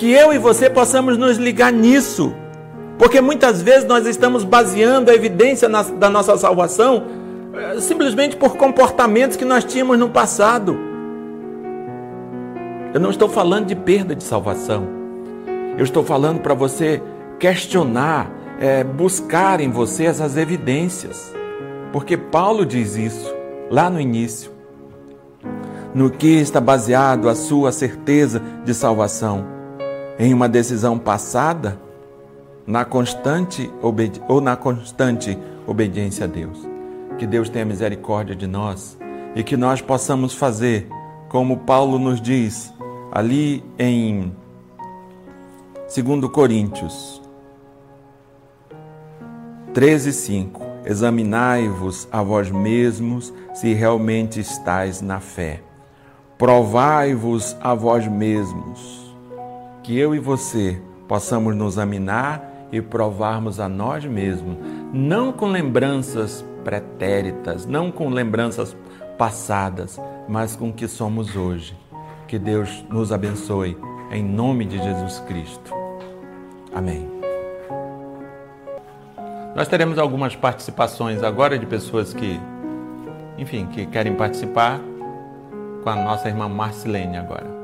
que 0.00 0.10
eu 0.10 0.32
e 0.32 0.38
você 0.38 0.70
possamos 0.70 1.18
nos 1.18 1.36
ligar 1.36 1.70
nisso. 1.70 2.32
Porque 2.98 3.20
muitas 3.20 3.60
vezes 3.60 3.84
nós 3.84 4.06
estamos 4.06 4.44
baseando 4.44 5.10
a 5.10 5.14
evidência 5.14 5.68
na, 5.68 5.82
da 5.82 6.08
nossa 6.08 6.38
salvação 6.38 7.04
eh, 7.52 7.80
simplesmente 7.80 8.34
por 8.34 8.56
comportamentos 8.56 9.36
que 9.36 9.44
nós 9.44 9.62
tínhamos 9.62 9.98
no 9.98 10.08
passado. 10.08 10.74
Eu 12.94 13.00
não 13.00 13.10
estou 13.10 13.28
falando 13.28 13.66
de 13.66 13.76
perda 13.76 14.14
de 14.14 14.24
salvação. 14.24 14.99
Eu 15.76 15.84
estou 15.84 16.04
falando 16.04 16.40
para 16.40 16.54
você 16.54 17.02
questionar, 17.38 18.30
é, 18.60 18.84
buscar 18.84 19.60
em 19.60 19.70
você 19.70 20.04
essas 20.04 20.36
evidências. 20.36 21.34
Porque 21.92 22.16
Paulo 22.16 22.64
diz 22.66 22.96
isso 22.96 23.34
lá 23.70 23.88
no 23.88 24.00
início. 24.00 24.50
No 25.94 26.10
que 26.10 26.40
está 26.40 26.60
baseado 26.60 27.28
a 27.28 27.34
sua 27.34 27.72
certeza 27.72 28.40
de 28.64 28.74
salvação? 28.74 29.60
em 30.20 30.34
uma 30.34 30.46
decisão 30.46 30.98
passada, 30.98 31.80
na 32.66 32.84
constante 32.84 33.70
ou 34.28 34.38
na 34.38 34.54
constante 34.54 35.36
obediência 35.66 36.26
a 36.26 36.28
Deus. 36.28 36.58
Que 37.16 37.26
Deus 37.26 37.48
tenha 37.48 37.64
misericórdia 37.64 38.36
de 38.36 38.46
nós 38.46 38.98
e 39.34 39.42
que 39.42 39.56
nós 39.56 39.80
possamos 39.80 40.34
fazer 40.34 40.86
como 41.30 41.60
Paulo 41.60 41.98
nos 41.98 42.20
diz 42.20 42.70
ali 43.10 43.64
em 43.78 44.30
2 45.92 46.30
Coríntios 46.30 47.20
13, 49.74 50.12
5. 50.12 50.62
Examinai-vos 50.84 52.06
a 52.12 52.22
vós 52.22 52.48
mesmos 52.48 53.34
se 53.52 53.74
realmente 53.74 54.38
estáis 54.38 55.02
na 55.02 55.18
fé. 55.18 55.64
Provai-vos 56.38 57.56
a 57.60 57.74
vós 57.74 58.06
mesmos. 58.06 59.16
Que 59.82 59.98
eu 59.98 60.14
e 60.14 60.20
você 60.20 60.80
possamos 61.08 61.56
nos 61.56 61.74
examinar 61.74 62.68
e 62.70 62.80
provarmos 62.80 63.58
a 63.58 63.68
nós 63.68 64.04
mesmos, 64.04 64.56
não 64.92 65.32
com 65.32 65.48
lembranças 65.48 66.44
pretéritas, 66.62 67.66
não 67.66 67.90
com 67.90 68.10
lembranças 68.10 68.76
passadas, 69.18 70.00
mas 70.28 70.54
com 70.54 70.68
o 70.68 70.72
que 70.72 70.86
somos 70.86 71.34
hoje. 71.34 71.76
Que 72.28 72.38
Deus 72.38 72.84
nos 72.88 73.10
abençoe, 73.10 73.76
em 74.12 74.22
nome 74.22 74.64
de 74.64 74.78
Jesus 74.78 75.18
Cristo. 75.26 75.79
Amém. 76.74 77.08
Nós 79.54 79.68
teremos 79.68 79.98
algumas 79.98 80.36
participações 80.36 81.22
agora 81.22 81.58
de 81.58 81.66
pessoas 81.66 82.14
que, 82.14 82.40
enfim, 83.36 83.66
que 83.66 83.86
querem 83.86 84.14
participar 84.14 84.80
com 85.82 85.90
a 85.90 85.96
nossa 85.96 86.28
irmã 86.28 86.48
Marcilene 86.48 87.16
agora. 87.16 87.60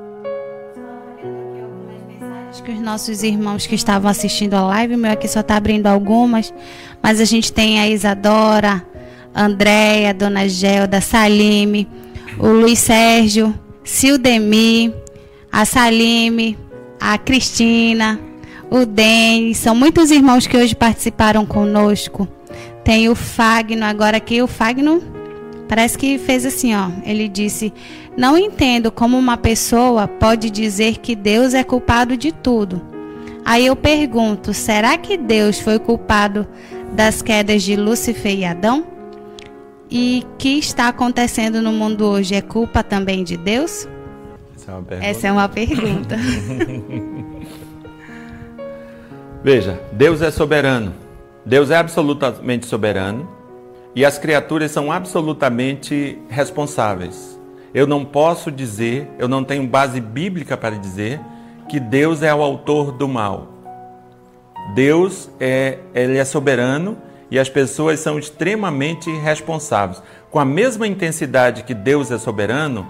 Que 2.64 2.72
os 2.72 2.80
nossos 2.80 3.22
irmãos 3.22 3.66
que 3.66 3.74
estavam 3.74 4.10
assistindo 4.10 4.54
a 4.54 4.62
live, 4.62 4.96
meu 4.96 5.12
aqui 5.12 5.28
só 5.28 5.40
está 5.40 5.56
abrindo 5.56 5.86
algumas, 5.86 6.52
mas 7.00 7.20
a 7.20 7.24
gente 7.24 7.52
tem 7.52 7.78
a 7.78 7.86
Isadora, 7.86 8.84
Andréia, 9.32 10.12
Dona 10.12 10.48
Gelda, 10.48 11.00
Salime, 11.00 11.86
o 12.38 12.48
Luiz 12.48 12.80
Sérgio, 12.80 13.54
Sildemi, 13.84 14.92
a 15.52 15.64
Salime, 15.64 16.58
a 16.98 17.16
Cristina, 17.18 18.18
o 18.70 18.84
Denis, 18.84 19.58
são 19.58 19.74
muitos 19.74 20.10
irmãos 20.10 20.46
que 20.46 20.56
hoje 20.56 20.74
participaram 20.74 21.46
conosco. 21.46 22.28
Tem 22.84 23.08
o 23.08 23.14
Fagno, 23.14 23.84
agora 23.84 24.16
aqui 24.16 24.42
o 24.42 24.46
Fagno 24.46 25.02
parece 25.68 25.98
que 25.98 26.18
fez 26.18 26.44
assim, 26.46 26.74
ó. 26.74 26.90
Ele 27.04 27.28
disse: 27.28 27.72
Não 28.16 28.36
entendo 28.36 28.90
como 28.90 29.18
uma 29.18 29.36
pessoa 29.36 30.08
pode 30.08 30.50
dizer 30.50 30.98
que 30.98 31.14
Deus 31.14 31.54
é 31.54 31.62
culpado 31.62 32.16
de 32.16 32.32
tudo. 32.32 32.80
Aí 33.44 33.66
eu 33.66 33.76
pergunto: 33.76 34.52
será 34.52 34.96
que 34.98 35.16
Deus 35.16 35.60
foi 35.60 35.78
culpado 35.78 36.46
das 36.92 37.22
quedas 37.22 37.62
de 37.62 37.76
Lúcifer 37.76 38.34
e 38.34 38.44
Adão? 38.44 38.84
E 39.88 40.24
o 40.24 40.36
que 40.36 40.58
está 40.58 40.88
acontecendo 40.88 41.62
no 41.62 41.70
mundo 41.72 42.04
hoje 42.04 42.34
é 42.34 42.42
culpa 42.42 42.82
também 42.82 43.22
de 43.22 43.36
Deus? 43.36 43.86
Essa 44.56 44.72
é 44.72 44.74
uma 44.74 44.82
pergunta. 44.82 45.06
Essa 45.06 45.26
é 45.28 45.32
uma 45.32 45.48
pergunta. 45.48 46.16
Veja, 49.46 49.80
Deus 49.92 50.22
é 50.22 50.30
soberano. 50.32 50.92
Deus 51.44 51.70
é 51.70 51.76
absolutamente 51.76 52.66
soberano 52.66 53.30
e 53.94 54.04
as 54.04 54.18
criaturas 54.18 54.72
são 54.72 54.90
absolutamente 54.90 56.18
responsáveis. 56.28 57.38
Eu 57.72 57.86
não 57.86 58.04
posso 58.04 58.50
dizer, 58.50 59.08
eu 59.20 59.28
não 59.28 59.44
tenho 59.44 59.64
base 59.64 60.00
bíblica 60.00 60.56
para 60.56 60.74
dizer 60.76 61.20
que 61.68 61.78
Deus 61.78 62.24
é 62.24 62.34
o 62.34 62.42
autor 62.42 62.90
do 62.90 63.06
mal. 63.06 63.46
Deus 64.74 65.30
é, 65.38 65.78
ele 65.94 66.18
é 66.18 66.24
soberano 66.24 66.98
e 67.30 67.38
as 67.38 67.48
pessoas 67.48 68.00
são 68.00 68.18
extremamente 68.18 69.08
responsáveis. 69.18 70.02
Com 70.28 70.40
a 70.40 70.44
mesma 70.44 70.88
intensidade 70.88 71.62
que 71.62 71.72
Deus 71.72 72.10
é 72.10 72.18
soberano, 72.18 72.84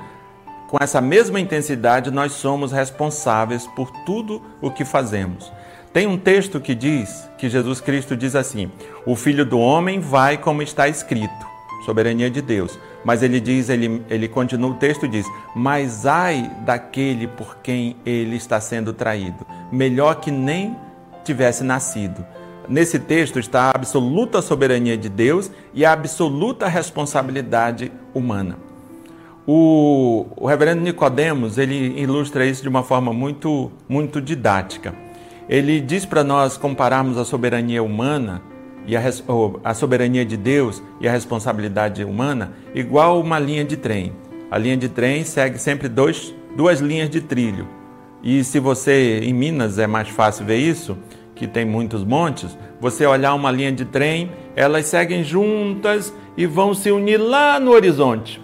com 0.70 0.78
essa 0.80 1.02
mesma 1.02 1.38
intensidade 1.38 2.10
nós 2.10 2.32
somos 2.32 2.72
responsáveis 2.72 3.66
por 3.76 3.90
tudo 4.06 4.40
o 4.62 4.70
que 4.70 4.86
fazemos. 4.86 5.52
Tem 5.96 6.06
um 6.06 6.18
texto 6.18 6.60
que 6.60 6.74
diz, 6.74 7.26
que 7.38 7.48
Jesus 7.48 7.80
Cristo 7.80 8.14
diz 8.14 8.36
assim: 8.36 8.70
O 9.06 9.16
filho 9.16 9.46
do 9.46 9.58
homem 9.58 9.98
vai 9.98 10.36
como 10.36 10.60
está 10.60 10.86
escrito, 10.86 11.46
soberania 11.86 12.30
de 12.30 12.42
Deus. 12.42 12.78
Mas 13.02 13.22
ele 13.22 13.40
diz, 13.40 13.70
ele, 13.70 14.04
ele 14.10 14.28
continua, 14.28 14.72
o 14.72 14.74
texto 14.74 15.08
diz: 15.08 15.24
Mas 15.54 16.04
ai 16.04 16.50
daquele 16.66 17.26
por 17.26 17.56
quem 17.62 17.96
ele 18.04 18.36
está 18.36 18.60
sendo 18.60 18.92
traído, 18.92 19.46
melhor 19.72 20.16
que 20.16 20.30
nem 20.30 20.76
tivesse 21.24 21.64
nascido. 21.64 22.26
Nesse 22.68 22.98
texto 22.98 23.38
está 23.38 23.70
a 23.70 23.72
absoluta 23.74 24.42
soberania 24.42 24.98
de 24.98 25.08
Deus 25.08 25.50
e 25.72 25.82
a 25.82 25.92
absoluta 25.92 26.68
responsabilidade 26.68 27.90
humana. 28.12 28.58
O, 29.46 30.26
o 30.36 30.46
reverendo 30.46 30.82
Nicodemos 30.82 31.56
ele 31.56 31.98
ilustra 31.98 32.44
isso 32.44 32.60
de 32.60 32.68
uma 32.68 32.82
forma 32.82 33.14
muito, 33.14 33.72
muito 33.88 34.20
didática. 34.20 35.05
Ele 35.48 35.80
diz 35.80 36.04
para 36.04 36.24
nós 36.24 36.56
compararmos 36.56 37.16
a 37.16 37.24
soberania 37.24 37.80
humana 37.82 38.42
e 38.84 38.96
a, 38.96 39.02
a 39.62 39.74
soberania 39.74 40.24
de 40.24 40.36
Deus 40.36 40.82
e 41.00 41.06
a 41.06 41.12
responsabilidade 41.12 42.02
humana 42.02 42.52
igual 42.74 43.20
uma 43.20 43.38
linha 43.38 43.64
de 43.64 43.76
trem. 43.76 44.12
A 44.50 44.58
linha 44.58 44.76
de 44.76 44.88
trem 44.88 45.22
segue 45.24 45.58
sempre 45.58 45.88
dois, 45.88 46.34
duas 46.56 46.80
linhas 46.80 47.08
de 47.08 47.20
trilho. 47.20 47.68
E 48.22 48.42
se 48.42 48.58
você 48.58 49.20
em 49.22 49.32
Minas 49.32 49.78
é 49.78 49.86
mais 49.86 50.08
fácil 50.08 50.44
ver 50.44 50.58
isso, 50.58 50.98
que 51.36 51.46
tem 51.46 51.64
muitos 51.64 52.02
montes, 52.02 52.58
você 52.80 53.06
olhar 53.06 53.34
uma 53.34 53.50
linha 53.50 53.70
de 53.70 53.84
trem, 53.84 54.32
elas 54.56 54.86
seguem 54.86 55.22
juntas 55.22 56.12
e 56.36 56.44
vão 56.44 56.74
se 56.74 56.90
unir 56.90 57.18
lá 57.18 57.60
no 57.60 57.70
horizonte. 57.70 58.42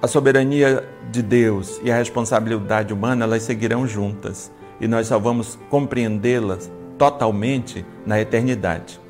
A 0.00 0.06
soberania 0.06 0.86
de 1.10 1.22
Deus 1.22 1.80
e 1.82 1.90
a 1.90 1.96
responsabilidade 1.96 2.92
humana, 2.92 3.24
elas 3.24 3.44
seguirão 3.44 3.86
juntas 3.86 4.52
e 4.82 4.88
nós 4.88 5.06
só 5.06 5.16
vamos 5.16 5.56
compreendê-las 5.70 6.68
totalmente 6.98 7.86
na 8.04 8.20
eternidade. 8.20 9.00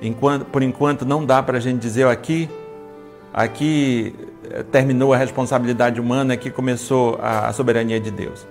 Enquanto, 0.00 0.46
por 0.46 0.62
enquanto 0.62 1.04
não 1.04 1.24
dá 1.24 1.42
para 1.42 1.58
a 1.58 1.60
gente 1.60 1.80
dizer 1.80 2.06
aqui, 2.06 2.48
aqui 3.32 4.14
eh, 4.50 4.62
terminou 4.62 5.12
a 5.12 5.16
responsabilidade 5.18 6.00
humana, 6.00 6.32
aqui 6.32 6.50
começou 6.50 7.18
a, 7.20 7.48
a 7.48 7.52
soberania 7.52 8.00
de 8.00 8.10
Deus. 8.10 8.46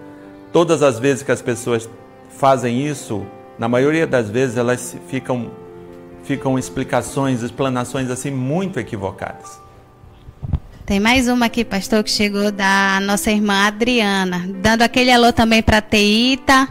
Todas 0.54 0.84
as 0.84 1.00
vezes 1.00 1.24
que 1.24 1.32
as 1.32 1.42
pessoas 1.42 1.90
fazem 2.30 2.86
isso, 2.88 3.26
na 3.58 3.68
maioria 3.68 4.06
das 4.06 4.30
vezes 4.30 4.56
elas 4.56 4.96
ficam, 5.08 5.50
ficam 6.24 6.60
explicações, 6.60 7.42
explanações 7.42 8.12
assim 8.12 8.30
muito 8.30 8.80
equivocadas. 8.80 9.65
Tem 10.86 11.00
mais 11.00 11.28
uma 11.28 11.48
aqui, 11.48 11.66
pastor, 11.66 12.04
que 12.04 12.12
chegou 12.12 12.52
da 12.52 13.00
nossa 13.02 13.32
irmã 13.32 13.66
Adriana, 13.66 14.48
dando 14.62 14.84
aquele 14.84 15.12
alô 15.12 15.34
também 15.34 15.64
para 15.64 15.82
Teita, 15.82 16.70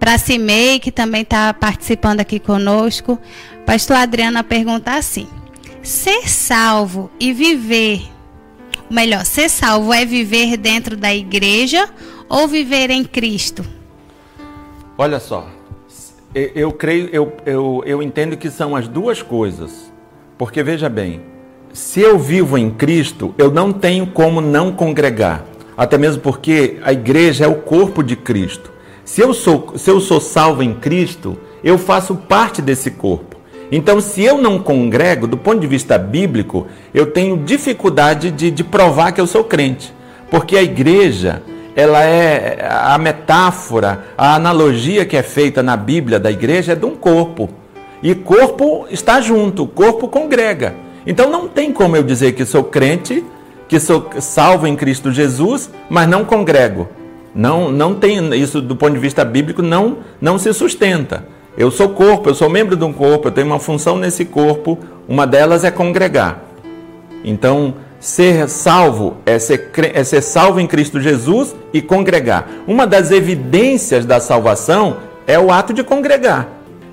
para 0.00 0.16
Cimei, 0.16 0.80
que 0.80 0.90
também 0.90 1.20
está 1.20 1.52
participando 1.52 2.20
aqui 2.20 2.40
conosco. 2.40 3.18
Pastor 3.66 3.98
Adriana 3.98 4.42
pergunta 4.42 4.92
assim: 4.96 5.28
ser 5.82 6.30
salvo 6.30 7.10
e 7.20 7.34
viver, 7.34 8.00
melhor, 8.90 9.22
ser 9.26 9.50
salvo 9.50 9.92
é 9.92 10.06
viver 10.06 10.56
dentro 10.56 10.96
da 10.96 11.14
igreja 11.14 11.90
ou 12.30 12.48
viver 12.48 12.88
em 12.88 13.04
Cristo? 13.04 13.62
Olha 14.96 15.20
só, 15.20 15.46
eu 16.34 16.72
creio, 16.72 17.10
eu, 17.12 17.36
eu, 17.44 17.82
eu 17.84 18.02
entendo 18.02 18.34
que 18.34 18.50
são 18.50 18.74
as 18.74 18.88
duas 18.88 19.20
coisas. 19.20 19.92
Porque 20.38 20.62
veja 20.62 20.88
bem, 20.88 21.20
se 21.72 22.00
eu 22.00 22.18
vivo 22.18 22.58
em 22.58 22.70
Cristo, 22.70 23.34
eu 23.38 23.50
não 23.50 23.72
tenho 23.72 24.06
como 24.06 24.42
não 24.42 24.72
congregar. 24.72 25.44
Até 25.74 25.96
mesmo 25.96 26.20
porque 26.20 26.78
a 26.84 26.92
igreja 26.92 27.46
é 27.46 27.48
o 27.48 27.54
corpo 27.54 28.02
de 28.02 28.14
Cristo. 28.14 28.70
Se 29.04 29.22
eu 29.22 29.32
sou, 29.32 29.72
se 29.76 29.90
eu 29.90 29.98
sou 29.98 30.20
salvo 30.20 30.62
em 30.62 30.74
Cristo, 30.74 31.38
eu 31.64 31.78
faço 31.78 32.14
parte 32.14 32.60
desse 32.60 32.90
corpo. 32.90 33.36
Então, 33.70 34.02
se 34.02 34.22
eu 34.22 34.36
não 34.36 34.58
congrego, 34.58 35.26
do 35.26 35.38
ponto 35.38 35.60
de 35.60 35.66
vista 35.66 35.96
bíblico, 35.96 36.66
eu 36.92 37.06
tenho 37.06 37.38
dificuldade 37.38 38.30
de, 38.30 38.50
de 38.50 38.62
provar 38.62 39.12
que 39.12 39.20
eu 39.20 39.26
sou 39.26 39.42
crente. 39.42 39.94
Porque 40.30 40.58
a 40.58 40.62
igreja, 40.62 41.42
ela 41.74 42.04
é 42.04 42.68
a 42.68 42.98
metáfora, 42.98 44.04
a 44.16 44.34
analogia 44.34 45.06
que 45.06 45.16
é 45.16 45.22
feita 45.22 45.62
na 45.62 45.74
Bíblia 45.74 46.20
da 46.20 46.30
igreja 46.30 46.72
é 46.72 46.76
de 46.76 46.84
um 46.84 46.94
corpo. 46.94 47.48
E 48.02 48.14
corpo 48.14 48.86
está 48.90 49.22
junto, 49.22 49.66
corpo 49.66 50.06
congrega. 50.06 50.74
Então 51.06 51.30
não 51.30 51.48
tem 51.48 51.72
como 51.72 51.96
eu 51.96 52.02
dizer 52.02 52.32
que 52.32 52.44
sou 52.44 52.64
crente, 52.64 53.24
que 53.68 53.80
sou 53.80 54.08
salvo 54.20 54.66
em 54.66 54.76
Cristo 54.76 55.10
Jesus, 55.10 55.70
mas 55.88 56.08
não 56.08 56.24
congrego. 56.24 56.88
Não, 57.34 57.70
não 57.70 57.94
tem 57.94 58.34
isso 58.34 58.60
do 58.60 58.76
ponto 58.76 58.92
de 58.92 58.98
vista 58.98 59.24
bíblico 59.24 59.62
não 59.62 59.98
não 60.20 60.38
se 60.38 60.52
sustenta. 60.52 61.26
Eu 61.56 61.70
sou 61.70 61.90
corpo, 61.90 62.30
eu 62.30 62.34
sou 62.34 62.48
membro 62.48 62.76
de 62.76 62.84
um 62.84 62.92
corpo, 62.92 63.28
eu 63.28 63.32
tenho 63.32 63.46
uma 63.46 63.58
função 63.58 63.96
nesse 63.96 64.24
corpo, 64.24 64.78
uma 65.08 65.26
delas 65.26 65.64
é 65.64 65.70
congregar. 65.70 66.42
Então, 67.24 67.74
Ser 68.02 68.48
salvo 68.48 69.18
é 69.24 69.38
ser, 69.38 69.70
é 69.94 70.02
ser 70.02 70.20
salvo 70.22 70.58
em 70.58 70.66
Cristo 70.66 71.00
Jesus 71.00 71.54
e 71.72 71.80
congregar. 71.80 72.48
Uma 72.66 72.84
das 72.84 73.12
evidências 73.12 74.04
da 74.04 74.18
salvação 74.18 74.96
é 75.24 75.38
o 75.38 75.52
ato 75.52 75.72
de 75.72 75.84
congregar. 75.84 76.48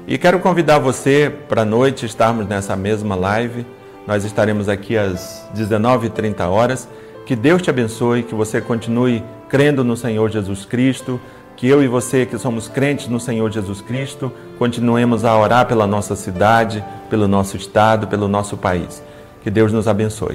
E 0.08 0.20
quero 0.20 0.38
convidar 0.38 0.78
você 0.78 1.34
para 1.50 1.64
a 1.64 1.66
noite 1.66 2.06
estarmos 2.06 2.48
nessa 2.48 2.76
mesma 2.76 3.16
live. 3.16 3.66
Nós 4.10 4.26
estaremos 4.26 4.68
aqui 4.68 4.98
às 4.98 5.48
19h30 5.56 6.40
horas. 6.50 6.90
Que 7.28 7.36
Deus 7.36 7.62
te 7.62 7.70
abençoe, 7.70 8.24
que 8.24 8.34
você 8.34 8.60
continue 8.60 9.24
crendo 9.48 9.84
no 9.84 9.96
Senhor 9.96 10.32
Jesus 10.32 10.66
Cristo, 10.66 11.22
que 11.56 11.68
eu 11.68 11.84
e 11.84 11.88
você 11.88 12.26
que 12.26 12.36
somos 12.40 12.68
crentes 12.68 13.08
no 13.08 13.20
Senhor 13.20 13.52
Jesus 13.52 13.82
Cristo, 13.82 14.32
continuemos 14.58 15.24
a 15.24 15.38
orar 15.38 15.68
pela 15.68 15.86
nossa 15.86 16.16
cidade, 16.16 16.84
pelo 17.08 17.28
nosso 17.28 17.56
estado, 17.56 18.08
pelo 18.08 18.28
nosso 18.28 18.58
país. 18.58 19.04
Que 19.44 19.52
Deus 19.52 19.72
nos 19.72 19.88
abençoe. 19.88 20.28